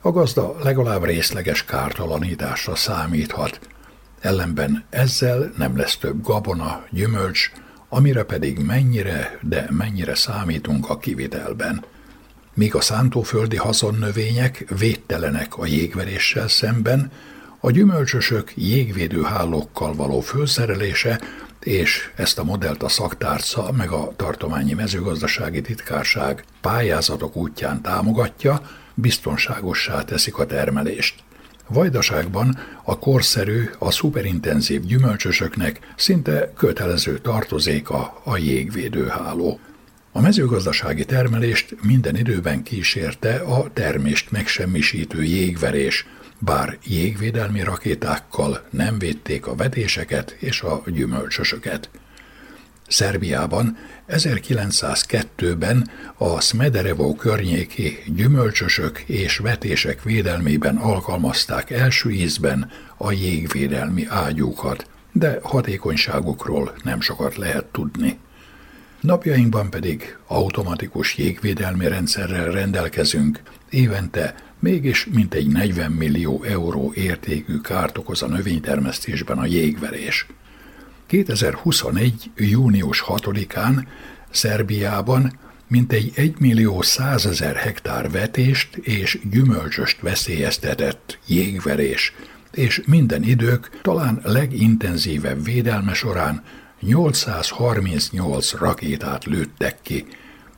a 0.00 0.10
gazda 0.10 0.56
legalább 0.62 1.04
részleges 1.04 1.64
kártalanításra 1.64 2.74
számíthat, 2.74 3.60
ellenben 4.20 4.84
ezzel 4.90 5.52
nem 5.56 5.76
lesz 5.76 5.96
több 5.96 6.22
gabona, 6.22 6.84
gyümölcs, 6.90 7.50
amire 7.88 8.22
pedig 8.22 8.58
mennyire, 8.58 9.38
de 9.42 9.66
mennyire 9.70 10.14
számítunk 10.14 10.90
a 10.90 10.98
kivitelben. 10.98 11.84
Míg 12.54 12.74
a 12.74 12.80
szántóföldi 12.80 13.56
haszonnövények 13.56 14.64
védtelenek 14.78 15.56
a 15.56 15.66
jégveréssel 15.66 16.48
szemben, 16.48 17.10
a 17.60 17.70
gyümölcsösök 17.70 18.52
jégvédőhálókkal 18.54 19.94
való 19.94 20.20
fölszerelése 20.20 21.20
és 21.60 22.10
ezt 22.16 22.38
a 22.38 22.44
modellt 22.44 22.82
a 22.82 22.88
szaktárca 22.88 23.72
meg 23.72 23.90
a 23.90 24.12
tartományi 24.16 24.72
mezőgazdasági 24.72 25.60
titkárság 25.60 26.44
pályázatok 26.60 27.36
útján 27.36 27.82
támogatja, 27.82 28.60
biztonságossá 29.00 30.04
teszik 30.04 30.38
a 30.38 30.46
termelést. 30.46 31.14
Vajdaságban 31.68 32.58
a 32.84 32.98
korszerű, 32.98 33.64
a 33.78 33.90
szuperintenzív 33.90 34.84
gyümölcsösöknek 34.84 35.80
szinte 35.96 36.52
kötelező 36.56 37.18
tartozéka 37.18 38.20
a 38.24 38.36
jégvédőháló. 38.36 39.60
A 40.12 40.20
mezőgazdasági 40.20 41.04
termelést 41.04 41.76
minden 41.82 42.16
időben 42.16 42.62
kísérte 42.62 43.34
a 43.34 43.70
termést 43.72 44.30
megsemmisítő 44.30 45.22
jégverés, 45.22 46.06
bár 46.38 46.78
jégvédelmi 46.84 47.62
rakétákkal 47.62 48.66
nem 48.70 48.98
védték 48.98 49.46
a 49.46 49.54
vetéseket 49.54 50.36
és 50.38 50.62
a 50.62 50.82
gyümölcsösöket. 50.86 51.90
Szerbiában 52.88 53.76
1902-ben 54.08 55.90
a 56.16 56.40
Smederevo 56.40 57.14
környéki 57.14 57.98
gyümölcsösök 58.06 58.98
és 58.98 59.36
vetések 59.38 60.02
védelmében 60.02 60.76
alkalmazták 60.76 61.70
első 61.70 62.10
ízben 62.10 62.70
a 62.96 63.12
jégvédelmi 63.12 64.06
ágyúkat, 64.08 64.86
de 65.12 65.38
hatékonyságukról 65.42 66.74
nem 66.84 67.00
sokat 67.00 67.36
lehet 67.36 67.64
tudni. 67.64 68.18
Napjainkban 69.00 69.70
pedig 69.70 70.16
automatikus 70.26 71.16
jégvédelmi 71.16 71.88
rendszerrel 71.88 72.50
rendelkezünk, 72.50 73.40
évente 73.70 74.34
mégis 74.58 75.06
mintegy 75.12 75.46
40 75.46 75.90
millió 75.90 76.42
euró 76.42 76.92
értékű 76.94 77.60
kárt 77.60 77.98
okoz 77.98 78.22
a 78.22 78.26
növénytermesztésben 78.26 79.38
a 79.38 79.46
jégverés. 79.46 80.26
2021. 81.08 82.30
június 82.36 83.04
6-án 83.06 83.86
Szerbiában 84.30 85.38
mintegy 85.66 86.12
1 86.14 86.34
millió 86.38 86.82
100 86.82 87.26
ezer 87.26 87.56
hektár 87.56 88.10
vetést 88.10 88.76
és 88.76 89.18
gyümölcsöst 89.30 90.00
veszélyeztetett 90.00 91.18
jégverés, 91.26 92.14
és 92.52 92.82
minden 92.86 93.22
idők 93.22 93.80
talán 93.82 94.20
legintenzívebb 94.24 95.44
védelme 95.44 95.94
során 95.94 96.42
838 96.80 98.52
rakétát 98.52 99.24
lőttek 99.24 99.78
ki, 99.82 100.06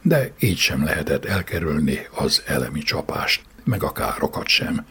de 0.03 0.33
így 0.41 0.59
sem 0.59 0.85
lehetett 0.85 1.25
elkerülni 1.25 1.99
az 2.15 2.43
elemi 2.47 2.81
csapást, 2.81 3.43
meg 3.65 3.83
a 3.83 3.93
károkat 3.93 4.49
sem. 4.49 4.87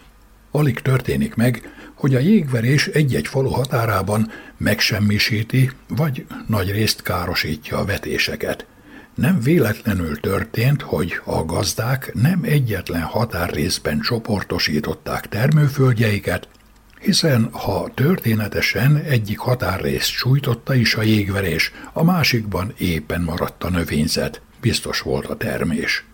Alig 0.52 0.80
történik 0.80 1.36
meg, 1.36 1.62
hogy 2.00 2.16
a 2.16 2.20
jégverés 2.20 2.88
egy-egy 2.88 3.28
falu 3.28 3.50
határában 3.50 4.32
megsemmisíti, 4.58 5.72
vagy 5.88 6.26
nagy 6.48 6.72
részt 6.72 7.02
károsítja 7.02 7.78
a 7.78 7.86
vetéseket. 7.86 8.66
Nem 9.16 9.40
véletlenül 9.40 10.20
történt, 10.20 10.82
hogy 10.82 11.20
a 11.24 11.46
gazdák 11.46 12.12
nem 12.14 12.40
egyetlen 12.44 13.02
határrészben 13.02 14.00
csoportosították 14.00 15.28
termőföldjeiket, 15.28 16.48
hiszen 17.00 17.50
ha 17.52 17.92
történetesen 17.94 18.96
egyik 18.96 19.38
határrészt 19.38 20.10
sújtotta 20.10 20.74
is 20.74 20.96
a 20.96 21.02
jégverés, 21.02 21.72
a 21.94 22.04
másikban 22.04 22.74
éppen 22.78 23.22
maradt 23.22 23.64
a 23.64 23.70
növényzet, 23.70 24.42
biztos 24.62 25.02
volt 25.02 25.26
a 25.26 25.38
termés. 25.38 26.09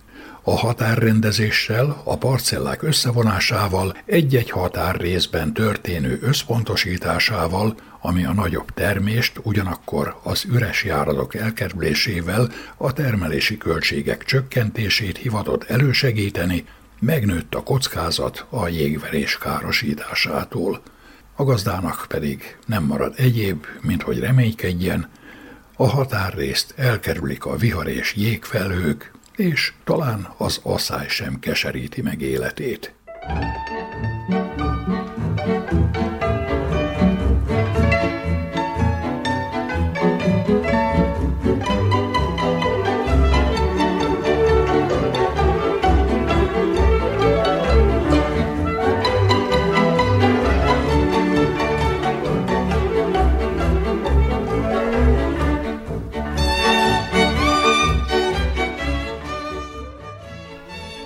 A 0.47 0.57
határrendezéssel, 0.57 2.01
a 2.03 2.17
parcellák 2.17 2.83
összevonásával, 2.83 3.97
egy-egy 4.05 4.49
határrészben 4.49 5.53
történő 5.53 6.19
összpontosításával, 6.21 7.75
ami 8.01 8.25
a 8.25 8.33
nagyobb 8.33 8.69
termést, 8.73 9.39
ugyanakkor 9.43 10.15
az 10.23 10.45
üres 10.51 10.83
járatok 10.83 11.35
elkerülésével 11.35 12.51
a 12.77 12.93
termelési 12.93 13.57
költségek 13.57 14.23
csökkentését 14.23 15.17
hivatott 15.17 15.63
elősegíteni, 15.63 16.65
megnőtt 16.99 17.55
a 17.55 17.63
kockázat 17.63 18.45
a 18.49 18.67
jégverés 18.67 19.37
károsításától. 19.37 20.81
A 21.35 21.43
gazdának 21.43 22.05
pedig 22.07 22.57
nem 22.65 22.83
marad 22.83 23.13
egyéb, 23.17 23.65
mint 23.81 24.01
hogy 24.01 24.19
reménykedjen, 24.19 25.09
a 25.75 25.87
határrészt 25.87 26.73
elkerülik 26.77 27.45
a 27.45 27.55
vihar 27.55 27.87
és 27.87 28.13
jégfelhők, 28.15 29.13
és 29.35 29.73
talán 29.83 30.33
az 30.37 30.59
asszály 30.63 31.07
sem 31.07 31.39
keseríti 31.39 32.01
meg 32.01 32.21
életét. 32.21 32.93